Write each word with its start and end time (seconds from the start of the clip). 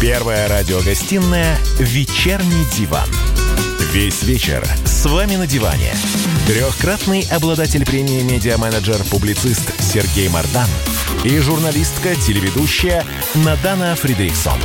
Первая 0.00 0.48
радиогостинная 0.48 1.58
«Вечерний 1.78 2.64
диван». 2.74 3.06
Весь 3.92 4.22
вечер 4.22 4.64
с 4.86 5.04
вами 5.04 5.36
на 5.36 5.46
диване. 5.46 5.92
Трехкратный 6.46 7.28
обладатель 7.30 7.84
премии 7.84 8.22
«Медиа-менеджер», 8.22 8.96
публицист 9.10 9.78
Сергей 9.78 10.30
Мардан 10.30 10.68
и 11.22 11.38
журналистка-телеведущая 11.38 13.04
Надана 13.44 13.94
Фридриксон. 13.94 14.58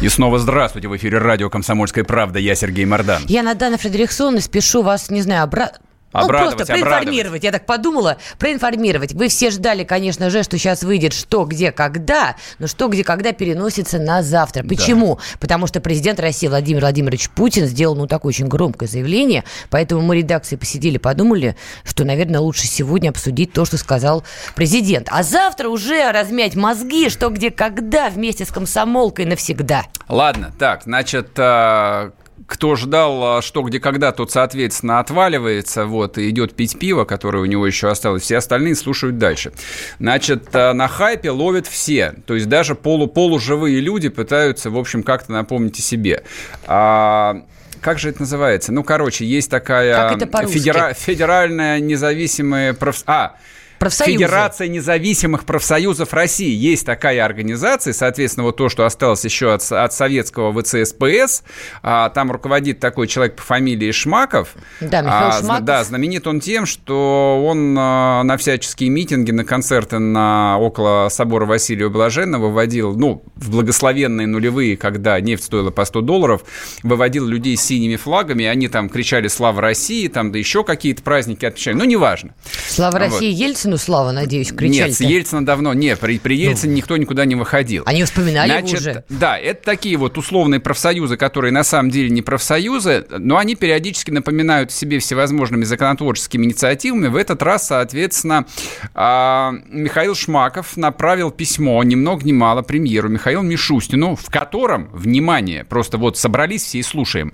И 0.00 0.08
снова 0.08 0.40
здравствуйте. 0.40 0.88
В 0.88 0.96
эфире 0.96 1.18
радио 1.18 1.48
«Комсомольская 1.48 2.02
правда». 2.02 2.40
Я 2.40 2.56
Сергей 2.56 2.86
Мордан. 2.86 3.22
Я 3.28 3.44
Надана 3.44 3.78
Фредериксон 3.78 4.38
и 4.38 4.40
спешу 4.40 4.82
вас, 4.82 5.10
не 5.10 5.22
знаю, 5.22 5.44
обратно 5.44 5.78
Обрадовать, 6.12 6.52
ну, 6.52 6.56
просто 6.56 6.72
проинформировать, 6.72 7.18
обрадовать. 7.18 7.44
я 7.44 7.52
так 7.52 7.66
подумала, 7.66 8.16
проинформировать. 8.38 9.12
Вы 9.12 9.28
все 9.28 9.50
ждали, 9.50 9.84
конечно 9.84 10.30
же, 10.30 10.42
что 10.42 10.56
сейчас 10.56 10.82
выйдет 10.82 11.12
что, 11.12 11.44
где, 11.44 11.70
когда, 11.70 12.36
но 12.58 12.66
что, 12.66 12.88
где, 12.88 13.04
когда 13.04 13.32
переносится 13.32 13.98
на 13.98 14.22
завтра. 14.22 14.62
Почему? 14.66 15.16
Да. 15.16 15.38
Потому 15.38 15.66
что 15.66 15.80
президент 15.80 16.18
России 16.18 16.46
Владимир 16.46 16.80
Владимирович 16.80 17.28
Путин 17.28 17.66
сделал, 17.66 17.94
ну, 17.94 18.06
такое 18.06 18.30
очень 18.30 18.48
громкое 18.48 18.86
заявление, 18.86 19.44
поэтому 19.68 20.00
мы 20.00 20.16
редакции 20.16 20.56
посидели, 20.56 20.96
подумали, 20.96 21.56
что, 21.84 22.04
наверное, 22.04 22.40
лучше 22.40 22.66
сегодня 22.66 23.10
обсудить 23.10 23.52
то, 23.52 23.66
что 23.66 23.76
сказал 23.76 24.24
президент. 24.54 25.08
А 25.10 25.22
завтра 25.22 25.68
уже 25.68 26.10
размять 26.10 26.56
мозги, 26.56 27.10
что, 27.10 27.28
где, 27.28 27.50
когда, 27.50 28.08
вместе 28.08 28.46
с 28.46 28.48
комсомолкой 28.48 29.26
навсегда. 29.26 29.84
Ладно, 30.08 30.52
так, 30.58 30.84
значит, 30.84 31.32
а, 31.36 32.12
кто 32.46 32.76
ждал, 32.76 33.38
а, 33.38 33.42
что 33.42 33.62
где 33.62 33.80
когда, 33.80 34.12
тот, 34.12 34.30
соответственно, 34.30 35.00
отваливается, 35.00 35.86
вот, 35.86 36.18
и 36.18 36.28
идет 36.30 36.54
пить 36.54 36.78
пиво, 36.78 37.04
которое 37.04 37.40
у 37.40 37.46
него 37.46 37.66
еще 37.66 37.88
осталось. 37.88 38.22
Все 38.22 38.36
остальные 38.36 38.74
слушают 38.74 39.18
дальше. 39.18 39.52
Значит, 39.98 40.48
а, 40.52 40.72
на 40.72 40.88
хайпе 40.88 41.30
ловят 41.30 41.66
все. 41.66 42.14
То 42.26 42.34
есть 42.34 42.48
даже 42.48 42.74
полу 42.74 43.06
полуживые 43.06 43.80
люди 43.80 44.08
пытаются, 44.08 44.70
в 44.70 44.78
общем, 44.78 45.02
как-то 45.02 45.32
напомнить 45.32 45.78
о 45.78 45.82
себе. 45.82 46.22
А, 46.66 47.42
как 47.80 47.98
же 47.98 48.10
это 48.10 48.20
называется? 48.20 48.72
Ну, 48.72 48.82
короче, 48.82 49.24
есть 49.24 49.50
такая 49.50 50.16
федера... 50.46 50.92
федеральная 50.94 51.80
независимая 51.80 52.74
проф... 52.74 53.02
А, 53.06 53.36
Профсоюзы. 53.78 54.12
Федерация 54.12 54.68
независимых 54.68 55.44
профсоюзов 55.44 56.12
России. 56.12 56.52
Есть 56.52 56.84
такая 56.84 57.24
организация, 57.24 57.92
соответственно, 57.92 58.44
вот 58.44 58.56
то, 58.56 58.68
что 58.68 58.84
осталось 58.84 59.24
еще 59.24 59.52
от, 59.52 59.70
от 59.70 59.92
советского 59.92 60.52
ВЦСПС. 60.60 61.42
А, 61.82 62.10
там 62.10 62.32
руководит 62.32 62.80
такой 62.80 63.06
человек 63.06 63.36
по 63.36 63.42
фамилии 63.42 63.90
Шмаков. 63.92 64.54
Да, 64.80 65.00
Михаил 65.00 65.28
а, 65.28 65.40
Шмаков. 65.40 65.64
Да, 65.64 65.84
знаменит 65.84 66.26
он 66.26 66.40
тем, 66.40 66.66
что 66.66 67.42
он 67.44 67.76
а, 67.78 68.22
на 68.24 68.36
всяческие 68.36 68.90
митинги, 68.90 69.30
на 69.30 69.44
концерты 69.44 69.98
на 69.98 70.58
около 70.58 71.08
собора 71.08 71.46
Василия 71.46 71.88
Блаженного 71.88 72.48
выводил, 72.48 72.96
ну, 72.96 73.22
в 73.36 73.50
благословенные 73.50 74.26
нулевые, 74.26 74.76
когда 74.76 75.20
нефть 75.20 75.44
стоила 75.44 75.70
по 75.70 75.84
100 75.84 76.00
долларов, 76.00 76.44
выводил 76.82 77.26
людей 77.26 77.56
с 77.56 77.62
синими 77.62 77.96
флагами, 77.96 78.44
они 78.44 78.68
там 78.68 78.88
кричали 78.88 79.28
«Слава 79.28 79.60
России», 79.60 80.08
там, 80.08 80.32
да 80.32 80.38
еще 80.38 80.64
какие-то 80.64 81.02
праздники 81.02 81.44
отмечали, 81.44 81.76
ну, 81.76 81.84
неважно. 81.84 82.34
Слава 82.68 82.92
вот. 82.92 82.98
России, 83.00 83.30
Ельцин 83.30 83.67
Ельцину 83.68 83.76
слава, 83.76 84.12
надеюсь, 84.12 84.52
кричали 84.52 84.88
Нет, 84.88 84.96
с 84.96 85.00
Ельцина 85.00 85.44
давно, 85.44 85.74
нет, 85.74 85.98
при, 86.00 86.18
при 86.18 86.36
Ельцине 86.36 86.72
ну, 86.72 86.76
никто 86.78 86.96
никуда 86.96 87.24
не 87.24 87.34
выходил. 87.34 87.82
Они 87.86 88.02
вспоминали 88.04 88.50
Значит, 88.50 88.80
уже. 88.80 89.04
Да, 89.08 89.38
это 89.38 89.62
такие 89.62 89.96
вот 89.96 90.16
условные 90.16 90.60
профсоюзы, 90.60 91.16
которые 91.16 91.52
на 91.52 91.64
самом 91.64 91.90
деле 91.90 92.10
не 92.10 92.22
профсоюзы, 92.22 93.06
но 93.10 93.36
они 93.36 93.54
периодически 93.54 94.10
напоминают 94.10 94.72
себе 94.72 94.98
всевозможными 94.98 95.64
законотворческими 95.64 96.46
инициативами. 96.46 97.08
В 97.08 97.16
этот 97.16 97.42
раз, 97.42 97.66
соответственно, 97.66 98.46
а, 98.94 99.52
Михаил 99.68 100.14
Шмаков 100.14 100.76
направил 100.76 101.30
письмо, 101.30 101.82
ни 101.84 101.94
много 101.94 102.24
ни 102.24 102.32
мало, 102.32 102.62
премьеру 102.62 103.08
Михаилу 103.08 103.42
Мишустину, 103.42 104.16
в 104.16 104.30
котором, 104.30 104.88
внимание, 104.92 105.64
просто 105.64 105.98
вот 105.98 106.16
собрались 106.16 106.62
все 106.62 106.78
и 106.78 106.82
слушаем, 106.82 107.32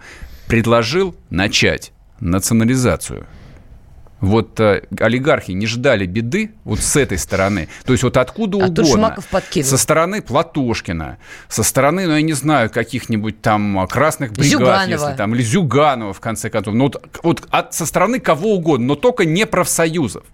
предложил 0.48 1.14
начать 1.30 1.92
национализацию 2.20 3.26
вот 4.24 4.58
э, 4.60 4.82
олигархи 4.98 5.52
не 5.52 5.66
ждали 5.66 6.06
беды 6.06 6.52
вот 6.64 6.80
с 6.80 6.96
этой 6.96 7.18
стороны. 7.18 7.68
То 7.84 7.92
есть 7.92 8.02
вот 8.02 8.16
откуда 8.16 8.58
а 8.58 8.66
угодно. 8.66 9.16
Со 9.68 9.78
стороны 9.78 10.22
Платошкина, 10.22 11.18
со 11.48 11.62
стороны, 11.62 12.06
ну 12.06 12.14
я 12.14 12.22
не 12.22 12.32
знаю, 12.32 12.70
каких-нибудь 12.70 13.40
там 13.40 13.86
красных 13.88 14.32
бригад, 14.32 14.50
Зюганова. 14.50 14.88
если 14.88 15.16
там, 15.16 15.34
или 15.34 15.42
Зюганова, 15.42 16.12
в 16.12 16.20
конце 16.20 16.50
концов. 16.50 16.74
Ну 16.74 16.84
вот, 16.84 17.20
вот 17.22 17.42
от, 17.50 17.74
со 17.74 17.86
стороны 17.86 18.20
кого 18.20 18.54
угодно, 18.54 18.86
но 18.86 18.94
только 18.96 19.24
не 19.24 19.46
профсоюзов. 19.46 20.24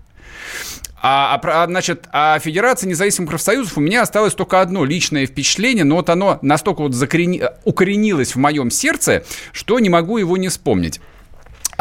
А, 1.03 1.41
а, 1.43 1.67
значит, 1.67 2.09
а 2.13 2.39
Федерация 2.39 2.89
независимых 2.89 3.31
профсоюзов 3.31 3.79
у 3.79 3.81
меня 3.81 4.03
осталось 4.03 4.35
только 4.35 4.61
одно 4.61 4.85
личное 4.85 5.27
впечатление, 5.27 5.85
но 5.85 5.97
вот 5.97 6.11
оно 6.11 6.39
настолько 6.43 6.83
вот 6.83 6.95
закорени... 6.95 7.43
укоренилось 7.65 8.35
в 8.35 8.39
моем 8.39 8.71
сердце, 8.71 9.25
что 9.53 9.79
не 9.79 9.89
могу 9.89 10.19
его 10.19 10.37
не 10.37 10.49
вспомнить. 10.49 11.01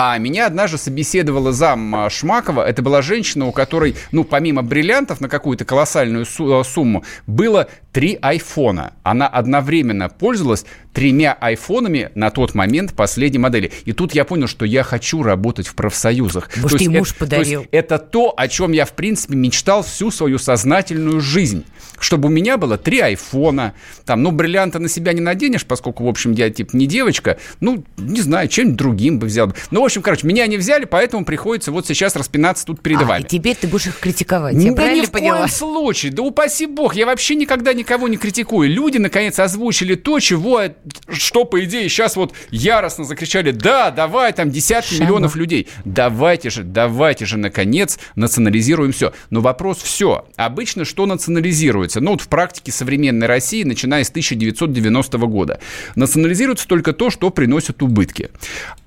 А 0.02 0.18
меня 0.18 0.46
однажды 0.46 0.78
собеседовала 0.78 1.52
зам 1.52 1.94
а, 1.94 2.10
Шмакова. 2.10 2.66
Это 2.66 2.82
была 2.82 3.02
женщина, 3.02 3.48
у 3.48 3.52
которой, 3.52 3.98
ну, 4.14 4.24
помимо 4.24 4.62
бриллиантов 4.64 5.20
на 5.20 5.28
какую-то 5.28 5.66
колоссальную 5.66 6.26
а, 6.40 6.64
сумму, 6.64 7.04
было 7.28 7.68
три 7.92 8.18
айфона. 8.22 8.94
Она 9.04 9.28
одновременно 9.28 10.10
пользовалась 10.10 10.66
тремя 10.94 11.38
айфонами 11.40 12.12
на 12.16 12.30
тот 12.30 12.56
момент 12.56 12.94
последней 12.94 13.40
модели. 13.40 13.72
И 13.86 13.94
тут 13.94 14.14
я 14.14 14.26
понял, 14.26 14.48
что 14.48 14.66
я 14.66 14.84
хочу 14.84 15.24
работать 15.24 15.68
в 15.68 15.76
профсоюзах. 15.76 16.50
Может, 16.58 16.78
то 16.78 16.84
ей 16.84 16.90
муж 16.90 17.12
это, 17.12 17.20
подарил. 17.20 17.64
То 17.64 17.70
это 17.72 17.98
то, 18.00 18.34
о 18.36 18.48
чем 18.48 18.72
я, 18.72 18.86
в 18.86 18.94
принципе, 18.94 19.36
мечтал 19.36 19.84
всю 19.84 20.12
свою 20.12 20.38
сознательную 20.40 21.22
жизнь. 21.22 21.66
Чтобы 22.00 22.28
у 22.28 22.32
меня 22.32 22.58
было 22.58 22.78
три 22.78 23.00
айфона. 23.00 23.74
Там, 24.06 24.24
ну, 24.24 24.32
бриллианты 24.32 24.80
на 24.80 24.90
себя 24.90 25.14
не 25.14 25.22
наденешь, 25.22 25.66
поскольку, 25.66 26.06
в 26.06 26.08
общем, 26.08 26.32
я, 26.32 26.50
типа, 26.50 26.76
не 26.76 26.86
девочка. 26.86 27.38
Ну, 27.60 27.84
не 27.98 28.22
знаю, 28.22 28.48
чем-нибудь 28.48 28.78
другим 28.78 29.20
бы 29.20 29.28
взял. 29.28 29.54
Ну, 29.72 29.86
общем, 29.86 30.02
короче, 30.02 30.26
меня 30.26 30.48
не 30.48 30.58
взяли, 30.58 30.86
поэтому 30.86 31.26
приходится 31.26 31.72
вот 31.72 31.88
сейчас 31.88 32.16
распинаться 32.16 32.66
тут 32.66 32.82
перед 32.82 33.02
а, 33.02 33.06
вами. 33.06 33.24
и 33.24 33.26
теперь 33.26 33.56
ты 33.56 33.68
будешь 33.68 33.88
их 33.88 34.00
критиковать, 34.00 34.56
я 34.56 34.74
да 34.74 34.94
ни 34.94 35.06
в 35.06 35.12
поняла? 35.12 35.40
коем 35.40 35.50
случае, 35.50 36.12
да 36.12 36.24
упаси 36.24 36.66
бог, 36.66 36.96
я 36.96 37.06
вообще 37.06 37.36
никогда 37.36 37.74
никого 37.80 38.08
не 38.08 38.18
критикую. 38.18 38.70
Люди, 38.70 38.98
наконец, 38.98 39.40
озвучили 39.40 39.96
то, 39.96 40.20
чего, 40.20 40.62
что, 41.10 41.46
по 41.46 41.64
идее, 41.64 41.90
сейчас 41.90 42.16
вот 42.16 42.34
яростно 42.52 43.04
закричали, 43.04 43.52
да, 43.52 43.92
давай, 43.92 44.34
там 44.34 44.52
десятки 44.52 44.94
Шама. 44.94 45.06
миллионов 45.06 45.36
людей. 45.36 45.68
Давайте 45.86 46.50
же, 46.50 46.64
давайте 46.64 47.26
же, 47.26 47.38
наконец, 47.38 48.00
национализируем 48.16 48.92
все. 48.92 49.14
Но 49.30 49.42
вопрос 49.42 49.80
все. 49.82 50.28
Обычно 50.36 50.86
что 50.86 51.06
национализируется? 51.06 52.02
Ну, 52.02 52.12
вот 52.12 52.22
в 52.22 52.28
практике 52.28 52.72
современной 52.72 53.28
России, 53.28 53.64
начиная 53.64 54.04
с 54.04 54.10
1990 54.10 55.18
года. 55.18 55.60
Национализируется 55.96 56.68
только 56.68 56.94
то, 56.94 57.10
что 57.10 57.30
приносит 57.30 57.82
убытки. 57.82 58.30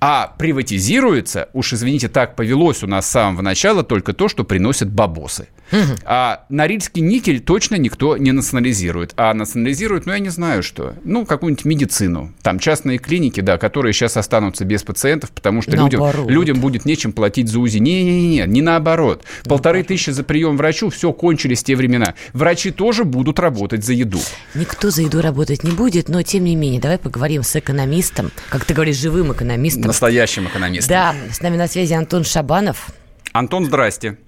А 0.00 0.34
приватизируется 0.38 1.48
уж 1.52 1.72
извините, 1.72 2.08
так 2.08 2.36
повелось 2.36 2.82
у 2.82 2.86
нас 2.86 3.06
с 3.06 3.10
самого 3.10 3.42
начала 3.42 3.82
только 3.82 4.12
то, 4.12 4.28
что 4.28 4.44
приносит 4.44 4.91
бабосы. 4.91 5.48
Угу. 5.70 5.81
А 6.04 6.44
Норильский 6.48 7.02
никель 7.02 7.41
точно 7.41 7.76
никто 7.76 8.16
не 8.16 8.32
национализирует. 8.32 8.81
А 9.16 9.34
национализирует, 9.34 10.06
ну, 10.06 10.12
я 10.12 10.19
не 10.19 10.28
знаю 10.28 10.62
что. 10.62 10.94
Ну, 11.04 11.25
какую-нибудь 11.25 11.65
медицину. 11.65 12.32
Там 12.43 12.59
частные 12.59 12.98
клиники, 12.98 13.41
да, 13.41 13.59
которые 13.59 13.93
сейчас 13.93 14.16
останутся 14.16 14.65
без 14.65 14.82
пациентов, 14.82 15.31
потому 15.31 15.62
что 15.62 15.76
людям, 15.76 16.28
людям 16.28 16.60
будет 16.60 16.84
нечем 16.84 17.12
платить 17.12 17.48
за 17.48 17.60
УЗИ. 17.60 17.78
Не-не-не, 17.78 18.47
не 18.47 18.62
наоборот. 18.62 19.25
Полторы 19.44 19.82
тысячи 19.82 20.10
за 20.10 20.25
прием 20.25 20.56
врачу, 20.56 20.91
все, 20.91 21.12
кончились 21.12 21.62
те 21.62 21.76
времена. 21.76 22.15
Врачи 22.32 22.70
тоже 22.70 23.04
будут 23.04 23.38
работать 23.38 23.84
за 23.84 23.93
еду. 23.93 24.20
Никто 24.54 24.91
за 24.91 25.03
еду 25.03 25.20
работать 25.20 25.64
не 25.64 25.72
будет, 25.72 26.09
но 26.09 26.22
тем 26.22 26.44
не 26.44 26.56
менее, 26.56 26.81
давай 26.81 26.99
поговорим 26.99 27.43
с 27.43 27.54
экономистом, 27.56 28.31
как 28.49 28.64
ты 28.64 28.75
говоришь, 28.75 28.97
живым 28.97 29.32
экономистом. 29.32 29.82
Настоящим 29.82 30.47
экономистом. 30.47 30.88
Да, 30.88 31.14
с 31.31 31.41
нами 31.41 31.56
на 31.56 31.69
связи 31.69 31.93
Антон 31.93 32.25
Шабанов. 32.25 32.88
Антон, 33.32 33.64
здрасте. 33.64 34.19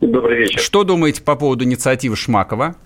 Добрый 0.00 0.38
вечер. 0.38 0.60
Что 0.60 0.84
думаете 0.84 1.22
по 1.22 1.36
поводу 1.36 1.64
инициативы 1.64 2.16
Шмакова? 2.16 2.76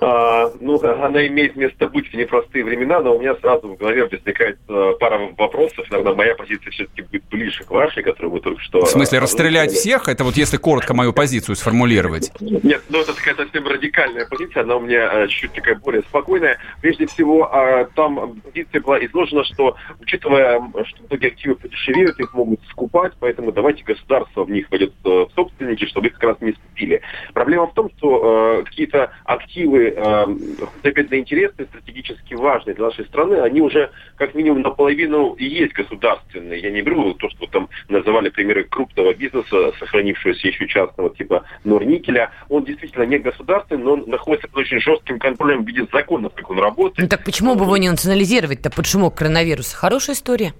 А, 0.00 0.50
ну, 0.60 0.80
она 0.82 1.26
имеет 1.26 1.56
место 1.56 1.88
быть 1.88 2.10
в 2.10 2.14
непростые 2.14 2.64
времена, 2.64 3.00
но 3.00 3.16
у 3.16 3.20
меня 3.20 3.34
сразу 3.36 3.68
в 3.68 3.76
голове 3.76 4.06
возникает 4.06 4.58
а, 4.68 4.92
пара 4.94 5.30
вопросов. 5.36 5.90
Наверное, 5.90 6.14
моя 6.14 6.34
позиция 6.34 6.70
все-таки 6.70 7.02
будет 7.02 7.24
ближе 7.28 7.64
к 7.64 7.70
вашей, 7.70 8.02
которую 8.02 8.32
вы 8.32 8.40
только 8.40 8.60
что... 8.62 8.84
В 8.84 8.88
смысле, 8.88 9.18
расстрелять 9.18 9.72
всех? 9.72 10.08
Это 10.08 10.24
вот 10.24 10.36
если 10.36 10.56
коротко 10.56 10.94
мою 10.94 11.12
позицию 11.12 11.56
сформулировать. 11.56 12.32
Нет, 12.40 12.82
ну 12.88 13.00
это 13.00 13.14
такая 13.14 13.34
совсем 13.34 13.66
радикальная 13.66 14.26
позиция, 14.26 14.62
она 14.62 14.76
у 14.76 14.80
меня 14.80 15.10
а, 15.10 15.26
чуть-чуть 15.26 15.52
такая 15.52 15.74
более 15.76 16.02
спокойная. 16.02 16.58
Прежде 16.80 17.06
всего, 17.06 17.52
а, 17.52 17.84
там 17.94 18.40
позиция 18.44 18.80
была 18.80 19.04
изложена, 19.04 19.44
что, 19.44 19.76
учитывая, 20.00 20.60
что 20.84 21.02
многие 21.08 21.28
активы 21.28 21.56
подешевеют, 21.56 22.18
их 22.20 22.32
могут 22.34 22.60
скупать, 22.70 23.12
поэтому 23.18 23.52
давайте 23.52 23.82
государство 23.84 24.44
в 24.44 24.50
них 24.50 24.70
войдет 24.70 24.92
в 25.02 25.28
собственники, 25.34 25.86
чтобы 25.86 26.08
их 26.08 26.14
как 26.14 26.22
раз 26.22 26.36
не 26.40 26.52
скупили. 26.52 27.00
Проблема 27.32 27.66
в 27.66 27.74
том, 27.74 27.90
что 27.96 28.62
какие-то 28.64 29.12
активы 29.24 29.63
активы 29.64 29.94
э, 29.96 30.24
худобедно 30.66 31.66
стратегически 31.66 32.34
важные 32.34 32.74
для 32.74 32.86
нашей 32.86 33.04
страны, 33.06 33.34
они 33.36 33.60
уже 33.60 33.90
как 34.16 34.34
минимум 34.34 34.62
наполовину 34.62 35.34
и 35.34 35.44
есть 35.44 35.72
государственные. 35.72 36.60
Я 36.60 36.70
не 36.70 36.82
беру 36.82 37.14
то, 37.14 37.28
что 37.30 37.46
там 37.46 37.68
называли 37.88 38.28
примеры 38.28 38.64
крупного 38.64 39.14
бизнеса, 39.14 39.72
сохранившегося 39.78 40.48
еще 40.48 40.68
частного 40.68 41.14
типа 41.14 41.44
Норникеля. 41.64 42.30
Он 42.48 42.64
действительно 42.64 43.04
не 43.04 43.18
государственный, 43.18 43.82
но 43.82 43.92
он 43.92 44.04
находится 44.06 44.48
под 44.48 44.58
очень 44.58 44.80
жестким 44.80 45.18
контролем 45.18 45.64
в 45.64 45.66
виде 45.66 45.86
законов, 45.92 46.32
как 46.34 46.50
он 46.50 46.58
работает. 46.58 46.98
Ну 46.98 47.08
так 47.08 47.24
почему 47.24 47.54
бы 47.54 47.64
его 47.64 47.76
не 47.76 47.88
национализировать-то 47.88 48.70
под 48.70 48.86
шумок 48.86 49.14
коронавируса? 49.14 49.76
Хорошая 49.76 50.16
история. 50.16 50.52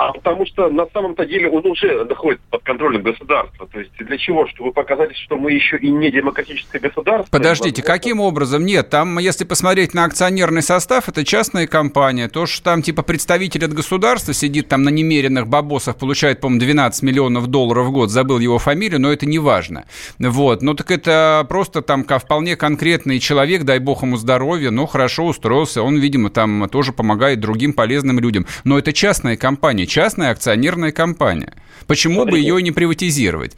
А 0.00 0.12
потому 0.12 0.46
что 0.46 0.68
на 0.68 0.86
самом-то 0.92 1.26
деле 1.26 1.50
он 1.50 1.66
уже 1.66 2.04
находится 2.04 2.46
под 2.50 2.62
контролем 2.62 3.02
государства. 3.02 3.66
То 3.66 3.80
есть 3.80 3.90
для 3.98 4.16
чего? 4.16 4.46
Чтобы 4.46 4.72
показать, 4.72 5.16
что 5.16 5.36
мы 5.36 5.50
еще 5.50 5.76
и 5.76 5.90
не 5.90 6.12
демократическое 6.12 6.78
государство. 6.78 7.28
Подождите, 7.36 7.82
каким 7.82 8.20
образом? 8.20 8.64
Нет, 8.64 8.90
там, 8.90 9.18
если 9.18 9.42
посмотреть 9.42 9.94
на 9.94 10.04
акционерный 10.04 10.62
состав, 10.62 11.08
это 11.08 11.24
частная 11.24 11.66
компания. 11.66 12.28
То, 12.28 12.46
что 12.46 12.62
там 12.62 12.82
типа 12.82 13.02
представитель 13.02 13.64
от 13.64 13.72
государства 13.72 14.32
сидит 14.32 14.68
там 14.68 14.84
на 14.84 14.90
немеренных 14.90 15.48
бабосах, 15.48 15.96
получает, 15.96 16.40
по-моему, 16.40 16.60
12 16.60 17.02
миллионов 17.02 17.48
долларов 17.48 17.86
в 17.86 17.90
год, 17.90 18.10
забыл 18.10 18.38
его 18.38 18.58
фамилию, 18.58 19.00
но 19.00 19.12
это 19.12 19.26
не 19.26 19.40
важно. 19.40 19.84
Вот, 20.20 20.62
ну 20.62 20.74
так 20.74 20.92
это 20.92 21.44
просто 21.48 21.82
там 21.82 22.04
вполне 22.04 22.54
конкретный 22.54 23.18
человек, 23.18 23.64
дай 23.64 23.80
бог 23.80 24.04
ему 24.04 24.16
здоровья, 24.16 24.70
но 24.70 24.86
хорошо 24.86 25.26
устроился, 25.26 25.82
он, 25.82 25.96
видимо, 25.96 26.30
там 26.30 26.68
тоже 26.68 26.92
помогает 26.92 27.40
другим 27.40 27.72
полезным 27.72 28.20
людям. 28.20 28.46
Но 28.62 28.78
это 28.78 28.92
частная 28.92 29.36
компания 29.36 29.87
частная 29.88 30.30
акционерная 30.30 30.92
компания. 30.92 31.54
Почему 31.86 32.22
Смотрите. 32.22 32.32
бы 32.32 32.38
ее 32.38 32.62
не 32.62 32.70
приватизировать? 32.70 33.56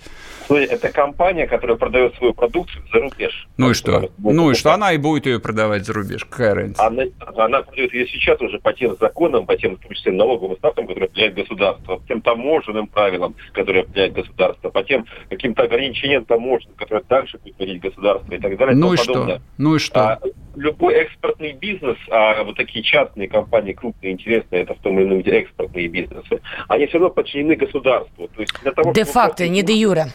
Это 0.49 0.91
компания, 0.91 1.47
которая 1.47 1.77
продает 1.77 2.15
свою 2.17 2.35
продукцию 2.35 2.83
за 2.93 3.01
рубеж. 3.01 3.49
Ну 3.57 3.71
и 3.71 3.75
что? 3.75 4.11
Ну 4.19 4.51
и 4.51 4.55
что? 4.55 4.73
Она 4.73 4.93
и 4.93 4.97
будет 4.99 5.27
ее 5.27 5.39
продавать 5.39 5.87
за 5.87 5.93
рубеж. 5.93 6.25
Какая 6.25 6.55
разница? 6.55 6.85
Она, 6.85 7.05
она 7.37 7.63
продает 7.63 7.95
ее 7.95 8.09
сейчас 8.09 8.41
уже 8.41 8.59
по 8.59 8.73
тем 8.73 8.97
законам, 9.01 9.47
по 9.47 9.57
тем, 9.57 9.77
в 9.77 9.81
том 9.81 9.93
числе, 9.93 10.13
налоговым 10.13 10.57
ставкам, 10.57 10.87
которые 10.87 11.07
определяет 11.07 11.35
государство, 11.35 11.97
по 11.97 12.07
тем 12.07 12.21
таможенным 12.21 12.89
правилам, 12.89 13.35
которые 13.53 13.83
определяет 13.83 14.13
государство, 14.15 14.71
по 14.71 14.83
тем 14.83 15.07
каким-то 15.29 15.63
ограничениям 15.63 16.25
таможен, 16.25 16.71
которые 16.77 17.05
также 17.05 17.39
будет 17.39 17.57
вводить 17.59 17.81
государство 17.81 18.35
и 18.35 18.39
так 18.39 18.57
далее. 18.57 18.75
Ну 18.75 18.93
и, 18.93 18.97
и 18.97 18.99
что? 18.99 19.41
Ну 19.57 19.77
и 19.77 19.79
что? 19.79 20.01
А, 20.01 20.21
любой 20.57 20.95
экспортный 20.95 21.53
бизнес, 21.53 21.97
а 22.11 22.43
вот 22.45 22.57
такие 22.57 22.83
частные 22.83 23.29
компании, 23.29 23.73
крупные, 23.73 24.13
интересные, 24.13 24.63
это 24.63 24.75
в 24.75 24.79
том 24.79 24.99
или 24.99 25.07
ином 25.07 25.19
виде 25.19 25.33
экспортные 25.33 25.89
бизнесы, 25.89 26.41
они 26.69 26.87
все 26.87 26.99
равно 26.99 27.11
подчинены 27.11 27.57
государству. 27.57 28.29
То 28.29 28.41
есть 28.41 28.53
для 28.63 28.73
того, 28.73 28.93
Де-факто, 28.93 29.49
не 29.49 29.63
де-юра. 29.63 30.07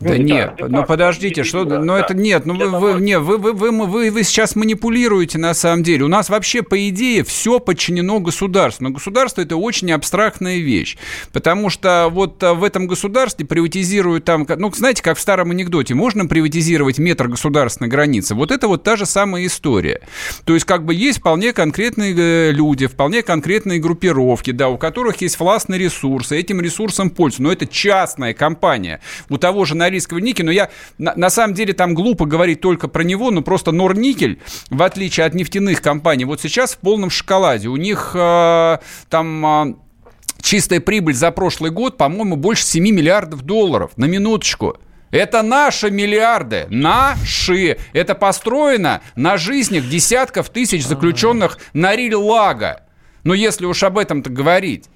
Да 0.00 0.14
ну, 0.14 0.16
нет, 0.16 0.54
да, 0.58 0.66
ну 0.68 0.84
подождите, 0.84 1.44
что, 1.44 1.64
да, 1.64 1.78
да. 1.78 2.00
это 2.00 2.14
нет, 2.14 2.46
ну 2.46 2.54
вы, 2.54 2.70
вы, 2.70 3.00
не, 3.02 3.18
вы, 3.18 3.36
вы, 3.36 3.52
вы, 3.52 3.70
вы, 3.86 4.10
вы 4.10 4.22
сейчас 4.22 4.56
манипулируете 4.56 5.36
на 5.36 5.52
самом 5.52 5.82
деле. 5.82 6.04
У 6.04 6.08
нас 6.08 6.30
вообще 6.30 6.62
по 6.62 6.88
идее 6.88 7.22
все 7.22 7.60
подчинено 7.60 8.18
государству, 8.18 8.84
но 8.84 8.90
государство 8.90 9.42
это 9.42 9.56
очень 9.56 9.92
абстрактная 9.92 10.58
вещь, 10.58 10.96
потому 11.32 11.68
что 11.68 12.08
вот 12.10 12.42
э, 12.42 12.54
в 12.54 12.64
этом 12.64 12.86
государстве 12.86 13.44
приватизируют 13.44 14.24
там, 14.24 14.46
ну 14.56 14.72
знаете, 14.72 15.02
как 15.02 15.18
в 15.18 15.20
старом 15.20 15.50
анекдоте, 15.50 15.92
можно 15.92 16.24
приватизировать 16.24 16.98
метр 16.98 17.28
государственной 17.28 17.90
границы. 17.90 18.34
Вот 18.34 18.50
это 18.50 18.68
вот 18.68 18.82
та 18.82 18.96
же 18.96 19.04
самая 19.04 19.44
история. 19.44 20.00
То 20.44 20.54
есть 20.54 20.64
как 20.64 20.86
бы 20.86 20.94
есть 20.94 21.18
вполне 21.18 21.52
конкретные 21.52 22.14
э, 22.16 22.52
люди, 22.52 22.86
вполне 22.86 23.22
конкретные 23.22 23.78
группировки, 23.78 24.50
да, 24.52 24.70
у 24.70 24.78
которых 24.78 25.20
есть 25.20 25.38
властные 25.38 25.78
ресурсы, 25.78 26.38
этим 26.38 26.62
ресурсом 26.62 27.10
пользуются, 27.10 27.42
но 27.42 27.52
это 27.52 27.66
частная 27.66 28.32
компания. 28.32 29.00
У 29.28 29.36
того 29.36 29.66
же 29.66 29.76
на 29.76 29.89
норильского 29.90 30.18
никеля, 30.18 30.46
но 30.46 30.52
я 30.52 30.70
на, 30.98 31.14
на 31.16 31.30
самом 31.30 31.54
деле 31.54 31.72
там 31.72 31.94
глупо 31.94 32.24
говорить 32.24 32.60
только 32.60 32.88
про 32.88 33.02
него, 33.02 33.30
но 33.30 33.42
просто 33.42 33.72
Норникель, 33.72 34.40
в 34.70 34.82
отличие 34.82 35.26
от 35.26 35.34
нефтяных 35.34 35.82
компаний, 35.82 36.24
вот 36.24 36.40
сейчас 36.40 36.74
в 36.74 36.78
полном 36.78 37.10
шоколаде. 37.10 37.68
У 37.68 37.76
них 37.76 38.12
э, 38.14 38.78
там... 39.08 39.46
Э, 39.46 39.74
чистая 40.42 40.80
прибыль 40.80 41.14
за 41.14 41.30
прошлый 41.32 41.70
год, 41.70 41.98
по-моему, 41.98 42.36
больше 42.36 42.64
7 42.64 42.82
миллиардов 42.82 43.42
долларов. 43.42 43.92
На 43.96 44.06
минуточку. 44.06 44.78
Это 45.10 45.42
наши 45.42 45.90
миллиарды, 45.90 46.66
наши. 46.70 47.78
Это 47.92 48.14
построено 48.14 49.02
на 49.16 49.36
жизнях 49.36 49.88
десятков 49.88 50.48
тысяч 50.48 50.86
заключенных 50.86 51.58
на 51.72 51.94
Риль-Лага. 51.94 52.84
Но 53.22 53.34
если 53.34 53.66
уж 53.66 53.82
об 53.82 53.98
этом-то 53.98 54.30
говорить. 54.30 54.86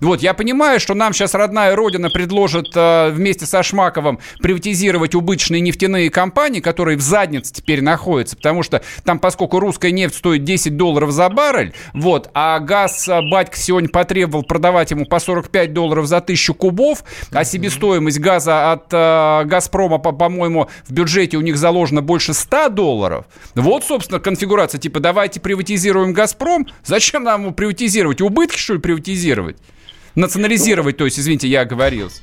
Вот, 0.00 0.22
я 0.22 0.34
понимаю, 0.34 0.80
что 0.80 0.94
нам 0.94 1.12
сейчас 1.12 1.34
родная 1.34 1.74
родина 1.74 2.10
предложит 2.10 2.68
э, 2.74 3.10
вместе 3.10 3.46
со 3.46 3.62
Шмаковым 3.62 4.18
приватизировать 4.40 5.14
убыточные 5.14 5.60
нефтяные 5.60 6.10
компании, 6.10 6.60
которые 6.60 6.96
в 6.96 7.00
заднице 7.00 7.52
теперь 7.52 7.82
находятся, 7.82 8.36
потому 8.36 8.62
что 8.62 8.82
там, 9.04 9.18
поскольку 9.18 9.58
русская 9.58 9.90
нефть 9.90 10.16
стоит 10.16 10.44
10 10.44 10.76
долларов 10.76 11.10
за 11.10 11.28
баррель, 11.28 11.72
вот, 11.94 12.30
а 12.34 12.58
газ 12.60 13.08
э, 13.08 13.20
батька 13.28 13.56
сегодня 13.56 13.88
потребовал 13.88 14.44
продавать 14.44 14.90
ему 14.90 15.04
по 15.04 15.18
45 15.18 15.72
долларов 15.72 16.06
за 16.06 16.20
тысячу 16.20 16.54
кубов, 16.54 17.02
а 17.32 17.44
себестоимость 17.44 18.20
газа 18.20 18.72
от 18.72 18.92
э, 18.92 19.44
Газпрома, 19.44 19.98
по- 19.98 20.12
по-моему, 20.12 20.68
в 20.86 20.92
бюджете 20.92 21.36
у 21.36 21.40
них 21.40 21.56
заложено 21.56 22.02
больше 22.02 22.34
100 22.34 22.68
долларов. 22.68 23.26
Вот, 23.54 23.84
собственно, 23.84 24.20
конфигурация, 24.20 24.78
типа, 24.78 25.00
давайте 25.00 25.40
приватизируем 25.40 26.12
Газпром. 26.12 26.66
Зачем 26.84 27.24
нам 27.24 27.42
его 27.42 27.52
приватизировать? 27.52 28.20
Убытки, 28.20 28.58
что 28.58 28.74
ли, 28.74 28.80
приватизировать? 28.80 29.56
Национализировать, 30.18 30.96
то 30.96 31.04
есть, 31.04 31.18
извините, 31.20 31.46
я 31.46 31.60
оговорился. 31.60 32.22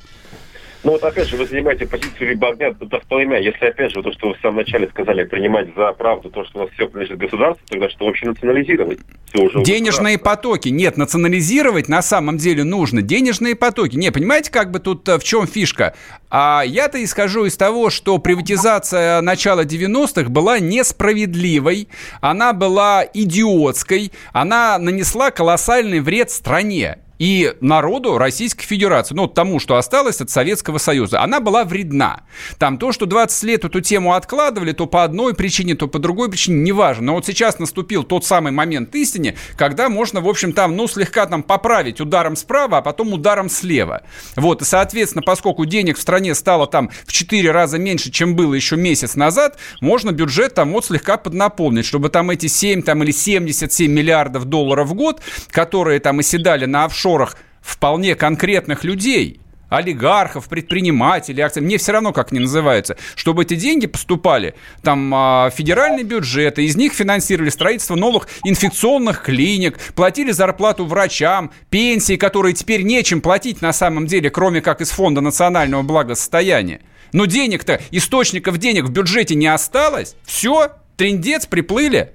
Ну 0.84 0.92
вот 0.92 1.04
опять 1.04 1.28
же, 1.28 1.38
вы 1.38 1.48
занимаете 1.48 1.88
позицию 1.88 2.30
либо 2.30 2.50
огня, 2.50 2.72
то 2.74 3.02
пламя. 3.10 3.40
Если 3.40 3.66
опять 3.66 3.92
же 3.92 4.04
то, 4.04 4.12
что 4.12 4.28
вы 4.28 4.36
в 4.36 4.42
самом 4.42 4.58
начале 4.58 4.88
сказали, 4.90 5.24
принимать 5.24 5.70
за 5.76 5.94
правду 5.94 6.30
то, 6.30 6.44
что 6.46 6.60
у 6.60 6.62
нас 6.64 6.72
все 6.74 6.88
принадлежит 6.88 7.18
государству, 7.18 7.66
тогда 7.70 7.90
что 7.90 8.06
вообще 8.06 8.28
национализировать? 8.28 9.00
Все 9.34 9.44
уже 9.44 9.64
Денежные 9.64 10.20
потоки. 10.20 10.70
Нет, 10.70 10.96
национализировать 10.98 11.88
на 11.88 12.04
самом 12.04 12.38
деле 12.38 12.64
нужно. 12.66 13.02
Денежные 13.02 13.56
потоки. 13.56 13.96
Не, 13.96 14.12
понимаете, 14.12 14.52
как 14.52 14.70
бы 14.70 14.80
тут 14.80 15.10
э, 15.10 15.18
в 15.18 15.24
чем 15.24 15.48
фишка? 15.48 15.96
А 16.30 16.64
я-то 16.64 17.04
исхожу 17.04 17.46
из 17.46 17.58
того, 17.58 17.90
что 17.90 18.20
приватизация 18.20 19.22
начала 19.22 19.64
90-х 19.64 20.30
была 20.30 20.60
несправедливой, 20.60 21.88
она 22.22 22.54
была 22.54 23.06
идиотской, 23.12 24.12
она 24.34 24.78
нанесла 24.78 25.32
колоссальный 25.32 26.02
вред 26.02 26.30
стране 26.30 27.00
и 27.20 27.54
народу 27.62 28.18
Российской 28.18 28.66
Федерации, 28.66 29.16
ну, 29.16 29.28
тому, 29.28 29.60
что 29.60 29.78
осталось 29.78 30.22
от 30.22 30.30
Советского 30.30 30.78
Союза, 30.78 31.22
она 31.22 31.40
была 31.40 31.64
вредна. 31.64 32.24
Там 32.58 32.78
то, 32.78 32.92
что 32.92 33.06
20 33.06 33.44
лет 33.44 33.66
эту 33.66 33.82
тему 33.82 34.14
откладывали, 34.14 34.74
то 34.74 34.86
по 34.86 35.04
одной 35.04 35.34
причине, 35.34 35.76
то 35.76 35.88
по 35.88 36.00
другой 36.00 36.30
причине, 36.30 36.58
неважно. 36.58 37.06
Но 37.06 37.14
вот 37.16 37.26
сейчас 37.26 37.60
наступил 37.60 38.04
тот 38.04 38.26
самый 38.26 38.52
момент 38.52 38.94
истины, 38.96 39.36
когда 39.58 39.90
можно, 39.90 40.22
в 40.22 40.28
общем, 40.28 40.54
там, 40.54 40.76
ну, 40.76 40.88
слегка 40.88 41.26
там 41.26 41.44
поправить 41.44 42.02
ударом 42.02 42.36
справа, 42.36 42.80
а 42.80 42.82
потом 42.82 43.14
ударом 43.14 43.50
слева. 43.50 44.04
Вот, 44.36 44.62
и, 44.62 44.66
соответственно, 44.66 45.22
поскольку 45.22 45.66
денег 45.66 45.98
в 45.98 46.02
стране 46.02 46.36
стало 46.36 46.68
там 46.68 46.90
в 47.06 47.14
4 47.14 47.52
раза 47.52 47.78
меньше, 47.78 48.12
чем 48.12 48.36
было 48.36 48.54
еще 48.54 48.76
месяц 48.76 49.16
назад, 49.16 49.58
можно 49.80 50.12
бюджет 50.12 50.54
там 50.54 50.74
вот 50.74 50.86
слегка 50.86 51.18
поднаполнить, 51.18 51.86
чтобы 51.86 52.10
там 52.10 52.30
эти 52.30 52.48
7 52.48 52.82
там, 52.82 53.04
или 53.04 53.12
77 53.12 53.92
миллиардов 53.92 54.46
долларов 54.46 54.90
в 54.90 54.94
год, 54.94 55.22
которые 55.52 56.00
там 56.00 56.20
оседали 56.20 56.66
на 56.66 56.86
офшор 56.86 57.05
офшорах 57.06 57.38
вполне 57.62 58.16
конкретных 58.16 58.84
людей, 58.84 59.40
олигархов, 59.70 60.48
предпринимателей, 60.48 61.42
акций, 61.42 61.62
мне 61.62 61.78
все 61.78 61.92
равно, 61.92 62.14
как 62.14 62.32
они 62.32 62.42
называются, 62.42 62.98
чтобы 63.16 63.44
эти 63.44 63.56
деньги 63.56 63.88
поступали, 63.88 64.54
там, 64.84 65.12
а, 65.14 65.50
федеральный 65.50 66.04
бюджет, 66.04 66.60
и 66.60 66.64
из 66.64 66.76
них 66.76 66.94
финансировали 66.94 67.50
строительство 67.50 67.96
новых 67.96 68.28
инфекционных 68.44 69.24
клиник, 69.24 69.80
платили 69.96 70.32
зарплату 70.32 70.86
врачам, 70.86 71.52
пенсии, 71.70 72.16
которые 72.16 72.54
теперь 72.54 72.84
нечем 72.84 73.22
платить 73.22 73.62
на 73.62 73.74
самом 73.74 74.08
деле, 74.08 74.30
кроме 74.30 74.62
как 74.62 74.82
из 74.82 74.92
Фонда 74.92 75.22
национального 75.22 75.82
благосостояния. 75.82 76.82
Но 77.12 77.26
денег-то, 77.26 77.82
источников 77.92 78.58
денег 78.58 78.86
в 78.86 78.92
бюджете 78.92 79.36
не 79.36 79.48
осталось, 79.48 80.16
все, 80.26 80.72
трендец, 80.96 81.46
приплыли. 81.46 82.14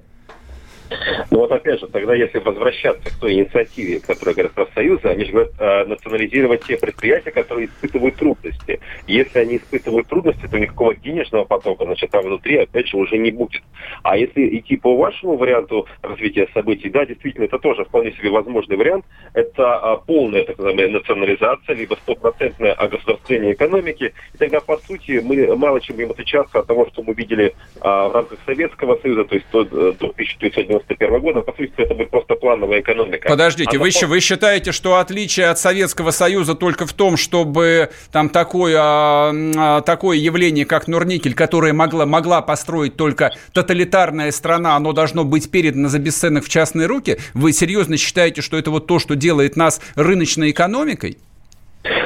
Ну 1.29 1.39
вот 1.39 1.51
опять 1.51 1.79
же, 1.79 1.87
тогда 1.87 2.13
если 2.13 2.39
возвращаться 2.39 3.09
к 3.09 3.19
той 3.19 3.33
инициативе, 3.33 3.99
которая 3.99 4.35
говорят 4.35 4.53
профсоюзы, 4.53 5.07
они 5.07 5.25
же 5.25 5.31
говорят 5.31 5.53
э, 5.59 5.85
национализировать 5.85 6.63
те 6.63 6.77
предприятия, 6.77 7.31
которые 7.31 7.67
испытывают 7.67 8.15
трудности. 8.15 8.79
Если 9.07 9.39
они 9.39 9.57
испытывают 9.57 10.07
трудности, 10.07 10.47
то 10.47 10.59
никакого 10.59 10.95
денежного 10.95 11.45
потока, 11.45 11.85
значит, 11.85 12.11
там 12.11 12.23
внутри, 12.23 12.57
опять 12.57 12.87
же, 12.87 12.97
уже 12.97 13.17
не 13.17 13.31
будет. 13.31 13.63
А 14.03 14.17
если 14.17 14.57
идти 14.57 14.77
по 14.77 14.97
вашему 14.97 15.37
варианту 15.37 15.87
развития 16.01 16.47
событий, 16.53 16.89
да, 16.89 17.05
действительно, 17.05 17.45
это 17.45 17.59
тоже 17.59 17.85
вполне 17.85 18.11
себе 18.11 18.29
возможный 18.29 18.75
вариант. 18.75 19.05
Это 19.33 19.77
а, 19.77 19.97
полная, 19.97 20.43
так 20.43 20.57
называемая, 20.57 20.89
национализация, 20.89 21.75
либо 21.75 21.95
стопроцентное 21.95 22.73
огосударствление 22.73 23.53
экономики. 23.53 24.13
И 24.33 24.37
тогда, 24.37 24.59
по 24.59 24.77
сути, 24.77 25.21
мы 25.23 25.55
мало 25.55 25.79
чем 25.79 25.95
будем 25.95 26.11
отличаться 26.11 26.59
от 26.59 26.67
того, 26.67 26.87
что 26.87 27.03
мы 27.03 27.13
видели 27.13 27.55
а, 27.79 28.09
в 28.09 28.13
рамках 28.13 28.39
Советского 28.45 28.97
Союза, 28.97 29.23
то 29.23 29.35
есть 29.35 29.47
до, 29.51 29.63
до 29.63 30.07
1990 30.07 30.80
91 30.87 31.21
года, 31.21 31.41
по 31.41 31.51
сути, 31.53 31.71
это 31.77 31.93
будет 31.93 32.09
просто 32.09 32.35
плановая 32.35 32.81
экономика. 32.81 33.29
Подождите, 33.29 33.77
а 33.77 33.79
вы, 33.79 33.91
закон... 33.91 34.09
вы 34.09 34.19
считаете, 34.19 34.71
что 34.71 34.97
отличие 34.97 35.47
от 35.47 35.59
Советского 35.59 36.11
Союза 36.11 36.55
только 36.55 36.85
в 36.85 36.93
том, 36.93 37.17
чтобы 37.17 37.89
там 38.11 38.29
такое, 38.29 38.77
а, 38.79 39.33
а, 39.57 39.81
такое 39.81 40.17
явление, 40.17 40.65
как 40.65 40.87
Норникель, 40.87 41.33
которое 41.33 41.73
могла, 41.73 42.05
могла 42.05 42.41
построить 42.41 42.95
только 42.95 43.31
тоталитарная 43.53 44.31
страна, 44.31 44.75
оно 44.75 44.93
должно 44.93 45.23
быть 45.23 45.49
передано 45.51 45.89
за 45.89 45.99
бесценок 45.99 46.45
в 46.45 46.49
частные 46.49 46.87
руки? 46.87 47.17
Вы 47.33 47.53
серьезно 47.53 47.97
считаете, 47.97 48.41
что 48.41 48.57
это 48.57 48.71
вот 48.71 48.87
то, 48.87 48.99
что 48.99 49.15
делает 49.15 49.55
нас 49.55 49.81
рыночной 49.95 50.51
экономикой? 50.51 51.17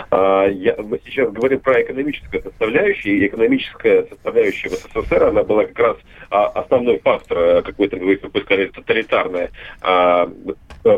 А, 0.09 0.47
я, 0.47 0.75
мы 0.77 0.99
сейчас 1.03 1.31
говорим 1.31 1.59
про 1.59 1.81
экономическую 1.81 2.41
составляющую, 2.43 3.17
и 3.17 3.27
экономическая 3.27 4.05
составляющая 4.05 4.69
в 4.69 4.73
СССР, 4.73 5.23
она 5.23 5.43
была 5.43 5.65
как 5.65 5.79
раз 5.79 5.97
а, 6.29 6.47
основной 6.47 6.99
фактор, 6.99 7.37
э, 7.37 7.61
какой-то, 7.61 7.97
вы 7.97 8.17
сказали, 8.17 8.67
тоталитарная 8.67 9.51
а, 9.81 10.29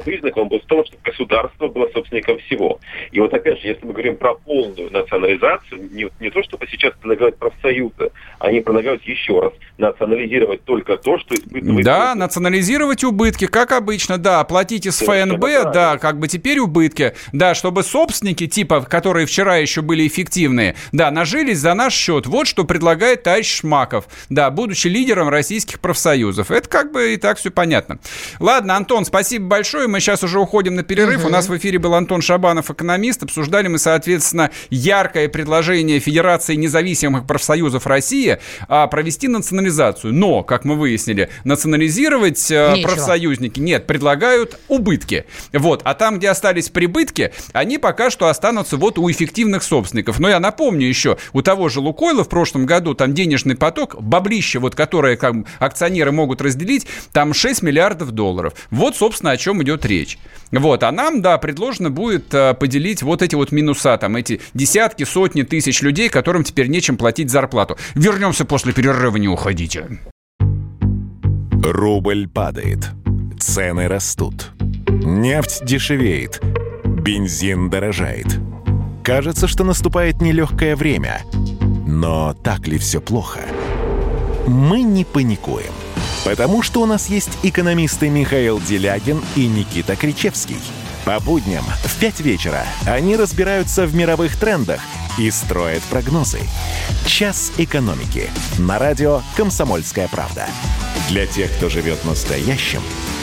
Признак, 0.03 0.36
он 0.36 0.50
был 0.50 0.60
в 0.60 0.65
том, 0.65 0.86
что 0.86 0.98
государство 1.01 1.70
было 1.70 1.88
собственником 1.94 2.39
всего. 2.39 2.79
И 3.12 3.22
вот 3.22 3.34
опять 3.34 3.62
же, 3.62 3.70
если 3.70 3.86
мы 3.86 3.94
говорим 3.94 4.17
про 4.17 4.34
полную 4.34 4.91
национализацию, 4.91 5.89
не, 5.94 6.10
не 6.20 6.29
то, 6.29 6.44
чтобы 6.44 6.67
сейчас 6.67 6.94
предлагают 7.00 7.38
профсоюзы, 7.38 8.12
они 8.39 8.60
предлагают 8.60 9.01
еще 9.03 9.39
раз 9.39 9.53
национализировать 9.77 10.65
только 10.65 10.98
то, 10.98 11.17
что 11.20 11.36
испытывает... 11.36 11.86
Да, 11.86 12.15
национализировать 12.15 13.06
убытки, 13.06 13.48
как 13.48 13.72
обычно, 13.72 14.17
да, 14.17 14.44
платить 14.44 14.86
из 14.86 15.00
ФНБ, 15.00 15.39
да, 15.39 15.63
да, 15.72 15.98
как 15.98 16.20
бы 16.20 16.27
теперь 16.27 16.60
убытки, 16.60 17.13
да, 17.32 17.56
чтобы 17.56 17.84
собственники, 17.84 18.46
типа, 18.46 18.82
которые 18.82 19.25
вчера 19.25 19.56
еще 19.56 19.82
были 19.82 20.06
эффективные, 20.06 20.75
да, 20.91 21.12
нажились 21.12 21.60
за 21.60 21.74
наш 21.74 21.94
счет. 21.94 22.27
Вот 22.27 22.48
что 22.48 22.65
предлагает 22.65 23.24
товарищ 23.24 23.62
Шмаков, 23.62 24.10
да, 24.29 24.50
будучи 24.51 24.88
лидером 24.88 25.29
российских 25.29 25.79
профсоюзов. 25.79 26.51
Это 26.51 26.67
как 26.67 26.91
бы 26.91 27.13
и 27.13 27.17
так 27.17 27.38
все 27.38 27.51
понятно. 27.51 28.00
Ладно, 28.41 28.75
Антон, 28.75 29.06
спасибо 29.06 29.46
большое 29.46 29.77
большое. 29.78 29.88
Мы 29.88 30.00
сейчас 30.00 30.24
уже 30.24 30.40
уходим 30.40 30.76
на 30.76 30.84
перерыв. 30.84 31.22
Угу. 31.22 31.28
У 31.28 31.32
нас 31.32 31.48
в 31.48 31.58
эфире 31.58 31.78
был 31.80 31.94
Антон 31.94 32.22
Шабанов, 32.22 32.72
экономист. 32.72 33.24
Обсуждали 33.24 33.68
мы, 33.68 33.78
соответственно, 33.78 34.50
яркое 34.70 35.30
предложение 35.30 36.00
Федерации 36.00 36.56
независимых 36.56 37.26
профсоюзов 37.28 37.86
России 37.86 38.40
а, 38.68 38.88
провести 38.88 39.28
национализацию. 39.28 40.14
Но, 40.14 40.44
как 40.44 40.66
мы 40.66 40.76
выяснили, 40.76 41.30
национализировать 41.44 42.52
а, 42.52 42.76
профсоюзники 42.82 43.60
нет, 43.60 43.86
предлагают 43.86 44.60
убытки. 44.68 45.26
Вот. 45.54 45.82
А 45.84 45.94
там, 45.94 46.18
где 46.18 46.30
остались 46.30 46.70
прибытки, 46.70 47.34
они 47.54 47.78
пока 47.78 48.10
что 48.10 48.28
останутся 48.28 48.78
вот 48.78 48.98
у 48.98 49.10
эффективных 49.12 49.64
собственников. 49.64 50.20
Но 50.20 50.30
я 50.30 50.40
напомню 50.40 50.88
еще, 50.88 51.18
у 51.34 51.42
того 51.42 51.70
же 51.70 51.80
Лукойла 51.82 52.24
в 52.24 52.30
прошлом 52.30 52.66
году 52.66 52.96
там 52.96 53.14
денежный 53.14 53.56
поток, 53.56 54.02
баблище, 54.02 54.60
вот, 54.60 54.76
которое 54.76 55.18
как, 55.18 55.36
акционеры 55.60 56.12
могут 56.12 56.42
разделить, 56.42 56.88
там 57.12 57.34
6 57.34 57.62
миллиардов 57.62 58.12
долларов. 58.12 58.54
Вот, 58.72 58.96
собственно, 58.96 59.32
о 59.32 59.38
чем 59.38 59.62
идет 59.62 59.67
речь. 59.86 60.18
Вот, 60.52 60.84
а 60.84 60.92
нам, 60.92 61.22
да, 61.22 61.38
предложено 61.38 61.90
будет 61.90 62.34
а, 62.34 62.54
поделить 62.54 63.04
вот 63.04 63.22
эти 63.22 63.36
вот 63.36 63.52
минуса, 63.52 63.98
там, 63.98 64.16
эти 64.16 64.40
десятки, 64.54 65.04
сотни 65.04 65.42
тысяч 65.44 65.82
людей, 65.82 66.10
которым 66.10 66.44
теперь 66.44 66.68
нечем 66.68 66.98
платить 66.98 67.30
зарплату. 67.30 67.78
Вернемся 67.96 68.46
после 68.46 68.74
перерыва, 68.74 69.18
не 69.18 69.28
уходите. 69.28 70.00
Рубль 71.64 72.30
падает, 72.30 72.92
цены 73.40 73.88
растут, 73.90 74.52
нефть 74.88 75.66
дешевеет, 75.66 76.42
бензин 76.86 77.70
дорожает. 77.70 78.28
Кажется, 79.04 79.48
что 79.48 79.64
наступает 79.64 80.22
нелегкое 80.22 80.76
время. 80.76 81.24
Но 81.86 82.34
так 82.34 82.68
ли 82.68 82.78
все 82.78 83.02
плохо? 83.02 83.42
Мы 84.48 84.82
не 84.82 85.04
паникуем– 85.04 85.74
Потому 86.28 86.62
что 86.62 86.82
у 86.82 86.86
нас 86.86 87.08
есть 87.08 87.30
экономисты 87.44 88.10
Михаил 88.10 88.60
Делягин 88.60 89.24
и 89.38 89.48
Никита 89.48 89.96
Кричевский. 89.96 90.60
По 91.06 91.22
будням 91.22 91.64
в 91.86 91.96
5 92.02 92.20
вечера 92.20 92.66
они 92.86 93.16
разбираются 93.16 93.86
в 93.86 93.96
мировых 93.96 94.36
трендах 94.36 94.82
и 95.18 95.32
строят 95.32 95.82
прогнозы. 95.84 96.42
«Час 97.06 97.54
экономики» 97.58 98.30
на 98.58 98.78
радио 98.78 99.22
«Комсомольская 99.38 100.10
правда». 100.10 100.48
Для 101.08 101.26
тех, 101.28 101.50
кто 101.54 101.70
живет 101.70 102.04
настоящим 102.04 102.82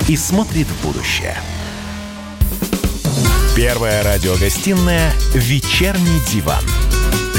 и 0.08 0.16
смотрит 0.16 0.66
в 0.66 0.86
будущее. 0.86 1.36
Первая 3.54 4.02
радиогостинная 4.02 5.12
«Вечерний 5.34 6.20
диван». 6.32 6.64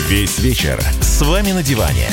Весь 0.09 0.37
вечер 0.37 0.79
с 1.01 1.23
вами 1.23 1.53
на 1.53 1.63
диване. 1.63 2.07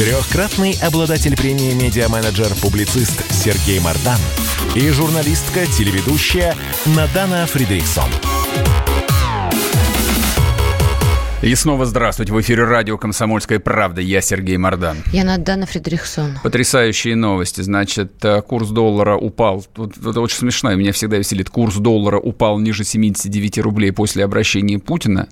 Трехкратный 0.00 0.78
обладатель 0.80 1.36
премии 1.36 1.74
«Медиа-менеджер-публицист» 1.74 3.22
Сергей 3.30 3.80
Мардан 3.80 4.18
и 4.74 4.88
журналистка-телеведущая 4.88 6.56
Надана 6.96 7.44
Фридриксон. 7.44 8.08
И 11.42 11.54
снова 11.54 11.84
здравствуйте. 11.84 12.32
В 12.32 12.40
эфире 12.40 12.64
радио 12.64 12.96
«Комсомольская 12.96 13.58
правда». 13.58 14.00
Я 14.00 14.22
Сергей 14.22 14.56
Мордан. 14.56 14.96
Я 15.12 15.24
Надана 15.24 15.66
Фридрихсон. 15.66 16.38
Потрясающие 16.42 17.14
новости. 17.14 17.60
Значит, 17.60 18.24
э, 18.24 18.40
курс 18.40 18.70
доллара 18.70 19.16
упал. 19.18 19.62
Вот, 19.76 19.98
это 19.98 20.18
очень 20.22 20.38
смешно. 20.38 20.74
Меня 20.74 20.92
всегда 20.92 21.18
веселит. 21.18 21.50
Курс 21.50 21.74
доллара 21.76 22.18
упал 22.18 22.58
ниже 22.58 22.84
79 22.84 23.58
рублей 23.58 23.92
после 23.92 24.24
обращения 24.24 24.78
Путина. 24.78 25.28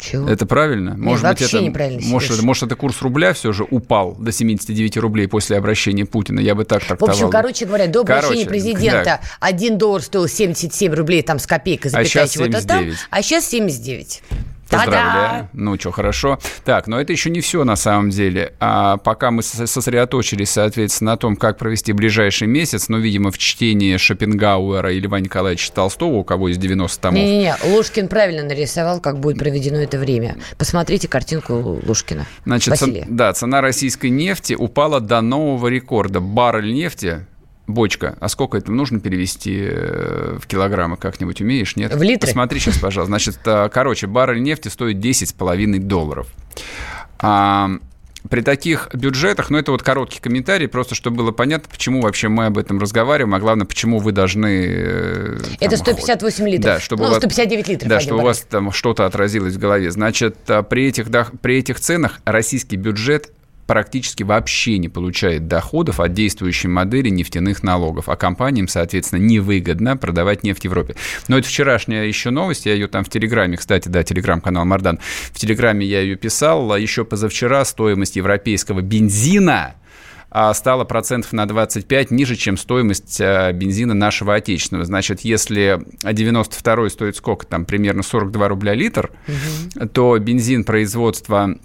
Чего? 0.00 0.28
Это 0.28 0.46
правильно? 0.46 0.90
Нет, 0.90 0.98
может 0.98 1.28
быть, 1.28 1.42
это, 1.42 1.60
неправильно 1.60 2.00
может, 2.06 2.30
это, 2.30 2.44
может, 2.44 2.62
это 2.64 2.76
курс 2.76 3.02
рубля 3.02 3.32
все 3.32 3.52
же 3.52 3.64
упал 3.68 4.14
до 4.16 4.32
79 4.32 4.96
рублей 4.96 5.28
после 5.28 5.56
обращения 5.56 6.06
Путина? 6.06 6.40
Я 6.40 6.54
бы 6.54 6.64
так 6.64 6.84
трактовал. 6.84 7.12
В 7.12 7.16
общем, 7.16 7.30
короче 7.30 7.66
говоря, 7.66 7.86
до 7.86 8.00
обращения 8.00 8.44
короче, 8.44 8.48
президента 8.48 9.20
да. 9.22 9.46
1 9.46 9.78
доллар 9.78 10.02
стоил 10.02 10.26
77 10.26 10.92
рублей 10.92 11.22
там 11.22 11.38
с 11.38 11.46
копейкой, 11.46 11.90
запятая 11.90 12.24
а 12.24 12.28
чего-то 12.28 12.66
там, 12.66 12.84
а 13.10 13.22
сейчас 13.22 13.46
79. 13.46 14.22
Поздравляю. 14.70 15.48
Ну, 15.52 15.78
что, 15.78 15.90
хорошо. 15.90 16.38
Так, 16.64 16.86
но 16.86 17.00
это 17.00 17.12
еще 17.12 17.30
не 17.30 17.40
все 17.40 17.64
на 17.64 17.76
самом 17.76 18.10
деле. 18.10 18.54
А 18.60 18.96
пока 18.98 19.30
мы 19.30 19.42
сосредоточились, 19.42 20.50
соответственно, 20.50 21.12
на 21.12 21.16
том, 21.16 21.36
как 21.36 21.58
провести 21.58 21.92
ближайший 21.92 22.46
месяц, 22.46 22.88
ну, 22.88 22.98
видимо, 22.98 23.30
в 23.30 23.38
чтении 23.38 23.96
Шопенгауэра 23.96 24.92
или 24.92 25.06
Ивана 25.06 25.24
Николаевича 25.24 25.72
Толстого, 25.72 26.16
у 26.16 26.24
кого 26.24 26.48
из 26.48 26.58
90 26.58 27.00
томов. 27.00 27.18
Не-не-не, 27.18 27.56
Лушкин 27.64 28.08
правильно 28.08 28.44
нарисовал, 28.44 29.00
как 29.00 29.18
будет 29.18 29.38
проведено 29.38 29.78
это 29.78 29.98
время. 29.98 30.36
Посмотрите 30.56 31.08
картинку 31.08 31.80
Лушкина. 31.84 32.26
Значит, 32.44 32.76
цен, 32.76 33.04
да, 33.08 33.32
цена 33.32 33.60
российской 33.60 34.10
нефти 34.10 34.54
упала 34.54 35.00
до 35.00 35.20
нового 35.20 35.68
рекорда. 35.68 36.20
Баррель 36.20 36.72
нефти 36.72 37.26
бочка, 37.70 38.16
а 38.20 38.28
сколько 38.28 38.58
это 38.58 38.72
нужно 38.72 39.00
перевести 39.00 39.66
э, 39.70 40.38
в 40.40 40.46
килограммы 40.46 40.96
как-нибудь 40.96 41.40
умеешь, 41.40 41.76
нет? 41.76 41.94
В 41.94 42.02
литры? 42.02 42.28
Посмотри 42.28 42.60
сейчас, 42.60 42.78
пожалуйста. 42.78 43.10
Значит, 43.10 43.38
э, 43.44 43.68
короче, 43.72 44.06
баррель 44.06 44.42
нефти 44.42 44.68
стоит 44.68 44.96
10,5 44.96 45.78
долларов. 45.78 46.26
А, 47.18 47.70
при 48.28 48.42
таких 48.42 48.90
бюджетах, 48.92 49.50
ну 49.50 49.58
это 49.58 49.72
вот 49.72 49.82
короткий 49.82 50.20
комментарий, 50.20 50.68
просто 50.68 50.94
чтобы 50.94 51.18
было 51.18 51.32
понятно, 51.32 51.68
почему 51.70 52.02
вообще 52.02 52.28
мы 52.28 52.46
об 52.46 52.58
этом 52.58 52.78
разговариваем, 52.78 53.34
а 53.34 53.40
главное, 53.40 53.66
почему 53.66 53.98
вы 53.98 54.12
должны... 54.12 54.66
Э, 54.68 55.38
там, 55.40 55.68
это 55.68 55.76
158 55.76 56.48
литров, 56.48 56.64
да, 56.64 56.80
чтобы 56.80 57.04
ну, 57.04 57.08
вас, 57.10 57.18
159 57.18 57.68
литров. 57.68 57.88
Да, 57.88 58.00
чтобы 58.00 58.20
у 58.20 58.24
вас 58.24 58.40
там 58.40 58.72
что-то 58.72 59.06
отразилось 59.06 59.54
в 59.54 59.58
голове. 59.58 59.90
Значит, 59.90 60.36
при 60.68 60.86
этих, 60.86 61.08
да, 61.08 61.28
при 61.40 61.58
этих 61.58 61.80
ценах 61.80 62.20
российский 62.24 62.76
бюджет 62.76 63.32
практически 63.70 64.24
вообще 64.24 64.78
не 64.78 64.88
получает 64.88 65.46
доходов 65.46 66.00
от 66.00 66.12
действующей 66.12 66.68
модели 66.68 67.08
нефтяных 67.08 67.62
налогов, 67.62 68.08
а 68.08 68.16
компаниям, 68.16 68.66
соответственно, 68.66 69.20
невыгодно 69.20 69.96
продавать 69.96 70.42
нефть 70.42 70.62
в 70.62 70.64
Европе. 70.64 70.96
Но 71.28 71.38
это 71.38 71.46
вчерашняя 71.46 72.04
еще 72.04 72.30
новость, 72.30 72.66
я 72.66 72.74
ее 72.74 72.88
там 72.88 73.04
в 73.04 73.08
Телеграме, 73.10 73.56
кстати, 73.56 73.88
да, 73.88 74.02
Телеграм-канал 74.02 74.64
Мардан, 74.64 74.98
в 75.32 75.38
Телеграме 75.38 75.86
я 75.86 76.00
ее 76.00 76.16
писал, 76.16 76.72
а 76.72 76.80
еще 76.80 77.04
позавчера 77.04 77.64
стоимость 77.64 78.16
европейского 78.16 78.80
бензина 78.80 79.76
а, 80.30 80.52
стала 80.52 80.82
процентов 80.82 81.32
на 81.32 81.46
25 81.46 82.10
ниже, 82.10 82.34
чем 82.34 82.56
стоимость 82.56 83.20
а, 83.20 83.52
бензина 83.52 83.94
нашего 83.94 84.34
отечественного. 84.34 84.84
Значит, 84.84 85.20
если 85.20 85.80
92 86.02 86.88
стоит 86.88 87.14
сколько 87.14 87.46
там, 87.46 87.64
примерно 87.64 88.02
42 88.02 88.48
рубля 88.48 88.74
литр, 88.74 89.12
угу. 89.28 89.88
то 89.88 90.18
бензин 90.18 90.64
производства 90.64 91.56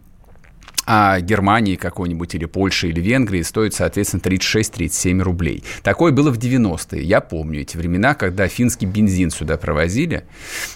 а 0.86 1.20
Германии 1.20 1.75
какой-нибудь 1.75 2.36
или 2.36 2.46
Польши 2.46 2.89
или 2.89 3.00
Венгрии 3.00 3.42
стоит, 3.42 3.74
соответственно, 3.74 4.22
36-37 4.22 5.22
рублей. 5.22 5.63
Такое 5.84 6.12
было 6.12 6.32
в 6.32 6.38
90-е. 6.38 7.01
Я 7.04 7.22
помню 7.22 7.62
эти 7.62 7.77
времена, 7.77 8.13
когда 8.13 8.48
финский 8.48 8.86
бензин 8.86 9.32
сюда 9.32 9.58
провозили. 9.58 10.24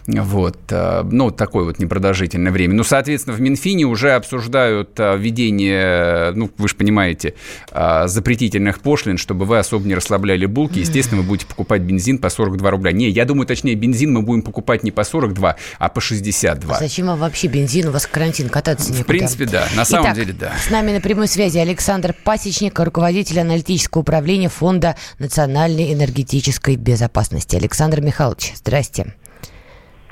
Вот. 0.07 0.57
А, 0.71 1.03
ну, 1.03 1.31
такое 1.31 1.65
вот 1.65 1.79
непродолжительное 1.79 2.51
время. 2.51 2.73
Ну, 2.73 2.83
соответственно, 2.83 3.35
в 3.35 3.41
Минфине 3.41 3.85
уже 3.85 4.11
обсуждают 4.11 4.99
а, 4.99 5.15
введение, 5.15 6.31
ну, 6.31 6.49
вы 6.57 6.67
же 6.67 6.75
понимаете, 6.75 7.35
запретительных 7.71 8.79
пошлин, 8.79 9.17
чтобы 9.17 9.45
вы 9.45 9.59
особо 9.59 9.87
не 9.87 9.95
расслабляли 9.95 10.45
булки. 10.45 10.79
Естественно, 10.79 11.21
вы 11.21 11.27
будете 11.27 11.45
покупать 11.45 11.81
бензин 11.81 12.17
по 12.17 12.29
42 12.29 12.71
рубля. 12.71 12.91
Не, 12.91 13.09
я 13.09 13.25
думаю, 13.25 13.45
точнее, 13.45 13.75
бензин 13.75 14.13
мы 14.13 14.21
будем 14.21 14.41
покупать 14.41 14.83
не 14.83 14.91
по 14.91 15.03
42, 15.03 15.55
а 15.77 15.89
по 15.89 16.01
62. 16.01 16.75
А 16.75 16.79
зачем 16.79 17.07
вам 17.07 17.19
вообще 17.19 17.47
бензин? 17.47 17.87
У 17.87 17.91
вас 17.91 18.07
карантин, 18.07 18.49
кататься 18.49 18.91
некуда. 18.91 19.03
В 19.03 19.07
принципе, 19.07 19.45
да. 19.45 19.67
На 19.75 19.85
самом 19.85 19.98
самом 20.03 20.13
Итак, 20.13 20.15
деле, 20.15 20.33
да. 20.33 20.53
С 20.57 20.69
нами 20.69 20.91
на 20.91 21.01
прямой 21.01 21.27
связи 21.27 21.57
Александр 21.57 22.15
Пасечник, 22.23 22.79
руководитель 22.79 23.39
аналитического 23.39 24.01
управления 24.01 24.49
Фонда 24.49 24.95
национальной 25.19 25.93
энергетической 25.93 26.75
безопасности. 26.75 27.55
Александр 27.55 28.01
Михайлович, 28.01 28.53
здрасте. 28.55 29.15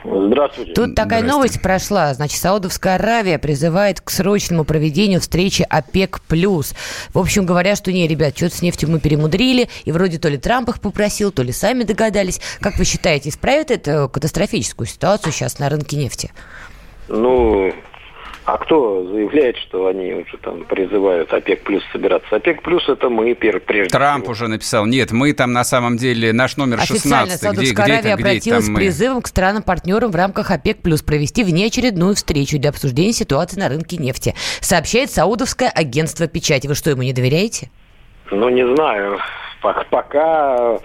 Здравствуйте. 0.04 0.74
Тут 0.74 0.96
такая 0.96 1.20
Здрасте. 1.20 1.36
новость 1.36 1.62
прошла. 1.62 2.14
Значит, 2.14 2.40
Саудовская 2.40 2.96
Аравия 2.96 3.40
призывает 3.40 4.00
к 4.00 4.10
срочному 4.10 4.64
проведению 4.64 5.20
встречи 5.20 5.66
ОПЕК+. 5.68 6.22
В 6.30 7.18
общем, 7.20 7.46
говорят, 7.46 7.78
что 7.78 7.92
не, 7.92 8.08
ребят, 8.08 8.38
что-то 8.38 8.56
с 8.58 8.62
нефтью 8.62 8.90
мы 8.90 9.00
перемудрили, 9.00 9.70
и 9.84 9.92
вроде 9.92 10.18
то 10.18 10.30
ли 10.30 10.38
Трамп 10.38 10.70
их 10.70 10.80
попросил, 10.80 11.32
то 11.32 11.44
ли 11.44 11.52
сами 11.52 11.84
догадались. 11.84 12.40
Как 12.62 12.78
вы 12.78 12.86
считаете, 12.86 13.30
исправит 13.30 13.72
это 13.72 14.08
катастрофическую 14.08 14.88
ситуацию 14.88 15.34
сейчас 15.34 15.60
на 15.60 15.68
рынке 15.68 15.98
нефти? 15.98 16.32
Ну, 17.10 17.74
а 18.48 18.58
кто 18.60 19.04
заявляет, 19.12 19.58
что 19.58 19.88
они 19.88 20.14
уже 20.14 20.38
там 20.38 20.64
призывают 20.64 21.34
ОПЕК 21.34 21.64
плюс 21.64 21.84
собираться? 21.92 22.34
ОПЕК 22.34 22.62
плюс 22.62 22.88
это 22.88 23.10
мы 23.10 23.36
прежде 23.36 23.90
Трамп 23.90 24.24
всего. 24.24 24.32
уже 24.32 24.48
написал, 24.48 24.86
нет, 24.86 25.12
мы 25.12 25.34
там 25.34 25.52
на 25.52 25.66
самом 25.66 25.98
деле, 25.98 26.32
наш 26.32 26.56
номер 26.56 26.78
Официально 26.80 27.30
16, 27.32 27.40
где, 27.40 27.46
Саудовская 27.46 27.86
где, 27.86 27.94
Аравия 27.96 28.16
где 28.16 28.24
обратилась 28.24 28.46
там 28.46 28.62
с 28.62 28.70
мы? 28.70 28.76
призывом 28.80 29.22
к 29.22 29.28
странам-партнерам 29.28 30.12
в 30.12 30.16
рамках 30.16 30.52
ОПЕК 30.52 30.82
плюс 30.82 31.02
провести 31.02 31.44
внеочередную 31.44 32.16
встречу 32.16 32.58
для 32.58 32.70
обсуждения 32.70 33.12
ситуации 33.12 33.60
на 33.60 33.68
рынке 33.68 33.98
нефти. 33.98 34.34
Сообщает 34.62 35.12
Саудовское 35.12 35.70
агентство 35.70 36.26
печати. 36.28 36.68
Вы 36.68 36.76
что, 36.76 36.90
ему 36.90 37.02
не 37.02 37.12
доверяете? 37.12 37.70
Ну, 38.32 38.48
не 38.48 38.66
знаю. 38.76 39.20
Пок- 39.62 39.88
Пока 39.90 40.80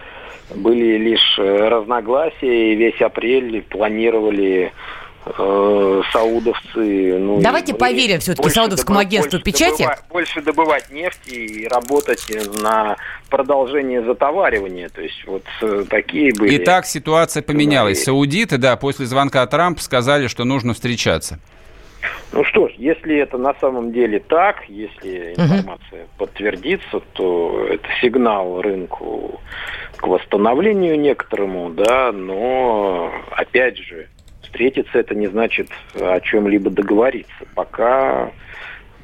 были 0.52 0.96
лишь 0.98 1.38
э, 1.38 1.68
разногласия, 1.68 2.72
и 2.72 2.74
весь 2.74 3.00
апрель 3.00 3.62
планировали 3.62 4.72
саудовцы. 6.12 7.18
Ну, 7.18 7.40
Давайте 7.40 7.72
и- 7.72 7.76
поверим 7.76 8.18
больше 8.36 8.54
саудовскому 8.54 8.98
добы- 8.98 9.06
агентству 9.08 9.38
больше 9.38 9.44
печати. 9.44 9.82
добыва- 9.82 9.98
больше 10.10 10.40
добывать 10.42 10.90
нефть 10.90 11.28
и 11.32 11.68
работать 11.68 12.26
на 12.60 12.96
продолжение 13.30 14.02
затоваривания. 14.02 14.88
То 14.88 15.00
есть 15.00 15.24
вот 15.26 15.44
э, 15.62 15.84
такие 15.88 16.32
были. 16.34 16.56
Итак, 16.62 16.86
ситуация 16.86 17.42
поменялась. 17.42 17.98
Да, 17.98 18.04
Саудиты, 18.06 18.58
да, 18.58 18.76
после 18.76 19.06
звонка 19.06 19.46
Трампа 19.46 19.80
сказали, 19.80 20.26
что 20.26 20.44
нужно 20.44 20.74
встречаться. 20.74 21.38
Ну 22.32 22.42
что 22.44 22.66
ж, 22.68 22.72
если 22.78 23.16
это 23.18 23.38
на 23.38 23.54
самом 23.60 23.92
деле 23.92 24.18
так, 24.18 24.64
если 24.68 25.34
информация 25.36 26.06
подтвердится, 26.18 27.00
то 27.12 27.66
это 27.70 27.86
сигнал 28.00 28.60
рынку 28.60 29.40
к 29.96 30.06
восстановлению 30.06 30.98
некоторому, 30.98 31.70
да, 31.70 32.10
но 32.10 33.12
опять 33.30 33.76
же, 33.76 34.08
встретиться 34.52 34.98
это 34.98 35.14
не 35.14 35.28
значит 35.28 35.68
о 35.94 36.20
чем-либо 36.20 36.70
договориться. 36.70 37.34
Пока 37.54 38.30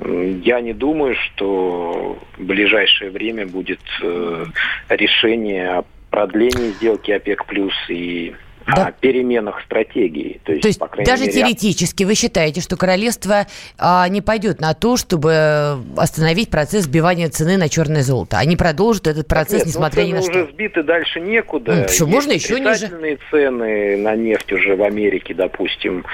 я 0.05 0.61
не 0.61 0.75
думаю, 0.75 1.17
что 1.17 2.19
в 2.37 2.45
ближайшее 2.45 3.11
время 3.11 3.47
будет 3.47 3.81
э, 4.03 4.45
решение 4.91 5.71
о 5.71 5.85
продлении 6.11 6.71
сделки 6.73 7.11
ОПЕК 7.11 7.47
плюс 7.47 7.75
и 7.89 8.35
Да. 8.75 8.87
о 8.87 8.93
переменах 8.93 9.63
стратегии. 9.63 10.41
То 10.45 10.53
есть, 10.53 10.63
То 10.63 10.69
есть 10.69 10.79
по 10.79 10.89
даже 11.05 11.23
мере, 11.25 11.33
теоретически 11.33 12.05
вы 12.05 12.15
считаете, 12.15 12.61
что 12.61 12.77
королевство 12.77 13.47
а, 13.79 14.07
не 14.09 14.21
пойдет 14.21 14.61
на 14.61 14.75
то, 14.75 14.97
чтобы 14.97 15.79
остановить 15.97 16.51
процесс 16.51 16.85
сбивания 16.85 17.29
цены 17.29 17.57
на 17.57 17.69
черное 17.69 18.03
золото. 18.03 18.39
Они 18.39 18.57
продолжат 18.57 19.07
этот 19.07 19.27
процесс, 19.27 19.65
Нет, 19.65 19.67
ну, 19.67 19.69
несмотря 19.71 20.03
ни 20.05 20.13
на 20.13 20.23
что. 20.23 20.31
уже 20.31 20.47
сбиты 20.53 20.83
дальше 20.83 21.21
некуда. 21.21 21.73
Ну, 21.75 21.83
Есть 21.83 22.01
можно 22.03 22.33
еще 22.33 22.61
ниже? 22.61 23.19
цены 23.31 23.97
на 23.97 24.15
нефть 24.17 24.53
уже 24.53 24.77
в 24.77 24.83
Америке, 24.83 25.35
допустим. 25.35 26.05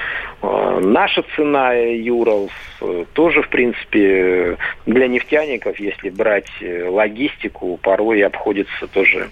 Э, 0.41 0.79
Наша 0.81 1.23
цена 1.35 1.73
Юралс 1.73 2.51
э, 2.81 3.05
тоже, 3.13 3.41
в 3.41 3.49
принципе, 3.49 4.57
для 4.85 5.07
нефтяников, 5.07 5.79
если 5.79 6.09
брать 6.09 6.49
э, 6.61 6.87
логистику, 6.87 7.77
порой 7.81 8.21
обходится 8.23 8.87
тоже 8.87 9.29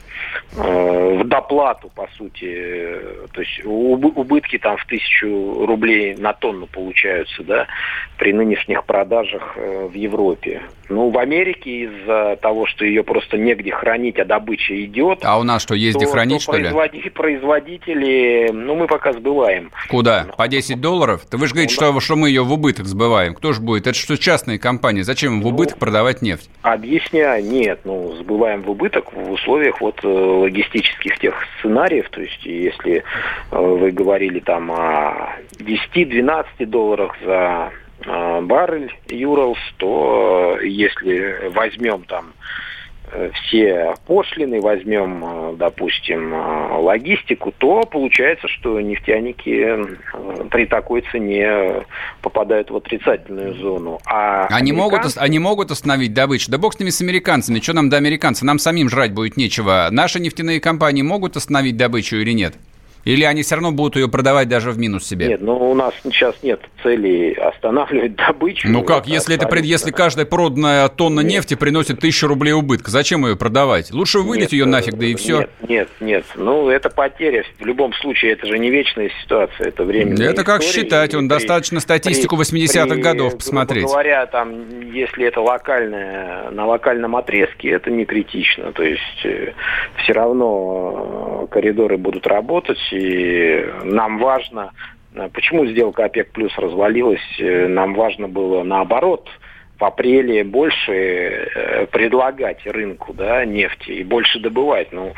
э, 0.58 1.20
в 1.22 1.28
доплату, 1.28 1.92
по 1.96 2.08
сути. 2.18 3.13
То 3.34 3.42
есть 3.42 3.62
убы- 3.64 4.12
убытки 4.16 4.58
там 4.58 4.78
в 4.78 4.86
тысячу 4.86 5.66
рублей 5.66 6.16
на 6.16 6.34
тонну 6.34 6.68
получаются, 6.68 7.44
да, 7.44 7.68
при 8.18 8.34
нынешних 8.34 8.84
продажах 8.86 9.54
э, 9.56 9.88
в 9.92 9.94
Европе. 9.94 10.62
Ну, 10.90 11.10
в 11.10 11.18
Америке 11.18 11.86
из-за 11.86 12.36
того, 12.42 12.68
что 12.68 12.86
ее 12.86 13.04
просто 13.04 13.38
негде 13.38 13.72
хранить, 13.72 14.20
а 14.20 14.26
добыча 14.26 14.80
идет, 14.84 15.20
А 15.24 15.40
у 15.40 15.44
нас 15.44 15.64
что, 15.64 15.76
есть 15.76 15.98
где 15.98 16.06
хранить, 16.06 16.46
то 16.46 16.54
что 16.54 16.58
ли? 16.58 16.66
производи- 16.70 17.10
производители, 17.10 18.50
ну, 18.54 18.76
мы 18.76 18.88
пока 18.88 19.14
сбываем. 19.14 19.72
Куда? 19.90 20.26
По 20.38 20.48
10 20.48 20.82
долларов? 20.82 21.22
Да 21.32 21.38
вы 21.38 21.48
же 21.48 21.54
говорите, 21.54 21.74
что, 21.74 22.00
что 22.00 22.16
мы 22.16 22.30
ее 22.30 22.44
в 22.44 22.52
убыток 22.52 22.86
сбываем. 22.86 23.34
Кто 23.36 23.54
же 23.54 23.62
будет? 23.62 23.88
Это 23.88 23.98
что, 23.98 24.18
частные 24.18 24.60
компании. 24.60 25.02
Зачем 25.02 25.34
им 25.36 25.42
в 25.42 25.44
Ну, 25.46 25.50
убыток 25.50 25.78
продавать 25.78 26.22
нефть? 26.22 26.50
Объясняю, 26.62 27.44
нет, 27.44 27.80
ну, 27.86 28.14
сбываем 28.20 28.62
в 28.62 28.70
убыток 28.70 29.14
в 29.14 29.32
условиях 29.32 29.82
вот 29.82 30.00
э, 30.04 30.08
логистических 30.08 31.18
тех 31.20 31.36
сценариев, 31.60 32.10
то 32.10 32.22
есть 32.22 32.46
если 32.46 33.03
э, 33.52 33.58
вы 33.60 33.92
говорили 33.92 34.40
там 34.40 34.72
о 34.72 35.36
10-12 35.60 36.46
долларах 36.66 37.16
за 37.26 37.72
э, 38.06 38.42
баррель 38.42 38.94
Юралс, 39.10 39.60
то 39.78 40.58
э, 40.62 40.68
если 40.68 41.50
возьмем 41.54 42.04
там 42.04 42.34
все 43.34 43.94
пошлины, 44.08 44.60
возьмем, 44.60 45.56
допустим, 45.58 46.34
логистику, 46.34 47.54
то 47.56 47.84
получается, 47.84 48.48
что 48.48 48.82
нефтяники 48.82 49.86
при 50.50 50.66
такой 50.66 51.02
цене 51.12 51.84
попадают 52.24 52.72
в 52.72 52.76
отрицательную 52.76 53.54
зону. 53.56 54.00
А 54.08 54.48
Они 54.50 54.72
могут, 54.72 55.02
американцы- 55.02 55.06
ос- 55.10 55.18
они 55.18 55.38
могут 55.38 55.70
остановить 55.70 56.14
добычу. 56.16 56.50
Да 56.50 56.58
бог 56.58 56.74
с 56.74 56.80
ними, 56.80 56.90
с 56.90 57.02
американцами. 57.02 57.60
Что 57.60 57.74
нам 57.74 57.90
до 57.90 57.98
американцев? 57.98 58.44
Нам 58.46 58.58
самим 58.58 58.90
жрать 58.90 59.14
будет 59.14 59.38
нечего. 59.38 59.90
Наши 59.92 60.20
нефтяные 60.20 60.60
компании 60.60 61.04
могут 61.04 61.38
остановить 61.38 61.78
добычу 61.78 62.16
или 62.16 62.32
нет? 62.32 62.56
Или 63.06 63.24
они 63.26 63.44
все 63.44 63.56
равно 63.56 63.72
будут 63.72 63.96
ее 63.98 64.08
продавать 64.08 64.48
даже 64.48 64.72
в 64.72 64.78
минус 64.78 65.06
себе? 65.08 65.28
Нет, 65.28 65.42
ну 65.42 65.58
у 65.72 65.74
нас 65.74 65.94
сейчас 66.04 66.36
нет 66.42 66.62
цели 66.82 67.34
останавливать 67.34 68.16
добычу. 68.28 68.70
Ну 68.70 68.84
как, 68.84 69.04
Это 69.04 69.10
если, 69.14 69.36
это, 69.36 69.48
пред- 69.48 69.66
если 69.66 69.92
каждая 69.92 70.26
проданная 70.26 70.88
тонна 70.90 71.20
Нет. 71.22 71.32
нефти 71.32 71.56
приносит 71.56 72.00
тысячу 72.00 72.28
рублей 72.28 72.54
убытка, 72.54 72.92
зачем 72.92 73.26
ее 73.26 73.36
продавать? 73.36 73.92
Лучше 73.92 74.20
вылить 74.20 74.44
Нет, 74.44 74.54
ее 74.54 74.64
э, 74.64 74.68
нафиг, 74.68 74.94
да 74.96 75.06
и 75.06 75.16
все. 75.16 75.40
Нет, 75.40 75.50
нет, 75.68 75.88
нет. 76.00 76.26
Ну, 76.36 76.70
это 76.70 76.90
потеря. 76.90 77.44
В 77.60 77.66
любом 77.66 77.94
случае, 77.94 78.34
это 78.34 78.48
же 78.48 78.58
не 78.58 78.70
вечная 78.70 79.10
ситуация, 79.22 79.68
это 79.68 79.84
временная 79.84 80.30
Это 80.30 80.44
как 80.44 80.62
история. 80.62 80.84
считать, 80.84 81.14
он 81.16 81.28
при- 81.28 81.36
достаточно 81.36 81.80
статистику 81.82 82.38
при- 82.38 82.44
80-х 82.46 82.94
при, 82.96 83.02
годов 83.02 83.38
посмотреть. 83.38 83.84
говоря, 83.86 84.26
там, 84.28 84.92
если 84.92 85.26
это 85.26 85.42
локальное, 85.42 86.52
на 86.52 86.66
локальном 86.66 87.16
отрезке, 87.16 87.70
это 87.72 87.90
не 87.92 88.06
критично. 88.06 88.72
То 88.72 88.84
есть 88.84 89.02
все 90.04 90.14
равно 90.14 91.44
э, 91.44 91.54
коридоры 91.54 91.98
будут 91.98 92.28
работать, 92.28 92.78
и 92.94 93.66
нам 93.84 94.20
важно, 94.20 94.72
э, 95.16 95.30
почему 95.34 95.66
сделка 95.66 96.06
ОПЕК 96.06 96.32
плюс 96.32 96.56
развалилась, 96.58 97.40
э, 97.40 97.68
нам 97.68 97.94
важно 97.96 98.28
было 98.28 98.64
наоборот 98.64 99.28
в 99.80 99.84
апреле 99.84 100.44
больше 100.44 100.94
э, 100.94 101.86
предлагать 101.88 102.66
рынку 102.66 103.14
да, 103.14 103.46
нефти 103.46 103.92
и 103.92 104.04
больше 104.04 104.40
добывать. 104.40 104.92
Ну, 104.92 105.14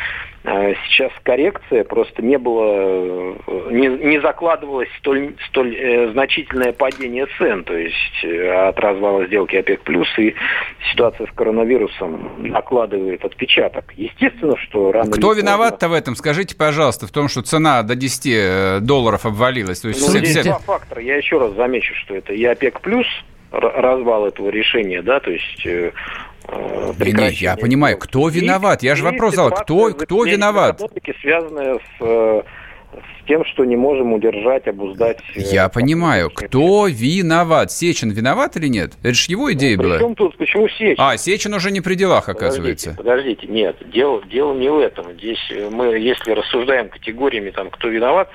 сейчас 0.87 1.11
коррекция, 1.23 1.83
просто 1.83 2.21
не 2.21 2.37
было, 2.37 3.35
э, 3.47 3.69
не, 3.71 3.87
не 3.87 4.21
закладывалось 4.21 4.89
столь, 4.99 5.35
столь 5.49 5.75
э, 5.75 6.11
значительное 6.11 6.71
падение 6.71 7.27
цен, 7.37 7.63
то 7.63 7.75
есть 7.75 8.23
э, 8.23 8.67
от 8.67 8.79
развала 8.79 9.25
сделки 9.25 9.55
ОПЕК+, 9.55 9.81
плюс 9.81 10.07
и 10.19 10.35
ситуация 10.91 11.27
с 11.27 11.31
коронавирусом 11.31 12.31
накладывает 12.37 13.25
отпечаток. 13.25 13.85
Естественно, 13.97 14.55
что 14.57 14.91
рано 14.91 15.11
Кто 15.11 15.33
виноват-то 15.33 15.89
в 15.89 15.93
этом? 15.93 16.15
Скажите, 16.15 16.55
пожалуйста, 16.55 17.07
в 17.07 17.11
том, 17.11 17.27
что 17.27 17.41
цена 17.41 17.81
до 17.83 17.95
10 17.95 18.25
э, 18.27 18.79
долларов 18.81 19.25
обвалилась. 19.25 19.79
То 19.81 19.87
есть 19.87 20.01
Ну, 20.01 20.07
все- 20.09 20.19
здесь 20.19 20.31
все- 20.31 20.43
два 20.43 20.59
фактора. 20.59 21.01
Я 21.01 21.15
еще 21.17 21.39
раз 21.39 21.53
замечу, 21.53 21.93
что 21.95 22.15
это 22.15 22.33
и 22.33 22.43
ОПЕК 22.43 22.81
плюс 22.81 23.07
развал 23.51 24.27
этого 24.27 24.49
решения, 24.49 25.01
да, 25.01 25.19
то 25.19 25.31
есть 25.31 25.65
э, 26.47 26.87
не, 26.87 26.93
прекращение 26.93 27.51
я 27.51 27.55
понимаю, 27.57 27.97
кто 27.97 28.29
И- 28.29 28.33
виноват? 28.39 28.83
Я 28.83 28.95
же 28.95 29.03
вопрос 29.03 29.35
задал, 29.35 29.51
кто- 29.51 29.93
кто 29.93 30.23
виноват? 30.25 30.81
связанная 31.21 31.75
с, 31.75 32.01
э, 32.01 32.41
с 32.93 33.27
тем, 33.27 33.43
что 33.45 33.65
не 33.65 33.75
можем 33.75 34.13
удержать, 34.13 34.67
обуздать. 34.67 35.17
э, 35.35 35.41
Я 35.41 35.67
понимаю, 35.69 36.29
кто 36.33 36.87
виноват? 36.87 37.71
Сечин 37.71 38.11
виноват 38.11 38.55
или 38.57 38.67
нет? 38.67 38.93
Это 39.03 39.13
же 39.13 39.25
его 39.31 39.51
идея 39.53 39.77
была. 39.77 39.95
Причем 39.97 40.15
тут, 40.15 40.37
почему 40.37 40.67
Сечин? 40.69 40.95
А, 40.97 41.17
Сечин 41.17 41.53
уже 41.53 41.71
не 41.71 41.81
при 41.81 41.95
делах, 41.95 42.29
оказывается. 42.29 42.93
Подождите, 42.95 43.41
подождите, 43.43 43.47
нет, 43.53 43.91
дело, 43.91 44.21
дело 44.25 44.53
не 44.53 44.69
в 44.69 44.79
этом. 44.79 45.11
Здесь 45.13 45.39
мы, 45.71 45.97
если 45.97 46.31
рассуждаем 46.31 46.89
категориями, 46.89 47.49
там, 47.51 47.69
кто 47.69 47.87
виноват, 47.89 48.29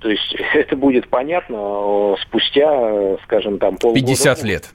то 0.00 0.08
есть 0.08 0.34
это 0.54 0.76
будет 0.76 1.08
понятно 1.08 2.14
спустя, 2.22 3.16
скажем, 3.24 3.58
там, 3.58 3.76
полгода. 3.76 4.00
50 4.06 4.42
лет. 4.44 4.70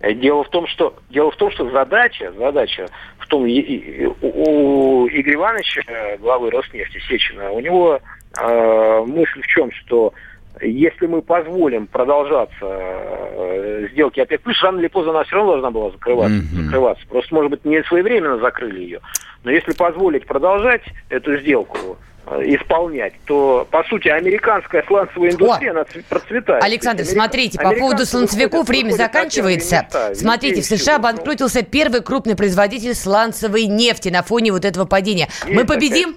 Э, 0.00 0.12
Дело 0.14 0.44
в 0.44 0.48
том, 0.48 0.66
что 0.66 0.94
дело 1.10 1.30
в 1.30 1.36
том, 1.36 1.50
что 1.50 1.70
задача, 1.70 2.32
задача 2.38 2.86
в 3.18 3.26
том, 3.26 3.42
у, 3.42 3.46
у 3.46 5.08
Игоря 5.08 5.34
Ивановича, 5.34 5.82
э, 5.86 6.16
главы 6.18 6.50
Роснефти 6.50 6.98
Сечина, 7.08 7.50
у 7.50 7.60
него 7.60 8.00
э, 8.40 9.04
мысль 9.06 9.42
в 9.42 9.46
чем, 9.46 9.70
что 9.72 10.12
если 10.60 11.06
мы 11.06 11.22
позволим 11.22 11.86
продолжаться 11.86 12.56
э, 12.60 13.88
сделки 13.92 14.20
ОПЕК+, 14.20 14.42
плюс 14.42 14.60
рано 14.62 14.80
или 14.80 14.88
поздно 14.88 15.12
она 15.12 15.24
все 15.24 15.36
равно 15.36 15.52
должна 15.52 15.70
была 15.70 15.90
закрываться, 15.90 16.36
mm-hmm. 16.36 16.64
закрываться. 16.64 17.06
Просто, 17.08 17.34
может 17.34 17.50
быть, 17.50 17.64
не 17.64 17.82
своевременно 17.84 18.38
закрыли 18.38 18.80
ее. 18.80 19.00
Но 19.44 19.50
если 19.50 19.72
позволить 19.72 20.26
продолжать 20.26 20.82
эту 21.10 21.38
сделку, 21.38 21.96
исполнять, 22.44 23.14
то, 23.26 23.66
по 23.70 23.84
сути, 23.84 24.08
американская 24.08 24.84
сланцевая 24.86 25.32
индустрия, 25.32 25.70
О! 25.70 25.72
она 25.72 25.84
процветает. 26.08 26.62
Александр, 26.62 27.02
Америка... 27.02 27.20
смотрите, 27.20 27.58
по 27.58 27.72
поводу 27.72 28.06
сланцевиков 28.06 28.68
время 28.68 28.92
заканчивается. 28.92 29.82
Места, 29.82 30.14
смотрите, 30.14 30.62
в 30.62 30.64
США 30.64 30.98
банкротился 30.98 31.62
первый 31.62 32.02
крупный 32.02 32.36
производитель 32.36 32.94
сланцевой 32.94 33.66
нефти 33.66 34.08
на 34.08 34.22
фоне 34.22 34.52
вот 34.52 34.64
этого 34.64 34.84
падения. 34.84 35.28
Есть 35.46 35.54
Мы 35.54 35.64
победим? 35.64 36.16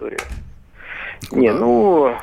Не, 1.32 1.54
ну, 1.54 2.14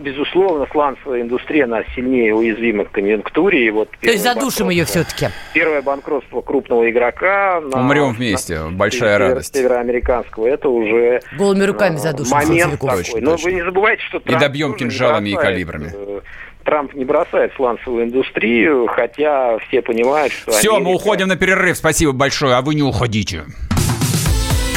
безусловно, 0.00 0.66
сланцевая 0.70 1.22
индустрия, 1.22 1.64
она 1.64 1.82
сильнее 1.94 2.34
уязвима 2.34 2.84
к 2.84 2.92
конъюнктуре. 2.92 3.66
И 3.66 3.70
вот 3.70 3.90
То 4.00 4.10
есть 4.10 4.22
задушим 4.22 4.70
ее 4.70 4.84
все-таки? 4.84 5.28
Первое 5.52 5.82
банкротство 5.82 6.40
крупного 6.40 6.88
игрока. 6.88 7.60
На, 7.60 7.80
Умрем 7.80 8.12
вместе, 8.12 8.60
на, 8.60 8.70
большая 8.70 9.16
север, 9.16 9.28
радость. 9.28 9.54
Североамериканского, 9.54 10.46
это 10.46 10.68
уже... 10.68 11.20
Голыми 11.36 11.64
руками 11.64 11.96
э, 11.96 11.98
задушим 11.98 12.36
Момент 12.36 12.72
такой. 12.72 12.96
Точно, 12.98 13.20
Но 13.20 13.36
вы 13.36 13.52
не 13.52 13.62
забывайте, 13.62 14.02
что 14.04 14.20
Трамп 14.20 14.38
И 14.38 14.40
добьем 14.40 14.74
кинжалами 14.74 15.30
и 15.30 15.34
калибрами. 15.34 15.92
Э, 15.94 16.20
Трамп 16.64 16.94
не 16.94 17.04
бросает 17.04 17.52
сланцевую 17.56 18.04
индустрию, 18.04 18.86
хотя 18.86 19.58
все 19.68 19.82
понимают, 19.82 20.32
что... 20.32 20.52
Все, 20.52 20.70
Америка... 20.70 20.88
мы 20.88 20.94
уходим 20.96 21.28
на 21.28 21.36
перерыв. 21.36 21.76
Спасибо 21.76 22.12
большое, 22.12 22.54
а 22.54 22.62
вы 22.62 22.74
не 22.74 22.82
уходите. 22.82 23.44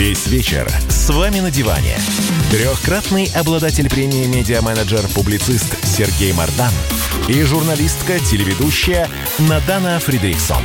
Весь 0.00 0.28
вечер 0.28 0.66
с 0.88 1.10
вами 1.10 1.40
на 1.40 1.50
диване. 1.50 1.94
Трехкратный 2.50 3.30
обладатель 3.34 3.90
премии 3.90 4.24
«Медиа-менеджер», 4.24 5.02
публицист 5.14 5.76
Сергей 5.84 6.32
Мардан 6.32 6.72
и 7.28 7.42
журналистка-телеведущая 7.42 9.10
Надана 9.40 10.00
Фридрихсон. 10.00 10.62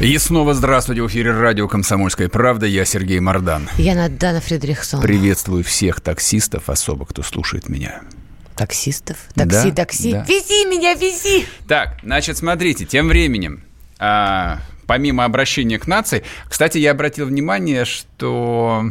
И 0.00 0.18
снова 0.18 0.52
здравствуйте 0.52 1.00
в 1.00 1.06
эфире 1.06 1.32
радио 1.32 1.66
«Комсомольская 1.66 2.28
правда». 2.28 2.66
Я 2.66 2.84
Сергей 2.84 3.18
Мардан. 3.18 3.70
Я 3.78 3.94
Надана 3.94 4.42
Фридрихсон. 4.42 5.00
Приветствую 5.00 5.64
всех 5.64 6.02
таксистов, 6.02 6.68
особо 6.68 7.06
кто 7.06 7.22
слушает 7.22 7.70
меня. 7.70 8.02
Таксистов? 8.54 9.16
Такси, 9.34 9.70
да, 9.70 9.76
такси. 9.76 10.12
Да. 10.12 10.26
Вези 10.28 10.66
меня, 10.66 10.92
вези! 10.92 11.46
Так, 11.66 11.96
значит, 12.02 12.36
смотрите, 12.36 12.84
тем 12.84 13.08
временем... 13.08 13.64
А, 13.98 14.58
помимо 14.92 15.24
обращения 15.24 15.78
к 15.78 15.86
нации. 15.86 16.22
Кстати, 16.46 16.76
я 16.76 16.90
обратил 16.90 17.24
внимание, 17.24 17.86
что 17.86 18.90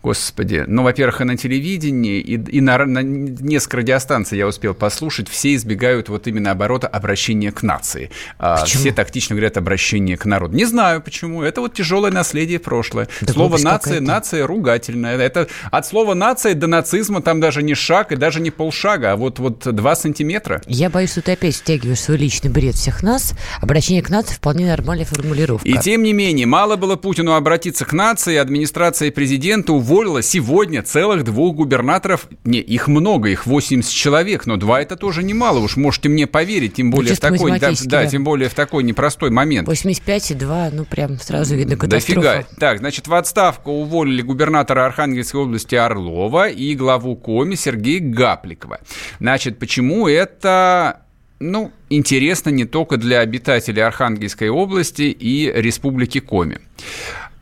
Господи, 0.00 0.64
ну, 0.66 0.84
во-первых, 0.84 1.20
и 1.20 1.24
на 1.24 1.36
телевидении, 1.36 2.20
и, 2.20 2.34
и 2.34 2.60
на, 2.60 2.78
на 2.86 3.00
несколько 3.02 3.78
радиостанций 3.78 4.38
я 4.38 4.46
успел 4.46 4.72
послушать, 4.72 5.28
все 5.28 5.54
избегают 5.56 6.08
вот 6.08 6.28
именно 6.28 6.52
оборота 6.52 6.86
обращения 6.86 7.50
к 7.50 7.64
нации. 7.64 8.10
А, 8.38 8.64
все 8.64 8.92
тактично 8.92 9.34
говорят 9.34 9.56
обращение 9.56 10.16
к 10.16 10.24
народу. 10.24 10.54
Не 10.56 10.66
знаю 10.66 11.02
почему, 11.02 11.42
это 11.42 11.60
вот 11.60 11.74
тяжелое 11.74 12.12
наследие 12.12 12.60
прошлое. 12.60 13.08
Да 13.22 13.32
Слово 13.32 13.58
«нация», 13.58 14.00
«нация» 14.00 14.46
ругательное. 14.46 15.16
Это 15.18 15.48
от 15.70 15.86
слова 15.86 16.14
«нация» 16.14 16.54
до 16.54 16.68
нацизма 16.68 17.20
там 17.20 17.40
даже 17.40 17.64
не 17.64 17.74
шаг 17.74 18.12
и 18.12 18.16
даже 18.16 18.40
не 18.40 18.52
полшага, 18.52 19.12
а 19.12 19.16
вот, 19.16 19.40
вот 19.40 19.74
два 19.74 19.96
сантиметра. 19.96 20.62
Я 20.66 20.90
боюсь, 20.90 21.10
что 21.10 21.22
ты 21.22 21.32
опять 21.32 21.56
втягиваешь 21.56 22.00
свой 22.00 22.18
личный 22.18 22.50
бред 22.50 22.76
всех 22.76 23.02
нас. 23.02 23.34
Обращение 23.60 24.02
к 24.02 24.10
нации 24.10 24.34
вполне 24.34 24.68
нормальная 24.68 25.06
формулировка. 25.06 25.68
И 25.68 25.76
тем 25.78 26.04
не 26.04 26.12
менее, 26.12 26.46
мало 26.46 26.76
было 26.76 26.94
Путину 26.94 27.34
обратиться 27.34 27.84
к 27.84 27.92
нации, 27.92 28.36
администрация 28.36 29.10
президента 29.10 29.72
уволила 29.88 30.22
сегодня 30.22 30.82
целых 30.82 31.24
двух 31.24 31.56
губернаторов. 31.56 32.28
Не, 32.44 32.60
их 32.60 32.88
много, 32.88 33.30
их 33.30 33.46
80 33.46 33.90
человек, 33.90 34.44
но 34.46 34.56
два 34.56 34.82
это 34.82 34.96
тоже 34.96 35.22
немало. 35.22 35.60
Уж 35.60 35.76
можете 35.76 36.08
мне 36.08 36.26
поверить, 36.26 36.74
тем 36.74 36.90
более 36.90 37.14
в 37.14 37.20
такой, 37.20 37.58
да, 37.58 37.72
да, 37.84 38.06
тем 38.06 38.22
более 38.24 38.48
в 38.48 38.54
такой 38.54 38.82
непростой 38.82 39.30
момент. 39.30 39.66
85 39.66 40.32
и 40.32 40.34
2, 40.34 40.70
ну 40.72 40.84
прям 40.84 41.18
сразу 41.18 41.56
видно 41.56 41.76
катастрофа. 41.76 42.20
Дофига. 42.20 42.46
Так, 42.58 42.78
значит, 42.78 43.08
в 43.08 43.14
отставку 43.14 43.70
уволили 43.70 44.20
губернатора 44.20 44.84
Архангельской 44.84 45.40
области 45.40 45.74
Орлова 45.74 46.48
и 46.48 46.74
главу 46.74 47.16
Коми 47.16 47.54
Сергея 47.54 48.00
Гапликова. 48.00 48.80
Значит, 49.18 49.58
почему 49.58 50.06
это 50.06 51.02
ну, 51.40 51.72
интересно 51.88 52.50
не 52.50 52.64
только 52.64 52.96
для 52.96 53.20
обитателей 53.20 53.82
Архангельской 53.82 54.48
области 54.48 55.02
и 55.02 55.50
Республики 55.54 56.20
Коми. 56.20 56.58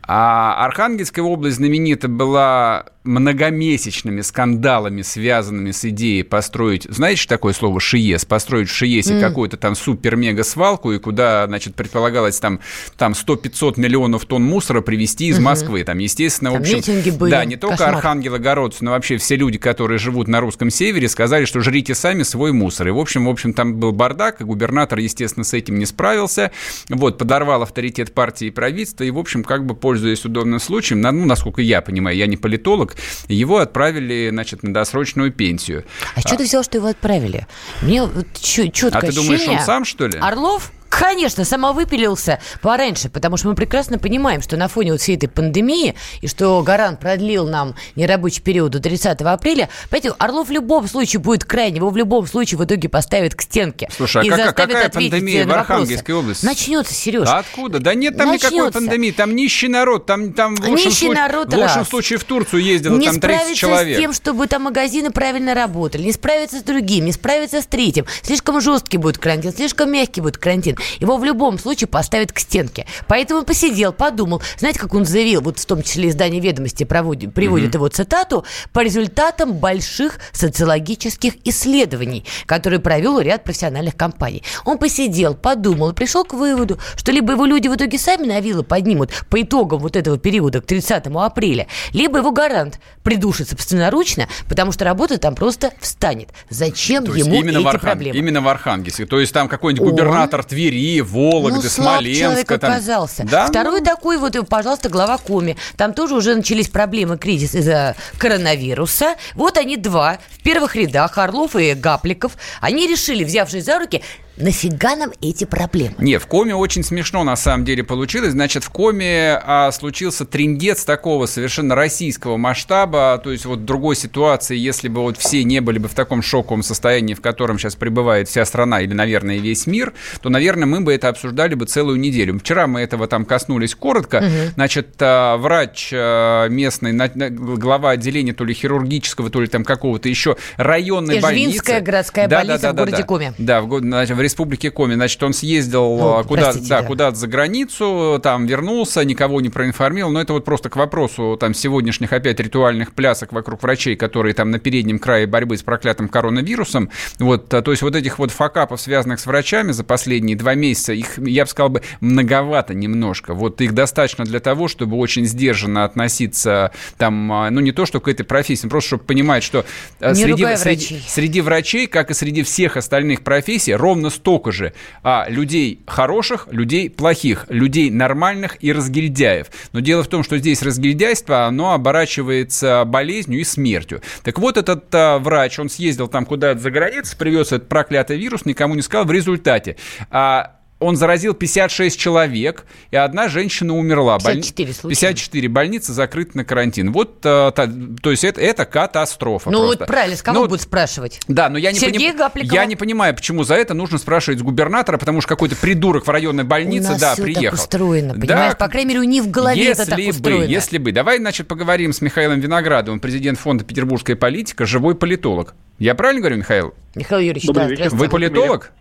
А 0.07 0.65
Архангельская 0.65 1.23
область 1.23 1.57
знаменита 1.57 2.07
была 2.07 2.85
многомесячными 3.03 4.21
скандалами, 4.21 5.01
связанными 5.01 5.71
с 5.71 5.85
идеей 5.85 6.23
построить, 6.23 6.83
знаете, 6.89 7.27
такое 7.27 7.53
слово 7.53 7.79
ШИЕС? 7.79 8.25
Построить 8.25 8.69
в 8.69 8.75
ШИЕСе 8.75 9.15
mm. 9.15 9.21
какую-то 9.21 9.57
там 9.57 9.75
супер-мега-свалку, 9.75 10.91
и 10.91 10.99
куда, 10.99 11.47
значит, 11.47 11.75
предполагалось 11.75 12.39
там, 12.39 12.59
там 12.97 13.13
100-500 13.13 13.79
миллионов 13.79 14.25
тонн 14.25 14.43
мусора 14.43 14.81
привезти 14.81 15.27
из 15.27 15.39
mm-hmm. 15.39 15.41
Москвы. 15.41 15.83
Там, 15.83 15.97
естественно, 15.99 16.51
там 16.51 16.63
в 16.63 16.65
общем... 16.65 17.17
были. 17.17 17.31
Да, 17.31 17.45
не 17.45 17.55
только 17.55 17.77
Кошмар. 17.77 17.95
архангелогородцы, 17.95 18.83
но 18.83 18.91
вообще 18.91 19.17
все 19.17 19.35
люди, 19.35 19.57
которые 19.57 19.97
живут 19.97 20.27
на 20.27 20.39
русском 20.41 20.69
севере, 20.69 21.07
сказали, 21.07 21.45
что 21.45 21.61
жрите 21.61 21.95
сами 21.95 22.23
свой 22.23 22.51
мусор. 22.51 22.87
И, 22.89 22.91
в 22.91 22.99
общем, 22.99 23.25
в 23.25 23.29
общем, 23.29 23.53
там 23.53 23.75
был 23.75 23.91
бардак, 23.91 24.41
и 24.41 24.43
губернатор, 24.43 24.99
естественно, 24.99 25.43
с 25.43 25.53
этим 25.53 25.79
не 25.79 25.85
справился. 25.85 26.51
Вот, 26.89 27.17
подорвал 27.17 27.61
авторитет 27.61 28.13
партии 28.13 28.47
и 28.47 28.51
правительства, 28.51 29.03
и, 29.03 29.11
в 29.11 29.17
общем, 29.17 29.43
как 29.43 29.65
бы, 29.65 29.75
пользуясь 29.75 30.25
удобным 30.25 30.59
случаем, 30.59 31.01
ну, 31.01 31.25
насколько 31.25 31.61
я 31.61 31.81
понимаю, 31.81 32.17
я 32.17 32.27
не 32.27 32.37
политолог, 32.37 32.96
его 33.27 33.59
отправили, 33.59 34.29
значит, 34.31 34.63
на 34.63 34.73
досрочную 34.73 35.31
пенсию. 35.31 35.85
А, 36.15 36.19
а 36.19 36.21
что 36.21 36.37
ты 36.37 36.43
взял, 36.43 36.63
что 36.63 36.77
его 36.77 36.87
отправили? 36.87 37.47
Мне 37.81 38.03
вот 38.03 38.27
четко 38.39 38.97
А 38.97 39.01
ты 39.01 39.13
думаешь, 39.13 39.47
он 39.47 39.59
сам, 39.59 39.85
что 39.85 40.07
ли? 40.07 40.17
Орлов? 40.19 40.71
Конечно, 40.89 41.45
самовыпилился 41.45 42.39
пораньше, 42.61 43.09
потому 43.09 43.37
что 43.37 43.49
мы 43.49 43.55
прекрасно 43.55 43.99
понимаем, 43.99 44.41
что 44.41 44.57
на 44.57 44.67
фоне 44.67 44.93
вот 44.93 45.01
всей 45.01 45.15
этой 45.15 45.27
пандемии, 45.27 45.95
и 46.21 46.27
что 46.27 46.61
Гарант 46.63 46.99
продлил 46.99 47.47
нам 47.47 47.75
нерабочий 47.95 48.41
период 48.41 48.71
до 48.71 48.79
30 48.79 49.21
апреля, 49.21 49.69
понимаете, 49.89 50.15
Орлов 50.17 50.47
в 50.47 50.51
любом 50.51 50.87
случае 50.87 51.19
будет 51.19 51.43
крайне, 51.45 51.77
его 51.77 51.89
в 51.89 51.97
любом 51.97 52.25
случае 52.27 52.57
в 52.57 52.65
итоге 52.65 52.89
поставят 52.89 53.35
к 53.35 53.41
стенке. 53.41 53.89
Слушай, 53.95 54.23
а 54.23 54.25
и 54.25 54.29
как, 54.29 54.55
какая 54.55 54.89
пандемия 54.89 55.45
в 55.45 55.51
Архангельской 55.51 56.15
области? 56.15 56.45
Начнется, 56.45 56.93
Сереж. 56.93 57.27
А 57.27 57.39
откуда? 57.39 57.79
Да 57.79 57.93
нет 57.93 58.17
там 58.17 58.29
Начнется. 58.29 58.55
никакой 58.55 58.71
пандемии, 58.71 59.11
там 59.11 59.35
нищий 59.35 59.67
народ, 59.67 60.05
там, 60.05 60.33
там 60.33 60.55
в, 60.55 60.59
лучшем 60.59 60.75
нищий 60.75 61.05
случае, 61.05 61.21
народ, 61.21 61.53
в 61.53 61.57
лучшем 61.57 61.85
случае 61.85 62.19
в 62.19 62.23
Турцию 62.23 62.63
ездило 62.63 62.97
не 62.97 63.07
там 63.07 63.19
30 63.19 63.57
человек. 63.57 63.97
с 63.97 63.99
тем, 63.99 64.13
чтобы 64.13 64.47
там 64.47 64.63
магазины 64.63 65.11
правильно 65.11 65.53
работали, 65.53 66.03
не 66.03 66.11
справиться 66.11 66.59
с 66.59 66.63
другим, 66.63 67.05
не 67.05 67.11
справиться 67.11 67.61
с 67.61 67.65
третьим. 67.65 68.05
Слишком 68.21 68.61
жесткий 68.61 68.97
будет 68.97 69.17
карантин, 69.17 69.53
слишком 69.53 69.91
мягкий 69.91 70.21
будет 70.21 70.37
карантин. 70.37 70.76
Его 70.99 71.17
в 71.17 71.23
любом 71.23 71.59
случае 71.59 71.87
поставят 71.87 72.31
к 72.31 72.39
стенке. 72.39 72.85
Поэтому 73.07 73.41
он 73.41 73.45
посидел, 73.45 73.93
подумал. 73.93 74.41
Знаете, 74.57 74.79
как 74.79 74.93
он 74.93 75.05
заявил, 75.05 75.41
вот 75.41 75.59
в 75.59 75.65
том 75.65 75.83
числе 75.83 76.09
издание 76.09 76.41
«Ведомости» 76.41 76.83
проводит, 76.83 77.33
приводит 77.33 77.71
mm-hmm. 77.71 77.77
его 77.77 77.87
цитату, 77.87 78.45
по 78.73 78.81
результатам 78.81 79.53
больших 79.53 80.19
социологических 80.31 81.33
исследований, 81.45 82.25
которые 82.45 82.79
провел 82.79 83.19
ряд 83.19 83.43
профессиональных 83.43 83.95
компаний. 83.95 84.43
Он 84.65 84.77
посидел, 84.77 85.35
подумал, 85.35 85.93
пришел 85.93 86.23
к 86.23 86.33
выводу, 86.33 86.79
что 86.95 87.11
либо 87.11 87.33
его 87.33 87.45
люди 87.45 87.67
в 87.67 87.75
итоге 87.75 87.97
сами 87.97 88.25
на 88.25 88.39
вилы 88.39 88.63
поднимут 88.63 89.11
по 89.29 89.41
итогам 89.41 89.79
вот 89.79 89.95
этого 89.95 90.17
периода 90.17 90.61
к 90.61 90.65
30 90.65 91.07
апреля, 91.07 91.67
либо 91.93 92.19
его 92.19 92.31
гарант 92.31 92.79
придушит 93.03 93.49
собственноручно, 93.49 94.27
потому 94.47 94.71
что 94.71 94.85
работа 94.85 95.17
там 95.17 95.35
просто 95.35 95.71
встанет. 95.79 96.29
Зачем 96.49 97.05
То 97.05 97.13
ему 97.13 97.35
именно 97.35 97.57
эти 97.57 97.63
в 97.63 97.67
Архан... 97.67 97.79
проблемы? 97.79 98.17
Именно 98.17 98.41
в 98.41 98.47
Архангельске. 98.47 99.05
То 99.05 99.19
есть 99.19 99.33
там 99.33 99.47
какой-нибудь 99.47 99.89
губернатор 99.89 100.41
он... 100.41 100.45
Твери, 100.69 101.01
Вологды, 101.01 101.61
ну, 101.63 101.69
Смоленска. 101.69 102.57
там... 102.57 102.71
оказался. 102.71 103.23
Да? 103.23 103.47
Второй 103.47 103.81
такой 103.81 104.17
вот, 104.17 104.37
пожалуйста, 104.49 104.89
глава 104.89 105.17
Коми. 105.17 105.57
Там 105.75 105.93
тоже 105.93 106.15
уже 106.15 106.35
начались 106.35 106.67
проблемы, 106.67 107.17
кризис 107.17 107.55
из-за 107.55 107.95
коронавируса. 108.17 109.15
Вот 109.35 109.57
они 109.57 109.77
два 109.77 110.19
в 110.31 110.43
первых 110.43 110.75
рядах, 110.75 111.17
Орлов 111.17 111.55
и 111.55 111.73
Гапликов. 111.73 112.33
Они 112.61 112.87
решили, 112.87 113.23
взявшись 113.23 113.65
за 113.65 113.79
руки, 113.79 114.03
нафига 114.37 114.95
нам 114.95 115.11
эти 115.21 115.45
проблемы? 115.45 115.95
Не, 115.99 116.17
в 116.17 116.27
Коме 116.27 116.55
очень 116.55 116.83
смешно 116.83 117.23
на 117.23 117.35
самом 117.35 117.65
деле 117.65 117.83
получилось. 117.83 118.31
Значит, 118.31 118.63
в 118.63 118.69
Коме 118.69 119.39
а, 119.43 119.71
случился 119.71 120.25
трендец 120.25 120.83
такого 120.85 121.25
совершенно 121.25 121.75
российского 121.75 122.37
масштаба. 122.37 123.19
То 123.23 123.31
есть 123.31 123.45
вот 123.45 123.59
в 123.59 123.65
другой 123.65 123.95
ситуации, 123.95 124.57
если 124.57 124.87
бы 124.87 125.01
вот 125.01 125.17
все 125.17 125.43
не 125.43 125.59
были 125.59 125.79
бы 125.79 125.87
в 125.87 125.93
таком 125.93 126.21
шоковом 126.21 126.63
состоянии, 126.63 127.13
в 127.13 127.21
котором 127.21 127.57
сейчас 127.57 127.75
пребывает 127.75 128.27
вся 128.27 128.45
страна 128.45 128.81
или, 128.81 128.93
наверное, 128.93 129.37
весь 129.37 129.67
мир, 129.67 129.93
то, 130.21 130.29
наверное, 130.29 130.65
мы 130.65 130.81
бы 130.81 130.93
это 130.93 131.09
обсуждали 131.09 131.55
бы 131.55 131.65
целую 131.65 131.99
неделю. 131.99 132.39
Вчера 132.39 132.67
мы 132.67 132.81
этого 132.81 133.07
там 133.07 133.25
коснулись 133.25 133.75
коротко. 133.75 134.17
Угу. 134.17 134.53
Значит, 134.55 134.95
а, 134.99 135.37
врач 135.37 135.91
а, 135.93 136.47
местный, 136.47 136.93
глава 137.29 137.91
отделения 137.91 138.33
то 138.33 138.43
ли 138.43 138.53
хирургического, 138.53 139.29
то 139.29 139.41
ли 139.41 139.47
там 139.47 139.63
какого-то 139.63 140.09
еще 140.09 140.37
районной 140.57 141.19
Эжвинская 141.19 141.75
больницы. 141.75 141.81
городская 141.81 142.27
да, 142.27 142.37
больница 142.37 142.61
да, 142.61 142.67
да, 142.67 142.73
в 142.73 142.75
городе 142.77 142.97
да, 142.97 143.03
Коме. 143.03 143.33
Да, 143.37 143.61
в, 143.61 143.79
значит, 143.79 144.17
в 144.17 144.21
республике 144.27 144.71
Коми. 144.71 144.93
Значит, 144.93 145.21
он 145.23 145.33
съездил 145.33 145.97
ну, 145.97 146.23
куда, 146.23 146.53
да, 146.53 146.59
да. 146.59 146.83
куда-то 146.83 147.17
за 147.17 147.27
границу, 147.27 148.19
там 148.21 148.45
вернулся, 148.45 149.03
никого 149.03 149.41
не 149.41 149.49
проинформировал. 149.49 150.11
Но 150.11 150.21
это 150.21 150.33
вот 150.33 150.45
просто 150.45 150.69
к 150.69 150.75
вопросу 150.75 151.37
там 151.39 151.53
сегодняшних 151.53 152.13
опять 152.13 152.39
ритуальных 152.39 152.93
плясок 152.93 153.33
вокруг 153.33 153.63
врачей, 153.63 153.95
которые 153.95 154.33
там 154.33 154.51
на 154.51 154.59
переднем 154.59 154.99
крае 154.99 155.27
борьбы 155.27 155.57
с 155.57 155.63
проклятым 155.63 156.09
коронавирусом. 156.09 156.89
Вот, 157.19 157.49
то 157.49 157.71
есть 157.71 157.81
вот 157.81 157.95
этих 157.95 158.19
вот 158.19 158.31
факапов, 158.31 158.79
связанных 158.81 159.19
с 159.19 159.25
врачами 159.25 159.71
за 159.71 159.83
последние 159.83 160.35
два 160.35 160.55
месяца, 160.55 160.93
их, 160.93 161.17
я 161.17 161.45
бы 161.45 161.49
сказал 161.49 161.69
бы, 161.69 161.81
многовато 162.01 162.73
немножко. 162.73 163.33
Вот 163.33 163.61
их 163.61 163.73
достаточно 163.73 164.25
для 164.25 164.39
того, 164.39 164.67
чтобы 164.67 164.97
очень 164.97 165.25
сдержанно 165.25 165.83
относиться 165.83 166.71
там, 166.97 167.31
а, 167.31 167.49
ну 167.49 167.61
не 167.61 167.71
то, 167.71 167.85
что 167.85 167.99
к 167.99 168.07
этой 168.07 168.23
профессии, 168.23 168.67
просто 168.67 168.87
чтобы 168.89 169.03
понимать, 169.03 169.43
что 169.43 169.65
не 170.01 170.13
среди, 170.13 170.55
среди, 170.55 171.01
среди 171.07 171.41
врачей, 171.41 171.87
как 171.87 172.11
и 172.11 172.13
среди 172.13 172.43
всех 172.43 172.77
остальных 172.77 173.21
профессий, 173.21 173.73
ровно 173.73 174.09
столько 174.17 174.51
же 174.51 174.73
а, 175.03 175.25
людей 175.29 175.81
хороших, 175.87 176.47
людей 176.51 176.89
плохих, 176.89 177.45
людей 177.49 177.89
нормальных 177.89 178.57
и 178.63 178.73
разгильдяев. 178.73 179.47
Но 179.71 179.79
дело 179.79 180.03
в 180.03 180.07
том, 180.07 180.23
что 180.23 180.37
здесь 180.37 180.61
разгильдяйство, 180.61 181.45
оно 181.45 181.73
оборачивается 181.73 182.83
болезнью 182.85 183.39
и 183.39 183.43
смертью. 183.43 184.01
Так 184.23 184.39
вот, 184.39 184.57
этот 184.57 184.93
а, 184.93 185.19
врач, 185.19 185.59
он 185.59 185.69
съездил 185.69 186.07
там 186.07 186.25
куда-то 186.25 186.59
за 186.59 186.71
границу, 186.71 187.15
привез 187.17 187.51
этот 187.51 187.69
проклятый 187.69 188.17
вирус, 188.17 188.45
никому 188.45 188.75
не 188.75 188.81
сказал. 188.81 189.05
В 189.05 189.11
результате 189.11 189.77
а, 190.09 190.56
он 190.79 190.95
заразил 190.95 191.33
56 191.33 191.99
человек, 191.99 192.65
и 192.91 192.95
одна 192.95 193.29
женщина 193.29 193.75
умерла. 193.75 194.19
54 194.19 194.73
случая. 194.73 194.95
54. 194.95 195.49
Больница 195.49 195.93
закрыта 195.93 196.37
на 196.37 196.45
карантин. 196.45 196.91
Вот, 196.91 197.21
то, 197.21 197.53
э, 197.55 197.95
то 198.01 198.11
есть 198.11 198.23
это, 198.23 198.39
это 198.41 198.65
катастрофа 198.65 199.49
Ну 199.49 199.59
просто. 199.59 199.79
вот 199.79 199.87
правильно, 199.87 200.15
с 200.15 200.21
кого 200.21 200.41
ну, 200.41 200.45
будут 200.45 200.61
спрашивать? 200.61 201.19
Да, 201.27 201.49
но 201.49 201.57
я 201.57 201.71
не, 201.71 201.79
Сергей 201.79 202.13
поним... 202.13 202.51
я 202.51 202.65
не 202.65 202.75
понимаю, 202.75 203.15
почему 203.15 203.43
за 203.43 203.55
это 203.55 203.73
нужно 203.73 203.97
спрашивать 203.97 204.39
с 204.39 204.43
губернатора, 204.43 204.97
потому 204.97 205.21
что 205.21 205.29
какой-то 205.29 205.55
придурок 205.55 206.05
в 206.05 206.09
районной 206.09 206.43
больнице, 206.43 206.95
да, 206.99 207.13
все 207.13 207.23
приехал. 207.23 207.57
так 207.57 207.65
устроено, 207.65 208.13
понимаешь? 208.13 208.53
Да, 208.53 208.55
По 208.55 208.67
крайней 208.67 208.89
мере, 208.89 208.99
у 208.99 209.03
них 209.03 209.23
в 209.23 209.31
голове 209.31 209.63
если 209.63 209.83
это 209.83 209.91
так 209.91 209.99
бы, 209.99 210.09
устроено. 210.09 210.43
Если 210.43 210.77
бы. 210.77 210.91
Давай, 210.91 211.17
значит, 211.17 211.47
поговорим 211.47 211.91
с 211.91 212.01
Михаилом 212.01 212.39
Виноградовым, 212.39 212.99
президент 212.99 213.39
фонда 213.39 213.63
«Петербургская 213.63 214.15
политика», 214.15 214.65
живой 214.65 214.93
политолог. 214.95 215.55
Я 215.79 215.95
правильно 215.95 216.21
говорю, 216.21 216.37
Михаил? 216.37 216.73
Михаил 216.95 217.21
Юрьевич, 217.21 217.45
Добрый 217.45 217.65
да, 217.65 217.71
вечер. 217.71 217.95
Вы 217.95 218.09
политолог? 218.09 218.71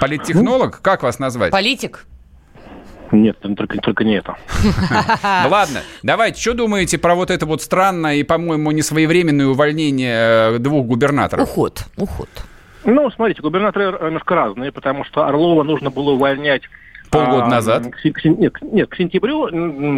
Политтехнолог? 0.00 0.80
Как 0.80 1.02
вас 1.02 1.18
назвать? 1.18 1.50
Политик? 1.52 2.06
Нет, 3.12 3.38
только, 3.40 3.78
только 3.78 4.04
не 4.04 4.14
это. 4.14 4.36
Ладно, 5.48 5.80
давайте, 6.02 6.40
что 6.40 6.54
думаете 6.54 6.96
про 6.96 7.14
вот 7.14 7.30
это 7.30 7.44
вот 7.44 7.60
странное 7.60 8.16
и, 8.16 8.22
по-моему, 8.22 8.70
несвоевременное 8.70 9.46
увольнение 9.46 10.54
э, 10.54 10.58
двух 10.58 10.86
губернаторов? 10.86 11.48
Уход, 11.48 11.84
уход. 11.96 12.28
Ну, 12.84 13.10
смотрите, 13.10 13.42
губернаторы 13.42 13.98
немножко 14.06 14.34
разные, 14.34 14.70
потому 14.70 15.04
что 15.04 15.26
Орлова 15.26 15.64
нужно 15.64 15.90
было 15.90 16.12
увольнять... 16.12 16.62
Полгода 17.10 17.46
а, 17.46 17.48
назад? 17.48 17.88
К, 17.88 18.24
нет, 18.24 18.54
нет, 18.62 18.88
к 18.88 18.94
сентябрю, 18.96 19.48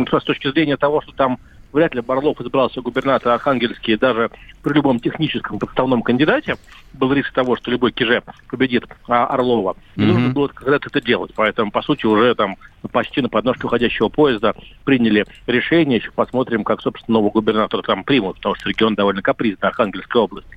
с 0.07 0.25
точки 0.25 0.51
зрения 0.51 0.79
того, 0.79 1.03
что 1.03 1.12
там 1.12 1.38
вряд 1.73 1.95
ли 1.95 2.01
Барлов 2.01 2.41
избрался 2.41 2.81
губернатор 2.81 3.33
Архангельский 3.33 3.97
даже 3.97 4.31
при 4.63 4.75
любом 4.75 5.01
техническом 5.01 5.59
подставном 5.59 6.03
кандидате. 6.03 6.57
Был 6.93 7.13
риск 7.13 7.33
того, 7.33 7.57
что 7.57 7.71
любой 7.71 7.93
киже 7.93 8.23
победит 8.49 8.85
а, 9.09 9.27
Орлова. 9.27 9.73
Mm-hmm. 9.97 10.05
нужно 10.05 10.29
было 10.31 10.49
когда-то 10.49 10.89
это 10.89 11.01
делать. 11.01 11.33
Поэтому, 11.35 11.71
по 11.71 11.83
сути, 11.83 12.07
уже 12.07 12.35
там 12.35 12.57
почти 12.91 13.21
на 13.21 13.29
подножке 13.29 13.67
уходящего 13.67 14.09
поезда 14.09 14.55
приняли 14.85 15.27
решение. 15.47 15.99
Еще 15.99 16.11
посмотрим, 16.11 16.65
как, 16.65 16.81
собственно, 16.81 17.19
нового 17.19 17.31
губернатора 17.31 17.83
там 17.83 18.05
примут, 18.05 18.37
потому 18.37 18.55
что 18.55 18.69
регион 18.69 18.95
довольно 18.95 19.23
капризный, 19.23 19.69
Архангельская 19.69 20.23
область. 20.23 20.49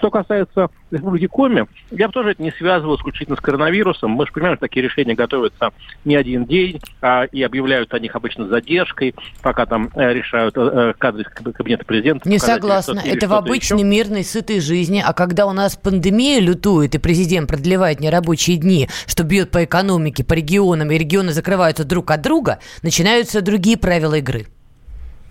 Что 0.00 0.10
касается 0.10 0.70
Республики 0.90 1.26
Коми, 1.26 1.66
я 1.90 2.06
бы 2.06 2.12
тоже 2.14 2.30
это 2.30 2.42
не 2.42 2.50
связывал 2.52 2.96
исключительно 2.96 3.36
с 3.36 3.40
коронавирусом. 3.40 4.12
Мы 4.12 4.24
же 4.24 4.32
понимаем, 4.32 4.56
что 4.56 4.66
такие 4.66 4.82
решения 4.82 5.14
готовятся 5.14 5.72
не 6.06 6.16
один 6.16 6.46
день, 6.46 6.80
а, 7.02 7.24
и 7.24 7.42
объявляют 7.42 7.92
о 7.92 7.98
них 7.98 8.16
обычно 8.16 8.48
задержкой, 8.48 9.14
пока 9.42 9.66
там 9.66 9.90
э, 9.94 10.14
решают 10.14 10.56
э, 10.56 10.60
э 10.60 10.94
кадры 10.96 11.24
кабинета 11.24 11.84
президента. 11.84 12.26
Не 12.26 12.38
согласна. 12.38 13.02
Это 13.04 13.28
в 13.28 13.34
обычной 13.34 13.80
еще. 13.80 13.86
мирной, 13.86 14.24
сытой 14.24 14.60
жизни. 14.60 15.04
А 15.06 15.12
когда 15.12 15.44
у 15.44 15.52
нас 15.52 15.76
пандемия 15.76 16.40
лютует, 16.40 16.94
и 16.94 16.98
президент 16.98 17.50
продлевает 17.50 18.00
нерабочие 18.00 18.56
дни, 18.56 18.88
что 19.06 19.22
бьет 19.22 19.50
по 19.50 19.64
экономике, 19.64 20.24
по 20.24 20.32
регионам, 20.32 20.90
и 20.92 20.96
регионы 20.96 21.32
закрываются 21.32 21.84
друг 21.84 22.10
от 22.10 22.22
друга, 22.22 22.58
начинаются 22.82 23.42
другие 23.42 23.76
правила 23.76 24.14
игры. 24.14 24.46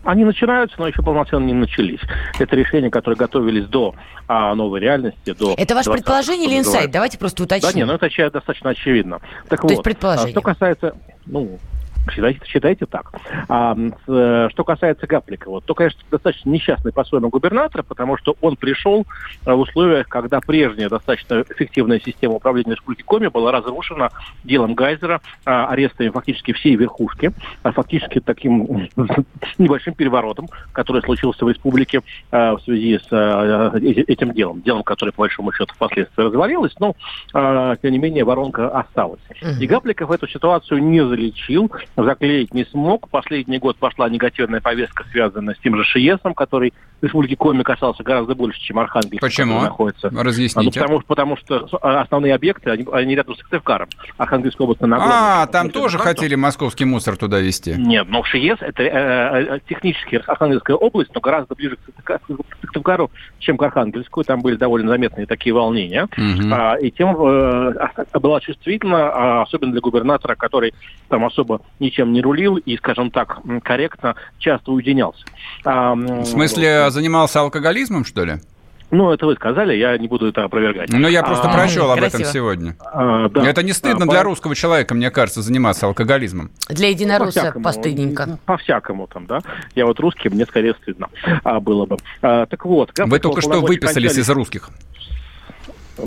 Они 0.04 0.24
начинаются, 0.24 0.80
но 0.80 0.88
еще 0.88 1.02
полноценно 1.02 1.46
не 1.46 1.54
начались. 1.54 2.00
Это 2.40 2.56
решения, 2.56 2.90
которые 2.90 3.18
готовились 3.18 3.66
до 3.66 3.96
а, 4.28 4.56
новой 4.56 4.80
реальности, 4.80 5.34
до... 5.34 5.54
Это 5.58 5.76
ваше 5.76 5.92
предположение 5.92 6.50
или 6.50 6.58
инсайт? 6.60 6.92
Давайте 6.92 7.18
просто 7.18 7.44
уточним. 7.44 7.72
Да 7.72 7.78
нет, 7.78 7.88
ну 7.88 7.94
это 7.96 8.32
достаточно 8.32 8.70
очевидно. 8.70 9.20
Так 9.50 9.60
То 9.60 9.64
вот, 9.64 9.72
есть 9.72 9.84
предположение. 9.84 10.30
А, 10.30 10.32
что 10.32 10.42
касается... 10.42 10.96
Ну, 11.26 11.60
Считайте, 12.12 12.40
считайте 12.46 12.86
так. 12.86 13.12
А, 13.48 13.76
э, 14.08 14.48
что 14.52 14.64
касается 14.64 15.08
Гаплика, 15.08 15.50
вот, 15.50 15.66
то, 15.66 15.74
конечно, 15.74 16.02
достаточно 16.10 16.50
несчастный 16.50 16.92
по-своему 16.92 17.30
губернатор, 17.30 17.84
потому 17.84 18.18
что 18.18 18.36
он 18.42 18.56
пришел 18.56 19.06
э, 19.46 19.54
в 19.54 19.60
условиях, 19.60 20.08
когда 20.08 20.40
прежняя 20.40 20.90
достаточно 20.90 21.44
эффективная 21.50 22.00
система 22.00 22.36
управления 22.36 22.72
Республики 22.72 23.04
Коми 23.04 23.28
была 23.28 23.52
разрушена 23.52 24.10
делом 24.44 24.74
Гайзера, 24.74 25.22
а, 25.46 25.68
арестами 25.68 26.10
фактически 26.10 26.54
всей 26.54 26.76
верхушки, 26.76 27.32
а 27.64 27.72
фактически 27.72 28.20
таким 28.20 28.90
небольшим 29.58 29.94
переворотом, 29.94 30.48
который 30.72 31.02
случился 31.02 31.46
в 31.46 31.50
республике 31.50 32.02
а, 32.32 32.56
в 32.56 32.62
связи 32.62 33.00
с 33.00 33.08
а, 33.12 33.72
этим 33.78 34.34
делом. 34.34 34.62
Делом, 34.62 34.84
которое, 34.84 35.12
по 35.12 35.24
большому 35.24 35.52
счету, 35.52 35.74
впоследствии 35.76 36.24
развалилось, 36.24 36.74
но, 36.80 36.96
а, 37.34 37.76
тем 37.78 37.92
не 37.92 38.00
менее, 38.00 38.24
воронка 38.24 38.70
осталась. 38.70 39.22
И 39.60 39.68
Гапликов 39.68 40.12
эту 40.12 40.28
ситуацию 40.28 40.84
не 40.84 41.06
залечил, 41.06 41.72
заклеить 41.95 42.54
не 42.54 42.65
смог. 42.65 43.10
Последний 43.10 43.60
год 43.60 43.78
пошла 43.78 44.10
негативная 44.10 44.62
повестка, 44.62 45.06
связанная 45.12 45.56
с 45.56 45.60
тем 45.60 45.75
же 45.75 45.84
ШИЕСом, 45.84 46.34
который 46.34 46.73
в 47.02 47.04
Республике 47.04 47.36
Коми 47.36 47.64
касался 47.64 48.04
гораздо 48.04 48.36
больше, 48.36 48.60
чем 48.62 48.80
Архангельск. 48.80 49.22
Почему? 49.22 49.62
Находится. 49.62 50.10
Разъясните. 50.10 50.80
Ну, 50.80 50.84
потому, 50.84 51.02
потому 51.02 51.38
что 51.38 51.68
основные 51.82 52.36
объекты, 52.36 52.70
они, 52.70 52.86
они 52.92 53.16
рядом 53.16 53.36
с 53.36 53.40
Сыктывкаром. 53.40 53.88
Архангельская 54.18 54.66
область 54.66 54.82
на 54.82 54.98
А, 55.00 55.48
там 55.48 55.70
тоже 55.70 55.98
хотели 55.98 56.36
московский 56.36 56.86
мусор 56.86 57.18
туда 57.18 57.40
везти? 57.40 57.76
Нет, 57.78 58.08
но 58.10 58.24
ШИЕС 58.24 58.58
это 58.62 58.84
э, 58.84 58.90
э, 58.90 59.60
технически 59.68 60.22
Архангельская 60.26 60.76
область, 60.76 61.12
но 61.14 61.22
гораздо 61.22 61.56
ближе 61.56 61.78
к 62.04 62.20
Сыктывкару, 62.62 63.12
чем 63.40 63.58
к 63.58 63.64
Архангельску. 63.64 64.24
Там 64.24 64.42
были 64.42 64.56
довольно 64.56 64.90
заметные 64.90 65.26
такие 65.26 65.54
волнения. 65.54 66.04
Угу. 66.04 66.54
А, 66.54 66.76
и 66.76 66.92
тем 66.92 67.16
э, 67.16 67.74
была 68.20 68.40
чувствительна, 68.42 69.10
а, 69.10 69.42
особенно 69.44 69.72
для 69.72 69.82
губернатора, 69.82 70.36
который 70.36 70.74
там 71.08 71.26
особо 71.26 71.62
ничем 71.80 72.14
не 72.14 72.22
рулил 72.22 72.58
и, 72.58 72.78
скажем 72.78 73.12
так, 73.12 73.40
корректно 73.64 74.16
часто 74.40 74.72
уединялся. 74.72 75.24
А, 75.66 75.96
в 75.96 76.26
смысле, 76.26 76.88
занимался 76.91 77.41
алкоголизмом, 77.41 78.06
что 78.06 78.23
ли? 78.23 78.39
Ну, 78.91 79.12
это 79.12 79.28
вы 79.28 79.36
сказали, 79.36 79.75
я 79.75 79.95
не 79.97 80.08
буду 80.08 80.28
это 80.28 80.43
опровергать. 80.43 80.91
Но 80.91 81.08
я 81.08 81.21
просто 81.21 81.47
а, 81.47 81.54
прочел 81.54 81.91
об 81.91 82.02
этом 82.02 82.23
сегодня. 82.23 82.75
А, 82.80 83.30
да. 83.30 83.47
Это 83.47 83.62
не 83.62 83.73
стыдно 83.73 84.06
а, 84.06 84.10
для 84.10 84.19
по... 84.19 84.23
русского 84.23 84.56
человека, 84.56 84.95
мне 84.95 85.12
кажется, 85.12 85.43
заниматься 85.43 85.86
алкоголизмом. 85.86 86.49
Для 86.69 86.89
единоросса 86.89 87.52
по 87.54 87.60
постыдненько. 87.60 88.39
По-всякому 88.45 89.08
там, 89.08 89.28
да. 89.28 89.41
Я 89.75 89.86
вот 89.86 89.99
русский, 89.99 90.30
мне 90.30 90.45
скорее 90.45 90.73
стыдно 90.82 91.10
а, 91.43 91.60
было 91.60 91.86
бы. 91.86 91.97
А, 92.23 92.47
так 92.47 92.65
вот. 92.65 92.91
Вы 92.97 93.19
только 93.19 93.41
что 93.41 93.62
выписались 93.62 93.93
кончались... 93.93 94.17
из 94.17 94.30
русских 94.30 94.69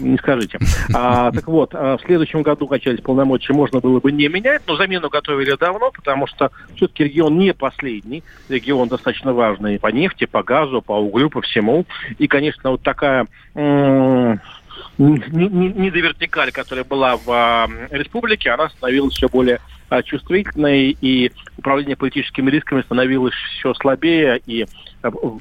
не 0.01 0.17
скажите. 0.19 0.59
А, 0.95 1.31
так 1.33 1.47
вот, 1.47 1.75
а, 1.75 1.97
в 1.97 2.03
следующем 2.03 2.43
году 2.43 2.67
качались 2.67 3.01
полномочия, 3.01 3.53
можно 3.53 3.81
было 3.81 4.01
бы 4.01 4.13
не 4.13 4.29
менять, 4.29 4.63
но 4.67 4.77
замену 4.77 5.09
готовили 5.09 5.57
давно, 5.57 5.91
потому 5.91 6.27
что 6.27 6.51
все-таки 6.77 7.05
регион 7.05 7.39
не 7.39 7.55
последний, 7.55 8.23
регион 8.49 8.89
достаточно 8.89 9.33
важный 9.33 9.79
по 9.79 9.89
нефти, 9.89 10.27
по 10.27 10.43
газу, 10.43 10.83
по 10.83 10.93
углю, 10.93 11.31
по 11.31 11.41
всему. 11.41 11.87
И, 12.19 12.27
конечно, 12.27 12.71
вот 12.71 12.83
такая 12.83 13.27
недовертикаль, 14.99 16.53
которая 16.53 16.85
была 16.85 17.17
в 17.17 17.69
республике, 17.91 18.51
она 18.51 18.69
становилась 18.71 19.15
все 19.15 19.29
более 19.29 19.57
а, 19.57 19.61
чувствительной, 20.01 20.97
и 20.99 21.31
управление 21.59 21.97
политическими 21.97 22.51
рисками 22.51 22.81
становилось 22.83 23.35
все 23.59 23.75
слабее, 23.75 24.41
и 24.47 24.67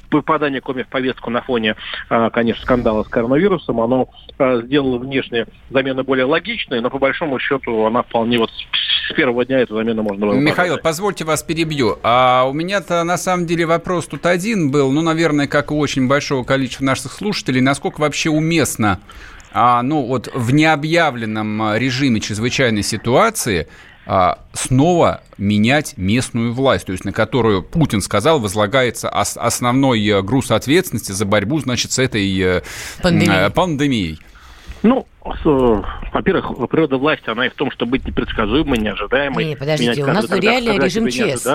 попадание 0.10 0.62
Коми 0.62 0.84
в 0.84 0.88
повестку 0.88 1.30
на 1.30 1.42
фоне, 1.42 1.76
а, 2.10 2.30
конечно, 2.30 2.64
скандала 2.64 3.04
с 3.04 3.08
коронавирусом, 3.08 3.80
оно 3.80 4.10
а, 4.38 4.62
сделало 4.62 4.98
внешне 4.98 5.46
замену 5.70 6.04
более 6.04 6.26
логичной, 6.26 6.82
но 6.82 6.90
по 6.90 7.00
большому 7.00 7.40
счету 7.40 7.86
она 7.86 8.04
вполне 8.04 8.40
вот 8.40 8.50
с 9.08 9.14
первого 9.14 9.46
дня 9.46 9.60
эту 9.60 9.76
замену 9.76 10.04
можно 10.04 10.26
было 10.28 10.34
Михаил, 10.34 10.74
показать. 10.74 10.82
позвольте 10.82 11.26
вас 11.26 11.44
перебью. 11.44 11.98
А 12.04 12.46
у 12.50 12.54
меня-то 12.54 13.04
на 13.04 13.18
самом 13.18 13.46
деле 13.46 13.66
вопрос 13.66 14.08
тут 14.08 14.26
один 14.26 14.72
был, 14.72 14.92
ну, 14.92 15.02
наверное, 15.02 15.48
как 15.48 15.72
у 15.72 15.78
очень 15.78 16.08
большого 16.08 16.44
количества 16.44 16.86
наших 16.86 17.12
слушателей, 17.12 17.62
насколько 17.62 18.02
вообще 18.02 18.30
уместно 18.30 19.00
а, 19.54 19.82
ну, 19.84 20.04
вот 20.04 20.30
в 20.34 20.54
необъявленном 20.54 21.76
режиме 21.76 22.22
чрезвычайной 22.22 22.84
ситуации 22.84 23.68
а, 23.68 23.90
снова 24.54 25.22
менять 25.38 25.94
местную 25.98 26.54
власть, 26.54 26.86
то 26.86 26.92
есть 26.92 27.06
на 27.06 27.14
которую 27.14 27.64
Путин 27.64 28.02
сказал 28.02 28.40
возлагается 28.40 29.10
основной 29.10 30.06
э, 30.06 30.22
груз 30.22 30.52
ответственности 30.52 31.12
за 31.12 31.26
борьбу, 31.26 31.60
значит, 31.60 31.92
с 31.92 32.00
этой 32.00 32.40
э, 32.40 32.62
пандемией. 33.02 33.52
пандемией. 33.52 34.20
Ну, 34.82 35.08
во-первых, 35.23 36.69
природа 36.69 36.97
власти, 36.97 37.29
она 37.29 37.45
и 37.45 37.49
в 37.49 37.53
том, 37.53 37.69
что 37.71 37.86
быть 37.86 38.05
непредсказуемой, 38.05 38.79
неожидаемой. 38.79 39.45
Не, 39.45 39.55
подождите, 39.55 40.03
у 40.03 40.07
нас 40.07 40.25
когда, 40.25 40.41
реально 40.41 40.84
режим 40.84 41.07
ЧС. 41.10 41.47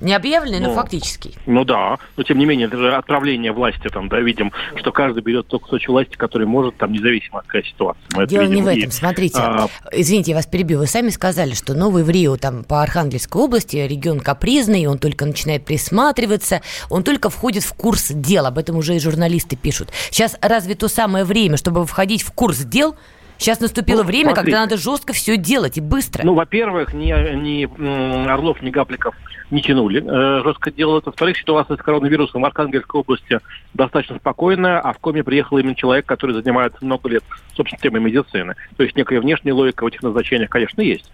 Не 0.00 0.14
объявленный, 0.14 0.58
ну, 0.58 0.68
но 0.68 0.74
фактический. 0.74 1.36
Ну 1.46 1.64
да, 1.64 1.98
но 2.16 2.24
тем 2.24 2.38
не 2.38 2.46
менее, 2.46 2.66
это 2.66 2.76
же 2.76 2.92
отправление 2.94 3.52
власти, 3.52 3.88
там, 3.88 4.08
да, 4.08 4.18
видим, 4.18 4.52
что 4.74 4.90
каждый 4.90 5.22
берет 5.22 5.46
тот 5.46 5.62
кусочек 5.62 5.90
власти, 5.90 6.16
который 6.16 6.46
может, 6.46 6.76
там, 6.76 6.92
независимо 6.92 7.38
от 7.38 7.46
какой 7.46 7.64
ситуации. 7.64 8.02
Мы 8.14 8.26
Дело 8.26 8.42
видим, 8.42 8.54
не 8.56 8.62
в 8.62 8.66
этом, 8.66 8.88
и, 8.88 8.90
смотрите, 8.90 9.38
а... 9.38 9.68
извините, 9.92 10.32
я 10.32 10.36
вас 10.36 10.46
перебью, 10.46 10.78
вы 10.78 10.88
сами 10.88 11.10
сказали, 11.10 11.54
что 11.54 11.74
новый 11.74 12.02
в 12.02 12.10
Рио, 12.10 12.36
там, 12.36 12.64
по 12.64 12.82
Архангельской 12.82 13.40
области, 13.40 13.76
регион 13.76 14.18
капризный, 14.18 14.86
он 14.86 14.98
только 14.98 15.24
начинает 15.24 15.64
присматриваться, 15.64 16.62
он 16.90 17.04
только 17.04 17.30
входит 17.30 17.62
в 17.62 17.72
курс 17.74 18.08
дел, 18.08 18.46
об 18.46 18.58
этом 18.58 18.76
уже 18.76 18.96
и 18.96 18.98
журналисты 18.98 19.54
пишут. 19.54 19.90
Сейчас 20.10 20.36
разве 20.40 20.74
то 20.74 20.88
самое 20.88 21.24
время, 21.24 21.56
чтобы 21.56 21.86
входить 21.86 22.22
в 22.22 22.32
курс 22.32 22.58
дел, 22.58 22.96
Сейчас 23.42 23.60
наступило 23.60 24.02
ну, 24.02 24.06
время, 24.06 24.30
смотрите. 24.30 24.44
когда 24.44 24.60
надо 24.60 24.76
жестко 24.76 25.12
все 25.12 25.36
делать 25.36 25.76
и 25.78 25.80
быстро. 25.80 26.24
Ну, 26.24 26.34
во-первых, 26.34 26.94
ни, 26.94 27.06
ни 27.06 28.28
Орлов, 28.28 28.62
ни 28.62 28.70
Гапликов 28.70 29.14
не 29.50 29.60
тянули 29.60 30.02
э, 30.02 30.42
жестко 30.42 30.70
делать. 30.70 31.04
Во-вторых, 31.04 31.36
ситуация 31.36 31.76
с 31.76 31.80
коронавирусом 31.80 32.42
в 32.42 32.44
Архангельской 32.44 33.00
области 33.00 33.40
достаточно 33.74 34.16
спокойная, 34.18 34.80
а 34.80 34.92
в 34.92 34.98
Коме 34.98 35.22
приехал 35.22 35.58
именно 35.58 35.74
человек, 35.74 36.06
который 36.06 36.34
занимается 36.34 36.78
много 36.82 37.08
лет, 37.08 37.24
собственно, 37.54 37.80
темой 37.82 38.00
медицины. 38.00 38.54
То 38.76 38.84
есть 38.84 38.96
некая 38.96 39.20
внешняя 39.20 39.52
логика 39.52 39.84
в 39.84 39.88
этих 39.88 40.02
назначениях, 40.02 40.48
конечно, 40.48 40.80
есть. 40.80 41.10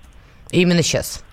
Именно 0.50 0.82
сейчас. 0.82 1.24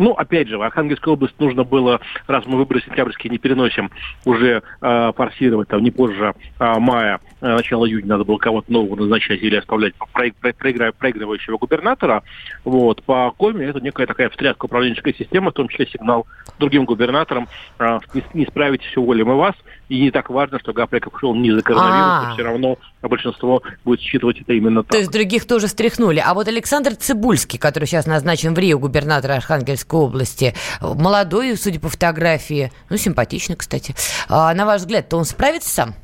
Ну, 0.00 0.12
опять 0.12 0.48
же, 0.48 0.56
в 0.56 0.62
Архангельской 0.62 1.12
области 1.12 1.36
нужно 1.38 1.62
было, 1.62 2.00
раз 2.26 2.46
мы 2.46 2.56
выборы 2.56 2.80
сентябрьские 2.80 3.30
не 3.30 3.36
переносим, 3.36 3.90
уже 4.24 4.62
э, 4.80 5.12
форсировать 5.14 5.68
там 5.68 5.82
не 5.82 5.90
позже 5.90 6.32
э, 6.58 6.78
мая, 6.78 7.20
э, 7.42 7.46
начала 7.46 7.86
июня 7.86 8.06
надо 8.06 8.24
было 8.24 8.38
кого-то 8.38 8.72
нового 8.72 8.96
назначать 8.96 9.42
или 9.42 9.56
оставлять 9.56 9.92
проигра- 10.14 10.94
проигрывающего 10.98 11.58
губернатора. 11.58 12.22
Вот. 12.64 13.02
По 13.02 13.30
Коме 13.32 13.66
это 13.66 13.80
некая 13.80 14.06
такая 14.06 14.30
встряска 14.30 14.64
управленческая 14.64 15.12
система, 15.12 15.50
в 15.50 15.54
том 15.54 15.68
числе 15.68 15.86
сигнал 15.86 16.26
другим 16.58 16.86
губернаторам, 16.86 17.46
э, 17.78 17.98
не, 18.14 18.24
не 18.32 18.46
справитесь, 18.46 18.96
уволим 18.96 19.30
и 19.32 19.34
вас. 19.34 19.54
И 19.90 20.00
не 20.00 20.12
так 20.12 20.30
важно, 20.30 20.60
что 20.60 20.72
Гаприков 20.72 21.12
ушел 21.14 21.34
не 21.34 21.50
за 21.50 21.62
коронавирус, 21.62 22.34
все 22.34 22.44
равно 22.44 22.78
большинство 23.02 23.60
будет 23.84 24.00
считывать 24.00 24.40
это 24.40 24.52
именно 24.52 24.84
так. 24.84 24.92
То 24.92 24.98
есть 24.98 25.10
других 25.10 25.48
тоже 25.48 25.66
стряхнули. 25.66 26.22
А 26.24 26.32
вот 26.32 26.46
Александр 26.46 26.94
Цибульский, 26.94 27.58
который 27.58 27.86
сейчас 27.86 28.06
назначен 28.06 28.54
в 28.54 28.58
Рио 28.58 28.78
губернатора 28.78 29.32
Архангельской 29.32 29.98
области, 29.98 30.54
молодой, 30.80 31.56
судя 31.56 31.80
по 31.80 31.88
фотографии, 31.88 32.70
ну, 32.88 32.96
симпатичный, 32.98 33.56
кстати. 33.56 33.96
А, 34.28 34.54
на 34.54 34.64
ваш 34.64 34.82
взгляд, 34.82 35.08
то 35.08 35.16
он 35.16 35.24
справится 35.24 35.68
сам? 35.68 35.94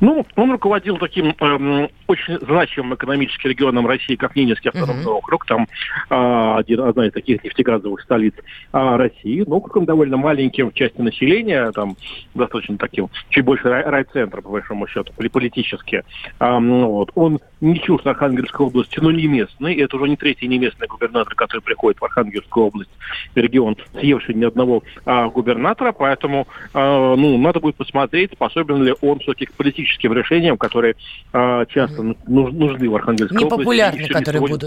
Ну, 0.00 0.26
он 0.36 0.50
руководил 0.50 0.96
таким 0.96 1.34
эм, 1.40 1.88
очень 2.06 2.38
значимым 2.38 2.94
экономическим 2.94 3.50
регионом 3.50 3.86
России, 3.86 4.16
как 4.16 4.34
Ненецкий 4.34 4.70
автономный 4.70 5.04
uh-huh. 5.04 5.18
округ. 5.18 5.44
Там 5.46 5.66
э, 6.08 6.54
один, 6.58 6.80
одна 6.80 7.06
из 7.06 7.12
таких 7.12 7.44
нефтегазовых 7.44 8.00
столиц 8.00 8.34
э, 8.36 8.96
России. 8.96 9.44
Но 9.46 9.56
округом 9.56 9.84
довольно 9.84 10.16
маленьким 10.16 10.70
в 10.70 10.74
части 10.74 11.00
населения, 11.00 11.70
там 11.72 11.96
достаточно 12.34 12.78
таким, 12.78 13.08
чуть 13.28 13.44
больше 13.44 13.68
рай- 13.68 13.84
райцентра, 13.84 14.40
по 14.40 14.50
большому 14.50 14.86
счету, 14.86 15.12
политически. 15.12 16.02
Э, 16.38 16.58
вот. 16.58 17.10
Он 17.14 17.38
не 17.60 17.78
чужд 17.78 18.06
Архангельской 18.06 18.66
области, 18.66 18.98
но 19.00 19.10
не 19.10 19.26
местный. 19.26 19.74
Это 19.76 19.96
уже 19.96 20.08
не 20.08 20.16
третий 20.16 20.48
не 20.48 20.58
местный 20.58 20.86
губернатор, 20.86 21.34
который 21.34 21.60
приходит 21.60 22.00
в 22.00 22.04
Архангельскую 22.04 22.66
область, 22.66 22.90
регион, 23.34 23.76
съевший 23.98 24.34
ни 24.34 24.44
одного 24.44 24.82
а, 25.04 25.28
губернатора. 25.28 25.92
Поэтому 25.92 26.48
а, 26.72 27.14
ну, 27.16 27.36
надо 27.36 27.60
будет 27.60 27.76
посмотреть, 27.76 28.32
способен 28.32 28.82
ли 28.82 28.94
он 29.02 29.18
все-таки 29.18 29.46
к 29.46 29.52
политическим 29.52 29.89
решениям, 29.98 30.56
которые 30.56 30.94
а, 31.32 31.66
часто 31.66 32.14
нужны 32.26 32.88
в 32.88 32.94
Архангельской 32.96 33.44
Непопулярны, 33.44 34.04
области. 34.04 34.12
которые 34.12 34.40
будут. 34.40 34.62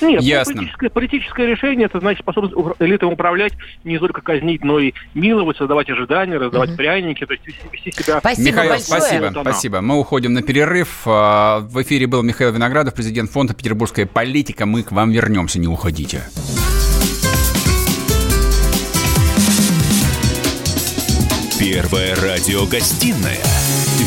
Нет, 0.00 0.20
ну, 0.20 0.20
Ясно. 0.20 0.54
Политическое, 0.54 0.90
политическое 0.90 1.46
решение, 1.46 1.86
это 1.86 2.00
значит 2.00 2.20
способность 2.20 2.54
элитам 2.80 3.12
управлять, 3.12 3.52
не 3.84 3.98
только 3.98 4.20
казнить, 4.20 4.62
но 4.62 4.78
и 4.78 4.92
миловать, 5.14 5.56
создавать 5.56 5.88
ожидания, 5.88 6.36
раздавать 6.36 6.70
угу. 6.70 6.76
пряники, 6.76 7.24
то 7.24 7.32
есть 7.32 7.44
вести 7.72 7.92
себя... 7.92 8.18
Спасибо 8.18 8.48
Михаил, 8.48 8.70
большое. 8.70 9.00
спасибо, 9.00 9.40
спасибо. 9.40 9.80
Мы 9.80 9.98
уходим 9.98 10.32
на 10.34 10.42
перерыв. 10.42 11.06
В 11.06 11.82
эфире 11.82 11.96
эфире 11.96 12.08
был 12.08 12.22
Михаил 12.22 12.52
Виноградов, 12.52 12.92
президент 12.92 13.30
фонда 13.30 13.54
«Петербургская 13.54 14.04
политика». 14.04 14.66
Мы 14.66 14.82
к 14.82 14.92
вам 14.92 15.10
вернемся, 15.12 15.58
не 15.58 15.66
уходите. 15.66 16.22
Первая 21.58 22.14
радиогостинная 22.16 23.38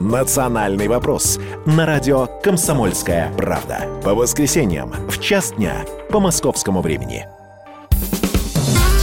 «Национальный 0.00 0.88
вопрос» 0.88 1.38
на 1.66 1.84
радио 1.84 2.26
«Комсомольская 2.42 3.30
правда». 3.36 3.86
По 4.02 4.14
воскресеньям 4.14 4.94
в 5.10 5.20
час 5.20 5.52
дня 5.52 5.84
по 6.10 6.20
московскому 6.20 6.80
времени. 6.80 7.26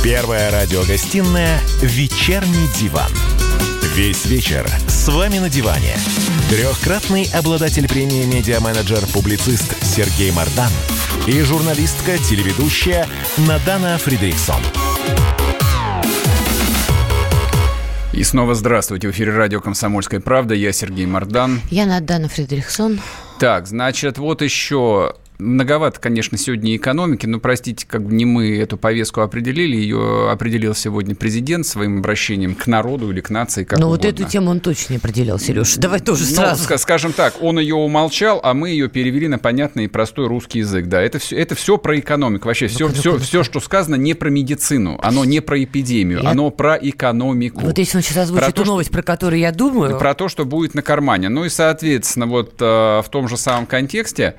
Первая 0.03 0.49
радиогостинная 0.49 1.59
«Вечерний 1.83 2.67
диван». 2.79 3.11
Весь 3.95 4.25
вечер 4.25 4.67
с 4.87 5.07
вами 5.09 5.37
на 5.37 5.51
диване. 5.51 5.93
Трехкратный 6.49 7.29
обладатель 7.31 7.87
премии 7.87 8.25
«Медиа-менеджер-публицист» 8.25 9.75
Сергей 9.83 10.31
Мардан 10.31 10.71
и 11.27 11.41
журналистка-телеведущая 11.41 13.07
Надана 13.37 13.99
Фридриксон. 13.99 14.61
И 18.17 18.23
снова 18.23 18.55
здравствуйте. 18.55 19.07
В 19.07 19.11
эфире 19.11 19.31
радио 19.31 19.61
«Комсомольская 19.61 20.19
правда». 20.19 20.55
Я 20.55 20.71
Сергей 20.71 21.05
Мордан. 21.05 21.61
Я 21.69 21.85
Надана 21.85 22.27
Фредериксон. 22.27 22.99
Так, 23.39 23.67
значит, 23.67 24.17
вот 24.17 24.41
еще 24.41 25.13
Многовато, 25.39 25.99
конечно, 25.99 26.35
сегодня 26.35 26.75
экономики, 26.75 27.27
но, 27.27 27.39
простите, 27.39 27.85
как 27.87 28.03
бы 28.03 28.13
не 28.13 28.25
мы 28.25 28.57
эту 28.57 28.75
повестку 28.75 29.21
определили, 29.21 29.75
ее 29.75 30.31
определил 30.31 30.73
сегодня 30.73 31.13
президент 31.13 31.67
своим 31.67 31.99
обращением 31.99 32.55
к 32.55 32.65
народу 32.65 33.11
или 33.11 33.21
к 33.21 33.29
нации, 33.29 33.63
как 33.63 33.77
Ну 33.77 33.87
вот 33.89 34.03
эту 34.03 34.23
тему 34.23 34.49
он 34.49 34.59
точно 34.59 34.93
не 34.93 34.97
определил, 34.97 35.37
Сереж. 35.37 35.75
Давай 35.75 35.99
тоже 35.99 36.23
ну, 36.23 36.35
сразу. 36.35 36.77
Скажем 36.77 37.13
так, 37.13 37.35
он 37.41 37.59
ее 37.59 37.75
умолчал, 37.75 38.39
а 38.43 38.55
мы 38.55 38.69
ее 38.69 38.89
перевели 38.89 39.27
на 39.27 39.37
понятный 39.37 39.85
и 39.85 39.87
простой 39.87 40.27
русский 40.27 40.59
язык. 40.59 40.87
Да, 40.87 41.01
это 41.01 41.19
все, 41.19 41.37
это 41.37 41.53
все 41.53 41.77
про 41.77 41.99
экономику. 41.99 42.47
Вообще 42.47 42.65
все, 42.65 42.89
все, 42.89 43.19
все, 43.19 43.43
что 43.43 43.59
сказано, 43.59 43.95
не 43.95 44.15
про 44.15 44.29
медицину, 44.29 44.99
оно 45.03 45.23
не 45.23 45.39
про 45.41 45.63
эпидемию, 45.63 46.23
я... 46.23 46.31
оно 46.31 46.49
про 46.49 46.77
экономику. 46.77 47.61
Вот 47.61 47.77
если 47.77 47.97
он 47.97 48.03
сейчас 48.03 48.17
озвучит 48.17 48.45
про 48.45 48.51
то, 48.51 48.65
новость, 48.65 48.89
про 48.89 49.03
которую 49.03 49.39
я 49.39 49.51
думаю. 49.51 49.99
Про 49.99 50.15
то, 50.15 50.29
что 50.29 50.45
будет 50.45 50.73
на 50.73 50.81
кармане. 50.81 51.29
Ну 51.29 51.45
и, 51.45 51.49
соответственно, 51.49 52.25
вот 52.25 52.55
э, 52.59 52.65
в 52.65 53.05
том 53.11 53.27
же 53.27 53.37
самом 53.37 53.67
контексте 53.67 54.35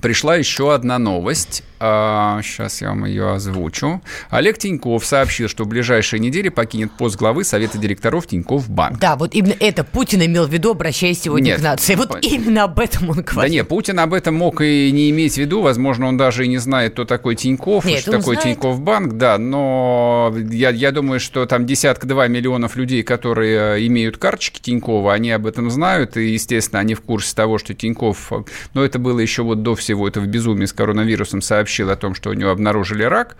пришла 0.00 0.36
еще 0.36 0.74
одна 0.74 0.98
новость. 0.98 1.62
А, 1.80 2.40
сейчас 2.42 2.80
я 2.82 2.88
вам 2.88 3.04
ее 3.04 3.32
озвучу. 3.32 4.02
Олег 4.30 4.58
Тиньков 4.58 5.04
сообщил, 5.04 5.48
что 5.48 5.64
в 5.64 5.68
ближайшие 5.68 6.18
недели 6.20 6.48
покинет 6.48 6.90
пост 6.92 7.16
главы 7.16 7.44
Совета 7.44 7.78
директоров 7.78 8.26
Тиньков 8.26 8.68
Банк. 8.68 8.98
Да, 8.98 9.16
вот 9.16 9.34
именно 9.34 9.54
это 9.60 9.84
Путин 9.84 10.24
имел 10.24 10.46
в 10.46 10.52
виду, 10.52 10.72
обращаясь 10.72 11.20
сегодня 11.22 11.52
Нет. 11.52 11.60
к 11.60 11.62
нации. 11.62 11.94
Вот 11.94 12.08
По- 12.08 12.16
именно 12.18 12.64
об 12.64 12.78
этом 12.80 13.10
он 13.10 13.22
говорит. 13.22 13.34
Да 13.36 13.48
нет, 13.48 13.68
Путин 13.68 14.00
об 14.00 14.12
этом 14.12 14.34
мог 14.34 14.60
и 14.60 14.90
не 14.92 15.10
иметь 15.10 15.34
в 15.34 15.38
виду. 15.38 15.62
Возможно, 15.62 16.06
он 16.06 16.16
даже 16.16 16.44
и 16.44 16.48
не 16.48 16.58
знает, 16.58 16.92
кто 16.94 17.04
такой 17.04 17.36
Тиньков, 17.36 17.84
Нет, 17.84 18.00
что 18.00 18.10
он 18.12 18.18
такое 18.18 18.40
знает. 18.40 18.56
Тиньков 18.56 18.80
Банк, 18.80 19.12
да. 19.14 19.38
Но 19.38 20.34
я, 20.50 20.70
я 20.70 20.90
думаю, 20.90 21.20
что 21.20 21.46
там 21.46 21.64
десятка-два 21.64 22.26
миллионов 22.28 22.74
людей, 22.76 23.02
которые 23.04 23.76
э, 23.78 23.86
имеют 23.86 24.16
карточки 24.18 24.60
Тинькова, 24.60 25.12
они 25.14 25.30
об 25.30 25.46
этом 25.46 25.70
знают. 25.70 26.16
И, 26.16 26.28
естественно, 26.32 26.80
они 26.80 26.94
в 26.94 27.02
курсе 27.02 27.34
того, 27.36 27.58
что 27.58 27.72
Тиньков... 27.74 28.32
э, 28.32 28.42
Но 28.74 28.84
это 28.84 28.98
было 28.98 29.20
еще 29.20 29.42
вот 29.42 29.62
до 29.62 29.74
всего 29.76 30.08
этого 30.08 30.24
безумия 30.24 30.66
с 30.66 30.72
коронавирусом, 30.72 31.40
сообщил 31.40 31.67
о 31.68 31.96
том, 31.96 32.14
что 32.14 32.30
у 32.30 32.32
него 32.32 32.50
обнаружили 32.50 33.02
рак. 33.04 33.36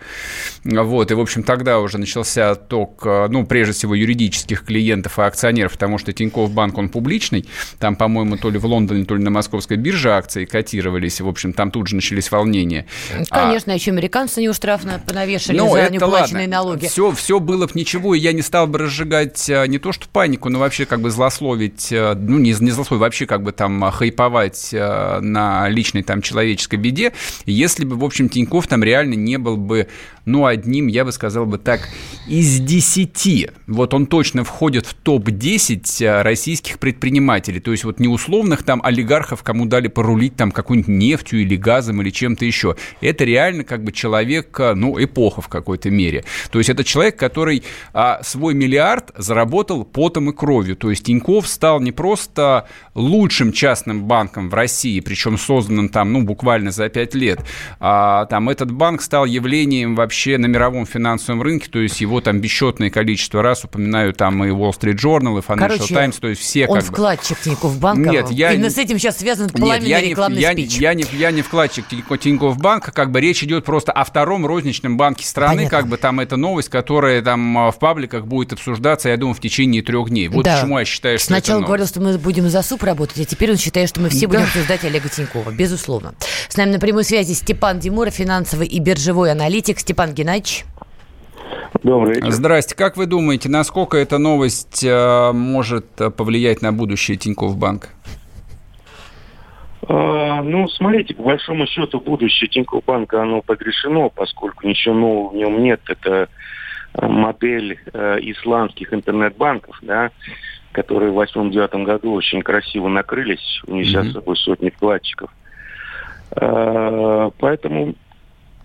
Вот, 0.63 1.11
и, 1.11 1.13
в 1.13 1.19
общем, 1.19 1.43
тогда 1.43 1.79
уже 1.79 1.97
начался 1.97 2.51
отток, 2.51 3.01
э, 3.05 3.27
ну, 3.29 3.45
прежде 3.45 3.73
всего, 3.73 3.95
юридических 3.95 4.63
клиентов 4.65 5.19
и 5.19 5.21
акционеров, 5.21 5.73
потому 5.73 5.97
что 5.97 6.13
Тиньков 6.13 6.51
Банк, 6.51 6.77
он 6.77 6.89
публичный. 6.89 7.45
Там, 7.79 7.95
по-моему, 7.95 8.37
то 8.37 8.49
ли 8.49 8.57
в 8.57 8.65
Лондоне, 8.65 9.05
то 9.05 9.15
ли 9.15 9.23
на 9.23 9.29
московской 9.29 9.77
бирже 9.77 10.11
акции 10.11 10.45
котировались. 10.45 11.21
В 11.21 11.27
общем, 11.27 11.53
там 11.53 11.71
тут 11.71 11.87
же 11.87 11.95
начались 11.95 12.31
волнения. 12.31 12.85
А, 13.29 13.45
Конечно, 13.45 13.71
еще 13.71 13.91
американцы 13.91 14.51
штраф 14.53 14.83
на- 14.83 14.99
понавешали 14.99 15.57
ну, 15.57 15.71
за 15.71 15.89
неуплаченные 15.89 16.47
ладно. 16.47 16.57
налоги. 16.57 16.87
Все, 16.87 17.11
все 17.11 17.39
было 17.39 17.65
бы 17.65 17.71
ничего, 17.75 18.15
и 18.15 18.19
я 18.19 18.33
не 18.33 18.41
стал 18.41 18.67
бы 18.67 18.79
разжигать 18.79 19.49
э, 19.49 19.67
не 19.67 19.79
то 19.79 19.91
что 19.91 20.07
панику, 20.09 20.49
но 20.49 20.59
вообще 20.59 20.85
как 20.85 21.01
бы 21.01 21.11
злословить, 21.11 21.91
э, 21.91 22.13
ну, 22.15 22.37
не, 22.37 22.55
не 22.59 22.71
злословить, 22.71 23.01
вообще 23.01 23.25
как 23.25 23.43
бы 23.43 23.51
там 23.51 23.89
хайповать 23.91 24.73
на 24.73 25.69
личной 25.69 26.03
там 26.03 26.21
человеческой 26.21 26.75
беде, 26.75 27.13
если 27.45 27.85
бы, 27.85 27.95
в 27.95 28.03
общем, 28.03 28.18
Тиньков 28.27 28.67
там 28.67 28.83
реально 28.83 29.13
не 29.13 29.37
был 29.37 29.55
бы, 29.55 29.87
ну, 30.29 30.45
одним, 30.45 30.87
я 30.87 31.03
бы 31.05 31.11
сказал 31.11 31.45
бы 31.45 31.57
так, 31.57 31.89
из 32.27 32.59
десяти. 32.59 33.49
Вот 33.67 33.93
он 33.93 34.05
точно 34.05 34.43
входит 34.43 34.85
в 34.85 34.93
топ-10 34.93 36.05
э, 36.05 36.21
российских 36.21 36.77
предпринимателей, 36.79 37.59
то 37.59 37.71
есть 37.71 37.83
вот 37.83 37.99
не 37.99 38.07
условных 38.07 38.63
там 38.63 38.81
олигархов, 38.83 39.41
кому 39.43 39.65
дали 39.65 39.87
порулить 39.87 40.35
там 40.35 40.51
какой-нибудь 40.51 40.87
нефтью 40.87 41.41
или 41.41 41.55
газом 41.55 42.01
или 42.01 42.11
чем-то 42.11 42.45
еще. 42.45 42.75
Это 43.01 43.23
реально 43.23 43.63
как 43.63 43.83
бы 43.83 43.91
человек, 43.91 44.57
э, 44.59 44.73
ну, 44.75 45.03
эпоха 45.03 45.41
в 45.41 45.47
какой-то 45.47 45.89
мере. 45.89 46.23
То 46.51 46.59
есть 46.59 46.69
это 46.69 46.83
человек, 46.83 47.17
который 47.17 47.63
а, 47.93 48.21
свой 48.23 48.53
миллиард 48.53 49.11
заработал 49.17 49.83
потом 49.83 50.29
и 50.29 50.33
кровью. 50.33 50.75
То 50.75 50.91
есть 50.91 51.05
Тиньков 51.05 51.47
стал 51.47 51.81
не 51.81 51.91
просто 51.91 52.67
лучшим 52.93 53.51
частным 53.51 54.05
банком 54.05 54.49
в 54.49 54.53
России, 54.53 54.99
причем 54.99 55.37
созданным 55.37 55.89
там, 55.89 56.13
ну, 56.13 56.21
буквально 56.21 56.71
за 56.71 56.89
пять 56.89 57.15
лет, 57.15 57.39
а 57.79 58.25
там 58.25 58.49
этот 58.49 58.71
банк 58.71 59.01
стал 59.01 59.25
явлением 59.25 59.95
вообще 59.95 60.18
на 60.27 60.45
мировом 60.47 60.85
финансовом 60.85 61.41
рынке, 61.41 61.69
то 61.69 61.79
есть 61.79 62.01
его 62.01 62.21
там 62.21 62.39
бесчетное 62.39 62.89
количество 62.89 63.41
раз 63.41 63.63
упоминаю 63.63 64.13
там 64.13 64.43
и 64.43 64.49
Wall 64.49 64.71
Street 64.71 64.95
Journal, 64.97 65.39
и 65.39 65.41
Financial 65.41 65.77
Короче, 65.77 65.93
Times, 65.93 66.15
то 66.17 66.27
есть 66.27 66.41
все 66.41 66.67
Он 66.67 66.75
как 66.79 66.85
бы... 66.87 66.91
вкладчик 66.93 67.39
Тинькофф 67.39 67.79
банка. 67.79 68.09
Нет, 68.09 68.31
я 68.31 68.53
Именно 68.53 68.69
с 68.69 68.77
этим 68.77 68.99
сейчас 68.99 69.17
связан 69.17 69.45
Нет, 69.47 69.55
пламенный 69.55 69.89
я 69.89 70.01
не, 70.01 70.09
рекламный 70.09 70.41
я, 70.41 70.51
спич. 70.51 70.75
я, 70.77 70.93
не, 70.93 71.05
я 71.13 71.31
не 71.31 71.41
вкладчик 71.41 71.85
Тинько- 71.89 72.17
Тинькофф 72.17 72.57
банка, 72.57 72.91
как 72.91 73.11
бы 73.11 73.21
речь 73.21 73.43
идет 73.43 73.65
просто 73.65 73.91
о 73.91 74.03
втором 74.03 74.45
розничном 74.45 74.97
банке 74.97 75.25
страны, 75.25 75.55
Понятно. 75.57 75.77
как 75.77 75.87
бы 75.87 75.97
там 75.97 76.19
это 76.19 76.37
новость, 76.37 76.69
которая 76.69 77.21
там 77.21 77.57
а, 77.57 77.71
в 77.71 77.79
пабликах 77.79 78.25
будет 78.25 78.53
обсуждаться, 78.53 79.09
я 79.09 79.17
думаю, 79.17 79.35
в 79.35 79.39
течение 79.41 79.81
трех 79.81 80.09
дней. 80.09 80.27
Вот 80.27 80.45
Да. 80.45 80.55
почему 80.55 80.79
я 80.79 80.85
считаю, 80.85 81.17
что 81.17 81.27
Сначала 81.27 81.61
говорил, 81.61 81.87
что 81.87 81.99
мы 82.01 82.17
будем 82.17 82.49
за 82.49 82.61
суп 82.61 82.83
работать, 82.83 83.19
а 83.19 83.25
теперь 83.25 83.51
он 83.51 83.57
считает, 83.57 83.89
что 83.89 83.99
мы 83.99 84.09
все 84.09 84.21
Да. 84.21 84.27
будем 84.27 84.43
обсуждать 84.43 84.83
Олега 84.85 85.09
Тинькова. 85.09 85.51
Безусловно. 85.51 86.13
С 86.47 86.55
нами 86.55 86.71
на 86.71 86.79
прямой 86.79 87.03
связи 87.03 87.33
Степан 87.33 87.79
Димуров, 87.79 88.13
финансовый 88.13 88.67
и 88.67 88.79
биржевой 88.79 89.31
аналитик. 89.31 89.79
Степан 89.79 89.98
Геннадьевич. 90.07 90.65
Добрый 91.83 92.15
вечер. 92.15 92.31
Здрасте. 92.31 92.75
Как 92.75 92.97
вы 92.97 93.05
думаете, 93.05 93.49
насколько 93.49 93.97
эта 93.97 94.17
новость 94.17 94.83
э, 94.83 95.31
может 95.33 95.85
э, 96.01 96.09
повлиять 96.09 96.61
на 96.61 96.71
будущее 96.73 97.15
Тинькофф 97.17 97.55
банка? 97.57 97.89
А, 99.87 100.41
Ну, 100.41 100.67
смотрите, 100.69 101.13
по 101.13 101.23
большому 101.23 101.67
счету, 101.67 101.99
будущее 101.99 102.49
Тинькофф 102.49 102.83
банка, 102.85 103.21
оно 103.21 103.41
погрешено, 103.41 104.09
поскольку 104.09 104.67
ничего 104.67 104.95
нового 104.95 105.29
в 105.29 105.35
нем 105.35 105.61
нет. 105.61 105.81
Это 105.87 106.27
э, 106.95 107.05
модель 107.07 107.79
э, 107.93 108.17
исландских 108.21 108.93
интернет-банков, 108.93 109.77
да, 109.81 110.11
которые 110.71 111.11
в 111.11 111.19
2008-2009 111.19 111.83
году 111.83 112.13
очень 112.13 112.41
красиво 112.41 112.87
накрылись, 112.87 113.61
унеся 113.67 113.99
Мгм. 114.01 114.09
с 114.09 114.13
собой 114.13 114.37
сотни 114.37 114.69
вкладчиков. 114.69 115.29
А, 116.31 117.31
Поэтому 117.39 117.95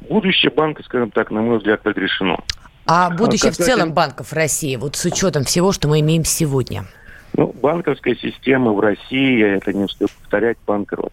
будущее 0.08 0.50
банка, 0.50 0.82
скажем 0.82 1.10
так, 1.10 1.30
на 1.30 1.40
мой 1.40 1.58
взгляд, 1.58 1.82
погрешено. 1.82 2.38
А 2.86 3.10
будущее 3.10 3.52
в 3.52 3.56
касательно- 3.56 3.76
целом 3.76 3.92
банков 3.94 4.32
России, 4.32 4.76
вот 4.76 4.96
с 4.96 5.04
учетом 5.04 5.44
всего, 5.44 5.72
что 5.72 5.88
мы 5.88 6.00
имеем 6.00 6.24
сегодня. 6.24 6.84
Ну, 7.36 7.54
банковская 7.60 8.14
система 8.14 8.72
в 8.72 8.80
России, 8.80 9.38
я 9.38 9.56
это 9.56 9.72
не 9.72 9.84
устаю 9.84 10.08
повторять, 10.20 10.56
банкрот. 10.66 11.12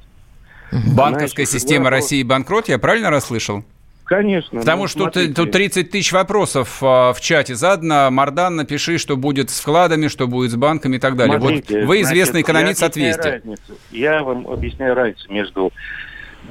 Банковская 0.95 1.45
Знаете, 1.45 1.59
система 1.59 1.85
вопрос- 1.85 2.03
России 2.03 2.23
банкрот, 2.23 2.69
я 2.69 2.77
правильно 2.79 3.09
расслышал? 3.09 3.63
Конечно. 4.05 4.59
Потому 4.59 4.83
ну, 4.83 4.87
что 4.89 5.05
тут, 5.05 5.13
смотрите. 5.13 5.33
тут 5.33 5.51
30 5.51 5.89
тысяч 5.89 6.11
вопросов 6.11 6.79
а, 6.81 7.13
в 7.13 7.21
чате 7.21 7.55
задано. 7.55 8.11
Мардан, 8.11 8.57
напиши, 8.57 8.97
что 8.97 9.15
будет 9.15 9.49
с 9.49 9.61
вкладами, 9.61 10.09
что 10.09 10.27
будет 10.27 10.51
с 10.51 10.55
банками 10.55 10.97
и 10.97 10.99
так 10.99 11.15
далее. 11.15 11.39
Смотрите, 11.39 11.79
вот 11.79 11.87
вы 11.87 12.01
известный 12.01 12.41
значит, 12.41 12.49
экономист, 12.49 12.81
я 12.81 12.87
ответьте. 12.87 13.29
разницу. 13.29 13.77
Я 13.91 14.23
вам 14.23 14.47
объясняю 14.47 14.95
разницу 14.95 15.31
между 15.31 15.71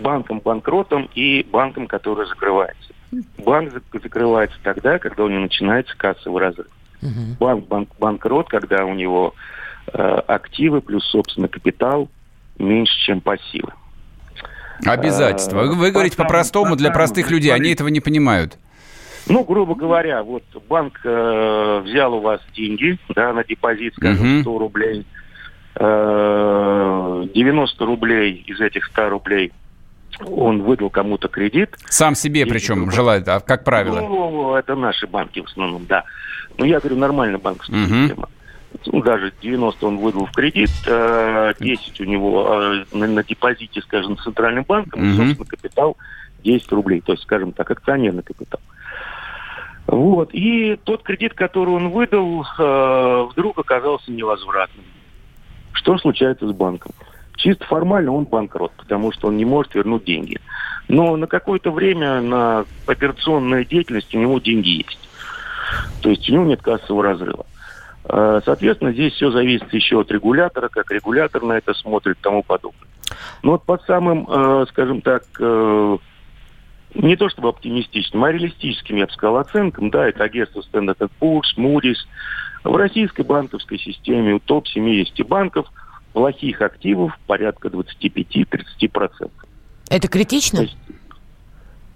банком-банкротом 0.01 1.09
и 1.15 1.43
банком, 1.51 1.87
который 1.87 2.27
закрывается. 2.27 2.93
Банк 3.39 3.73
зак- 3.73 4.03
закрывается 4.03 4.57
тогда, 4.63 4.99
когда 4.99 5.25
у 5.25 5.29
него 5.29 5.41
начинается 5.43 5.97
кассовый 5.97 6.41
разрыв. 6.43 6.69
Банк 7.39 7.67
банк 7.67 7.89
банкрот, 7.99 8.49
когда 8.49 8.85
у 8.85 8.95
него 8.95 9.35
э, 9.93 9.99
активы 10.27 10.81
плюс 10.81 11.05
собственный 11.07 11.49
капитал 11.49 12.09
меньше, 12.59 12.93
чем 13.07 13.21
пассивы. 13.21 13.73
Обязательства. 14.85 15.63
Вы, 15.63 15.75
вы 15.75 15.91
говорите 15.91 16.17
По 16.17 16.23
по-простому 16.25 16.77
для 16.77 16.91
простых 16.91 17.31
людей, 17.31 17.53
они 17.53 17.71
этого 17.73 17.89
не 17.89 18.01
понимают. 18.01 18.59
Ну, 19.29 19.45
грубо 19.45 19.75
говоря, 19.75 20.23
вот 20.23 20.43
банк 20.69 21.01
э, 21.05 21.83
взял 21.85 22.15
у 22.15 22.21
вас 22.21 22.41
деньги, 22.55 22.99
да, 23.11 23.33
на 23.33 23.45
депозит, 23.45 23.95
скажем, 23.95 24.35
Мгм. 24.35 24.41
100 24.43 24.59
рублей. 24.59 25.07
Э, 25.77 27.27
90 27.35 27.85
рублей 27.87 28.43
из 28.47 28.61
этих 28.61 28.87
100 28.87 29.09
рублей 29.09 29.53
он 30.27 30.63
выдал 30.63 30.91
кому-то 30.91 31.29
кредит. 31.29 31.77
Сам 31.89 32.15
себе 32.15 32.47
причем 32.47 32.77
другой. 32.77 32.95
желает, 32.95 33.29
а 33.29 33.41
как 33.41 33.65
правило. 33.65 34.01
Ну, 34.01 34.55
это 34.55 34.75
наши 34.75 35.07
банки 35.07 35.41
в 35.41 35.45
основном, 35.47 35.87
да. 35.87 36.05
Ну, 36.59 36.65
я 36.65 36.79
говорю, 36.81 36.97
нормальная 36.97 37.39
банковская 37.39 37.77
Мгм. 37.77 38.09
система. 38.09 38.29
Ну, 38.87 39.03
даже 39.03 39.33
90 39.43 39.87
он 39.87 39.99
выдал 39.99 40.27
в 40.27 40.33
кредит, 40.33 40.71
э, 40.87 41.53
10 41.59 42.01
у 42.01 42.05
него 42.05 42.85
э, 42.93 42.97
на, 42.97 43.23
депозите, 43.25 43.81
скажем, 43.83 44.17
с 44.17 44.23
центральным 44.23 44.65
банком, 44.65 45.03
и, 45.03 45.17
собственно, 45.17 45.45
капитал 45.47 45.97
10 46.45 46.71
рублей, 46.73 47.01
то 47.01 47.13
есть, 47.13 47.25
скажем 47.25 47.53
так, 47.53 47.71
акционерный 47.71 48.23
капитал. 48.23 48.61
Вот. 49.87 50.31
И 50.33 50.79
тот 50.85 51.03
кредит, 51.03 51.35
который 51.35 51.71
он 51.75 51.89
выдал, 51.91 52.45
э, 52.59 53.27
вдруг 53.33 53.59
оказался 53.59 54.13
невозвратным. 54.13 54.85
Что 55.73 55.99
случается 55.99 56.47
с 56.47 56.53
банком? 56.53 56.93
Чисто 57.41 57.65
формально 57.65 58.13
он 58.13 58.25
банкрот, 58.25 58.71
потому 58.77 59.13
что 59.13 59.29
он 59.29 59.39
не 59.39 59.47
может 59.47 59.75
вернуть 59.75 60.05
деньги. 60.05 60.39
Но 60.89 61.17
на 61.17 61.27
какое-то 61.27 61.71
время 61.71 62.21
на 62.21 62.67
операционную 62.87 63.65
деятельность 63.65 64.15
у 64.15 64.19
него 64.19 64.39
деньги 64.39 64.69
есть. 64.69 65.09
То 66.03 66.11
есть 66.11 66.29
у 66.29 66.35
него 66.35 66.45
нет 66.45 66.61
кассового 66.61 67.03
разрыва. 67.03 67.47
Э, 68.05 68.43
Соответственно, 68.45 68.93
здесь 68.93 69.15
все 69.15 69.31
зависит 69.31 69.73
еще 69.73 70.01
от 70.01 70.11
регулятора, 70.13 70.69
как 70.69 70.91
регулятор 70.91 71.43
на 71.43 71.55
это 71.55 71.73
смотрит 71.73 72.19
и 72.19 72.23
тому 72.23 72.43
подобное. 72.43 72.89
Но 73.43 73.53
вот 73.53 73.65
под 73.65 73.83
самым, 73.85 74.27
э, 74.29 74.67
скажем 74.69 75.01
так, 75.01 75.23
э, 75.39 75.97
не 76.93 77.17
то 77.17 77.31
чтобы 77.31 77.49
оптимистичным, 77.49 78.23
а 78.23 78.33
реалистическим, 78.33 78.97
я 78.97 79.07
бы 79.07 79.13
сказал, 79.13 79.39
оценкам, 79.39 79.89
да, 79.89 80.07
это 80.07 80.25
агентство 80.25 80.61
Standard 80.61 81.11
Poor's, 81.19 81.57
Moody's. 81.57 81.97
В 82.65 82.77
российской 82.77 83.23
банковской 83.23 83.79
системе 83.79 84.35
у 84.35 84.41
топ-70 84.41 85.25
банков 85.27 85.67
плохих 86.13 86.61
активов 86.61 87.19
порядка 87.27 87.69
25-30%. 87.69 89.31
Это 89.89 90.09
критично? 90.09 90.59
То 90.59 90.63
есть 90.65 90.77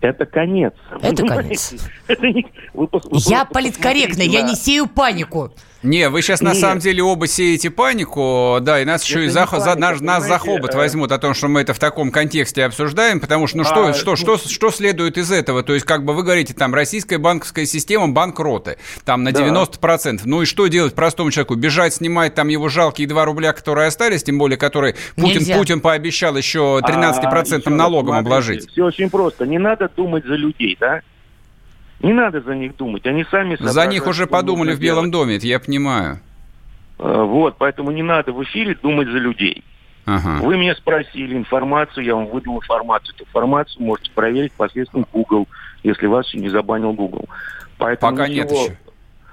это 0.00 0.26
конец. 0.26 0.74
Это 1.00 1.26
конец. 1.26 1.70
понимаете? 1.70 1.78
Это 2.08 2.26
не- 2.26 2.46
вы 2.74 2.84
пос- 2.86 3.08
вы 3.10 3.18
Я 3.30 3.44
политкорректный, 3.44 4.26
я 4.26 4.42
не 4.42 4.54
сею 4.54 4.86
панику. 4.86 5.52
Не, 5.84 6.08
вы 6.08 6.22
сейчас 6.22 6.40
на 6.40 6.54
самом 6.54 6.78
деле 6.78 7.02
оба 7.02 7.26
сеете 7.26 7.68
панику, 7.70 8.56
да, 8.62 8.80
и 8.80 8.86
нас 8.86 9.04
еще 9.04 9.26
и 9.26 9.28
за, 9.28 9.46
за, 9.46 9.74
нас, 9.76 10.00
нас 10.00 10.26
за 10.26 10.38
хобот 10.38 10.74
возьмут 10.74 11.12
о 11.12 11.18
том, 11.18 11.34
что 11.34 11.48
мы 11.48 11.60
это 11.60 11.74
в 11.74 11.78
таком 11.78 12.10
контексте 12.10 12.64
обсуждаем, 12.64 13.20
потому 13.20 13.46
что, 13.46 13.58
ну 13.58 13.64
что, 13.64 13.88
а, 13.88 13.92
что, 13.92 14.16
что, 14.16 14.38
что 14.38 14.70
следует 14.70 15.18
из 15.18 15.30
этого? 15.30 15.62
То 15.62 15.74
есть, 15.74 15.84
как 15.84 16.06
бы 16.06 16.14
вы 16.14 16.22
говорите, 16.22 16.54
там, 16.54 16.74
российская 16.74 17.18
банковская 17.18 17.66
система 17.66 18.08
банкроты, 18.08 18.78
там, 19.04 19.24
на 19.24 19.32
да. 19.32 19.46
90%. 19.46 20.22
Ну 20.24 20.40
и 20.42 20.46
что 20.46 20.68
делать 20.68 20.94
простому 20.94 21.30
человеку? 21.30 21.54
Бежать, 21.54 21.92
снимать 21.92 22.34
там 22.34 22.48
его 22.48 22.70
жалкие 22.70 23.06
2 23.06 23.24
рубля, 23.26 23.52
которые 23.52 23.88
остались, 23.88 24.22
тем 24.22 24.38
более, 24.38 24.56
которые 24.56 24.96
Путин, 25.16 25.44
Путин 25.54 25.80
пообещал 25.82 26.34
еще 26.34 26.80
13% 26.82 27.62
а, 27.66 27.70
налогом 27.70 28.14
смотрите, 28.14 28.26
обложить. 28.26 28.70
Все 28.70 28.84
очень 28.86 29.10
просто. 29.10 29.46
Не 29.46 29.58
надо 29.58 29.90
думать 29.94 30.24
за 30.24 30.34
людей, 30.34 30.78
да? 30.80 31.02
Не 32.04 32.12
надо 32.12 32.42
за 32.42 32.54
них 32.54 32.76
думать, 32.76 33.06
они 33.06 33.24
сами... 33.30 33.56
За 33.58 33.86
них 33.86 34.06
уже 34.06 34.26
подумали 34.26 34.74
в 34.74 34.78
Белом 34.78 35.10
доме, 35.10 35.36
это 35.36 35.46
я 35.46 35.58
понимаю. 35.58 36.20
А, 36.98 37.24
вот, 37.24 37.56
поэтому 37.56 37.90
не 37.92 38.02
надо 38.02 38.32
в 38.32 38.42
эфире 38.44 38.76
думать 38.80 39.08
за 39.08 39.16
людей. 39.16 39.64
Ага. 40.04 40.44
Вы 40.44 40.58
меня 40.58 40.74
спросили 40.74 41.34
информацию, 41.34 42.04
я 42.04 42.14
вам 42.14 42.26
выдал 42.26 42.58
информацию. 42.58 43.14
Эту 43.14 43.24
информацию 43.24 43.82
можете 43.82 44.10
проверить 44.10 44.52
посредством 44.52 45.06
Google, 45.10 45.48
если 45.82 46.06
вас 46.06 46.26
еще 46.28 46.38
не 46.40 46.50
забанил 46.50 46.92
Google. 46.92 47.24
Поэтому 47.78 48.12
Пока 48.12 48.28
ничего... 48.28 48.42
нет 48.42 48.52
еще. 48.52 48.76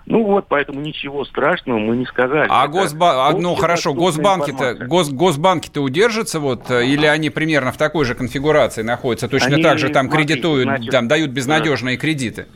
Ну 0.05 0.23
вот, 0.23 0.47
поэтому 0.47 0.81
ничего 0.81 1.25
страшного 1.25 1.77
мы 1.77 1.95
не 1.95 2.05
сказали. 2.05 2.47
А 2.49 2.67
Госба... 2.67 3.33
ну 3.37 3.53
хорошо, 3.55 3.93
Госбанки-то 3.93 4.75
Гос... 4.85 5.09
Госбанки-то 5.09 5.81
удержатся 5.81 6.39
вот, 6.39 6.71
э, 6.71 6.85
или 6.85 7.05
они 7.05 7.29
примерно 7.29 7.71
в 7.71 7.77
такой 7.77 8.05
же 8.05 8.15
конфигурации 8.15 8.81
находятся, 8.81 9.27
точно 9.27 9.55
они, 9.55 9.63
так 9.63 9.77
же 9.77 9.89
там 9.89 10.07
смотрите, 10.07 10.33
кредитуют, 10.33 10.63
значит, 10.63 10.91
там 10.91 11.07
дают 11.07 11.31
безнадежные 11.31 11.97
да. 11.97 12.01
кредиты? 12.01 12.47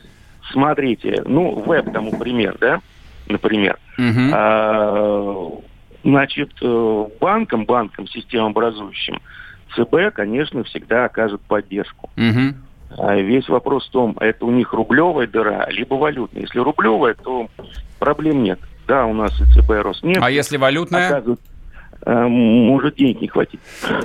Смотрите, 0.52 1.22
ну 1.26 1.60
веб 1.60 1.92
тому 1.92 2.18
пример, 2.18 2.56
да, 2.60 2.80
например. 3.26 3.78
Угу. 3.98 4.30
А, 4.32 5.50
значит, 6.04 6.50
э, 6.62 7.06
банкам, 7.20 7.64
банкам, 7.64 8.06
системообразующим, 8.06 9.20
ЦБ, 9.74 10.14
конечно, 10.14 10.64
всегда 10.64 11.06
окажет 11.06 11.40
поддержку. 11.42 12.10
Угу. 12.16 12.98
А 12.98 13.16
весь 13.16 13.48
вопрос 13.48 13.88
в 13.88 13.90
том, 13.90 14.16
это 14.20 14.46
у 14.46 14.50
них 14.50 14.72
рублевая 14.72 15.26
дыра, 15.26 15.66
либо 15.70 15.94
валютная. 15.94 16.42
Если 16.42 16.60
рублевая, 16.60 17.14
то 17.14 17.48
проблем 17.98 18.42
нет. 18.42 18.60
Да, 18.86 19.04
у 19.06 19.12
нас 19.12 19.32
и 19.40 19.44
ЦБ 19.44 19.70
Роснефть. 19.82 20.20
А 20.22 20.30
если 20.30 20.56
валютная? 20.56 21.08
Оказывают 21.08 21.40
Э, 21.40 21.55
может 22.04 22.96
денег 22.96 23.20
не 23.20 23.28
хватит. 23.28 23.60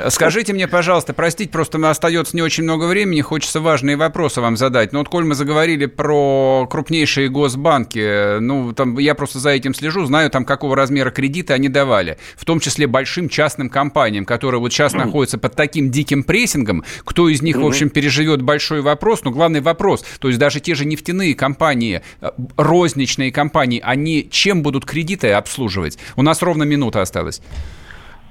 Скажите 0.10 0.54
мне, 0.54 0.68
пожалуйста, 0.68 1.14
простите, 1.14 1.52
просто 1.52 1.78
остается 1.90 2.36
не 2.36 2.42
очень 2.42 2.64
много 2.64 2.86
времени, 2.86 3.22
хочется 3.22 3.60
важные 3.60 3.98
вопросы 3.98 4.42
вам 4.42 4.58
задать. 4.58 4.94
Но 4.94 5.00
вот 5.00 5.10
коль 5.10 5.24
мы 5.24 5.36
заговорили 5.36 5.86
про 5.86 6.68
крупнейшие 6.70 7.30
госбанки, 7.30 8.40
ну, 8.40 8.74
там 8.74 8.98
я 8.98 9.16
просто 9.16 9.40
за 9.40 9.50
этим 9.50 9.74
слежу, 9.74 10.06
знаю 10.06 10.30
там, 10.30 10.46
какого 10.46 10.76
размера 10.76 11.12
кредиты 11.12 11.54
они 11.54 11.70
давали, 11.70 12.18
в 12.36 12.46
том 12.46 12.60
числе 12.60 12.88
большим 12.88 13.30
частным 13.30 13.70
компаниям, 13.70 14.26
которые 14.26 14.60
вот 14.60 14.72
сейчас 14.72 14.94
находятся 14.94 15.38
под 15.38 15.56
таким 15.56 15.92
диким 15.92 16.24
прессингом, 16.24 16.84
кто 17.04 17.30
из 17.30 17.42
них, 17.42 17.58
в 17.58 17.66
общем, 17.66 17.90
переживет 17.90 18.42
большой 18.42 18.82
вопрос, 18.82 19.24
но 19.24 19.32
главный 19.32 19.62
вопрос, 19.62 20.04
то 20.20 20.28
есть 20.28 20.40
даже 20.40 20.60
те 20.60 20.76
же 20.76 20.86
нефтяные 20.86 21.36
компании, 21.36 22.02
э, 22.22 22.30
розничные 22.58 23.32
компании, 23.32 23.82
они 23.84 24.28
чем 24.30 24.64
будут 24.64 24.86
кредиты 24.86 25.32
обслуживать? 25.32 25.98
У 26.16 26.22
нас 26.22 26.42
ровно 26.42 26.64
минута 26.64 27.02
осталась. 27.02 27.42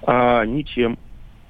А, 0.07 0.45
ничем. 0.45 0.99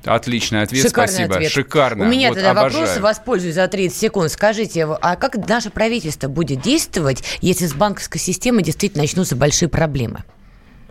Отличный 0.04 0.62
ответ, 0.62 0.82
Шикарный 0.82 1.12
спасибо. 1.12 1.34
Ответ. 1.34 1.52
Шикарно. 1.52 2.04
У 2.04 2.08
меня 2.08 2.28
вот, 2.28 2.36
тогда 2.36 2.52
обожаю. 2.52 2.86
вопрос, 2.86 3.00
воспользуюсь 3.00 3.54
за 3.54 3.68
30 3.68 3.96
секунд. 3.96 4.30
Скажите, 4.30 4.86
а 4.86 5.16
как 5.16 5.36
наше 5.46 5.70
правительство 5.70 6.28
будет 6.28 6.62
действовать, 6.62 7.22
если 7.42 7.66
с 7.66 7.74
банковской 7.74 8.18
системой 8.18 8.62
действительно 8.62 9.02
начнутся 9.02 9.36
большие 9.36 9.68
проблемы? 9.68 10.24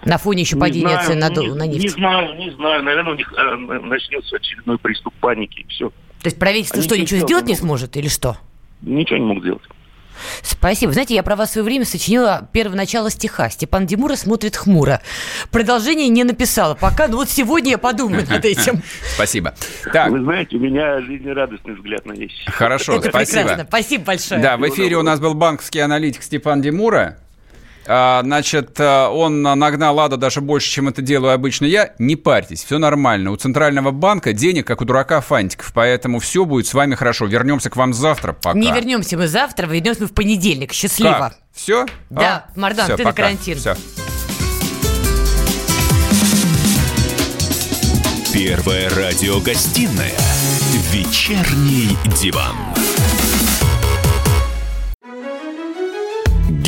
На 0.05 0.17
фоне 0.17 0.41
еще 0.41 0.55
не 0.55 0.61
падения 0.61 0.89
знаю, 0.89 1.07
цен 1.07 1.19
на, 1.19 1.29
не, 1.29 1.53
на 1.53 1.67
нефть. 1.67 1.83
Не 1.83 1.89
знаю, 1.89 2.37
не 2.37 2.51
знаю. 2.51 2.83
Наверное, 2.83 3.13
у 3.13 3.15
них 3.17 3.33
э, 3.33 3.55
начнется 3.55 4.35
очередной 4.35 4.77
приступ 4.77 5.13
паники. 5.15 5.65
Все. 5.69 5.89
То 5.89 6.25
есть 6.25 6.39
правительство 6.39 6.77
Они 6.77 6.87
что, 6.87 6.97
ничего 6.97 7.19
сделать 7.21 7.47
не 7.47 7.55
сможет 7.55 7.97
или 7.97 8.07
что? 8.07 8.37
Ничего 8.81 9.17
не 9.17 9.25
могут 9.25 9.43
сделать. 9.43 9.63
Спасибо. 10.41 10.93
Знаете, 10.93 11.15
я 11.15 11.23
про 11.23 11.35
вас 11.35 11.49
в 11.49 11.53
свое 11.53 11.65
время 11.65 11.85
сочинила 11.85 12.49
первое 12.51 12.77
начало 12.77 13.09
стиха. 13.09 13.49
Степан 13.49 13.85
Димура 13.85 14.15
смотрит 14.15 14.55
хмуро. 14.55 15.01
Продолжение 15.51 16.09
не 16.09 16.23
написала 16.23 16.75
пока, 16.75 17.07
но 17.07 17.17
вот 17.17 17.29
сегодня 17.29 17.71
я 17.71 17.77
подумаю 17.77 18.25
над 18.27 18.45
этим. 18.45 18.81
Спасибо. 19.15 19.53
Так. 19.91 20.11
Вы 20.11 20.21
знаете, 20.23 20.57
у 20.57 20.59
меня 20.59 21.01
жизнерадостный 21.01 21.75
взгляд 21.75 22.05
на 22.05 22.13
вещи. 22.13 22.35
Хорошо, 22.47 22.95
Это 22.97 23.09
спасибо. 23.09 23.39
Прекрасно. 23.41 23.65
Спасибо 23.67 24.03
большое. 24.05 24.41
Да, 24.41 24.57
в 24.57 24.67
эфире 24.69 24.97
у 24.97 25.03
нас 25.03 25.19
был 25.19 25.33
банковский 25.33 25.79
аналитик 25.79 26.23
Степан 26.23 26.61
Димура. 26.61 27.17
А, 27.91 28.21
значит, 28.23 28.79
э, 28.79 29.07
он 29.07 29.41
нагнал 29.41 29.95
Лада 29.95 30.15
даже 30.15 30.41
больше, 30.41 30.69
чем 30.69 30.89
это 30.89 31.01
делаю 31.01 31.33
обычно 31.33 31.65
я. 31.65 31.95
Не 31.97 32.15
парьтесь, 32.15 32.63
все 32.63 32.77
нормально. 32.77 33.31
У 33.31 33.35
Центрального 33.35 33.89
банка 33.89 34.31
денег, 34.31 34.67
как 34.67 34.81
у 34.81 34.85
дурака 34.85 35.21
фантиков, 35.21 35.71
поэтому 35.73 36.19
все 36.19 36.45
будет 36.45 36.67
с 36.67 36.75
вами 36.75 36.93
хорошо. 36.93 37.25
Вернемся 37.25 37.71
к 37.71 37.75
вам 37.75 37.95
завтра, 37.95 38.33
пока. 38.33 38.59
Не 38.59 38.71
вернемся 38.71 39.17
мы 39.17 39.27
завтра, 39.27 39.65
вернемся 39.65 40.03
мы 40.03 40.07
в 40.07 40.13
понедельник. 40.13 40.71
Счастливо. 40.71 41.31
Как? 41.31 41.37
Все? 41.51 41.87
Да, 42.11 42.45
а? 42.47 42.59
Мардан, 42.59 42.85
все, 42.85 42.97
ты 42.97 43.03
пока. 43.03 43.09
на 43.09 43.15
карантин. 43.15 43.57
Все. 43.57 43.75
Первая 48.31 48.87
радиогостинная 48.91 50.13
«Вечерний 50.91 51.97
диван». 52.21 52.68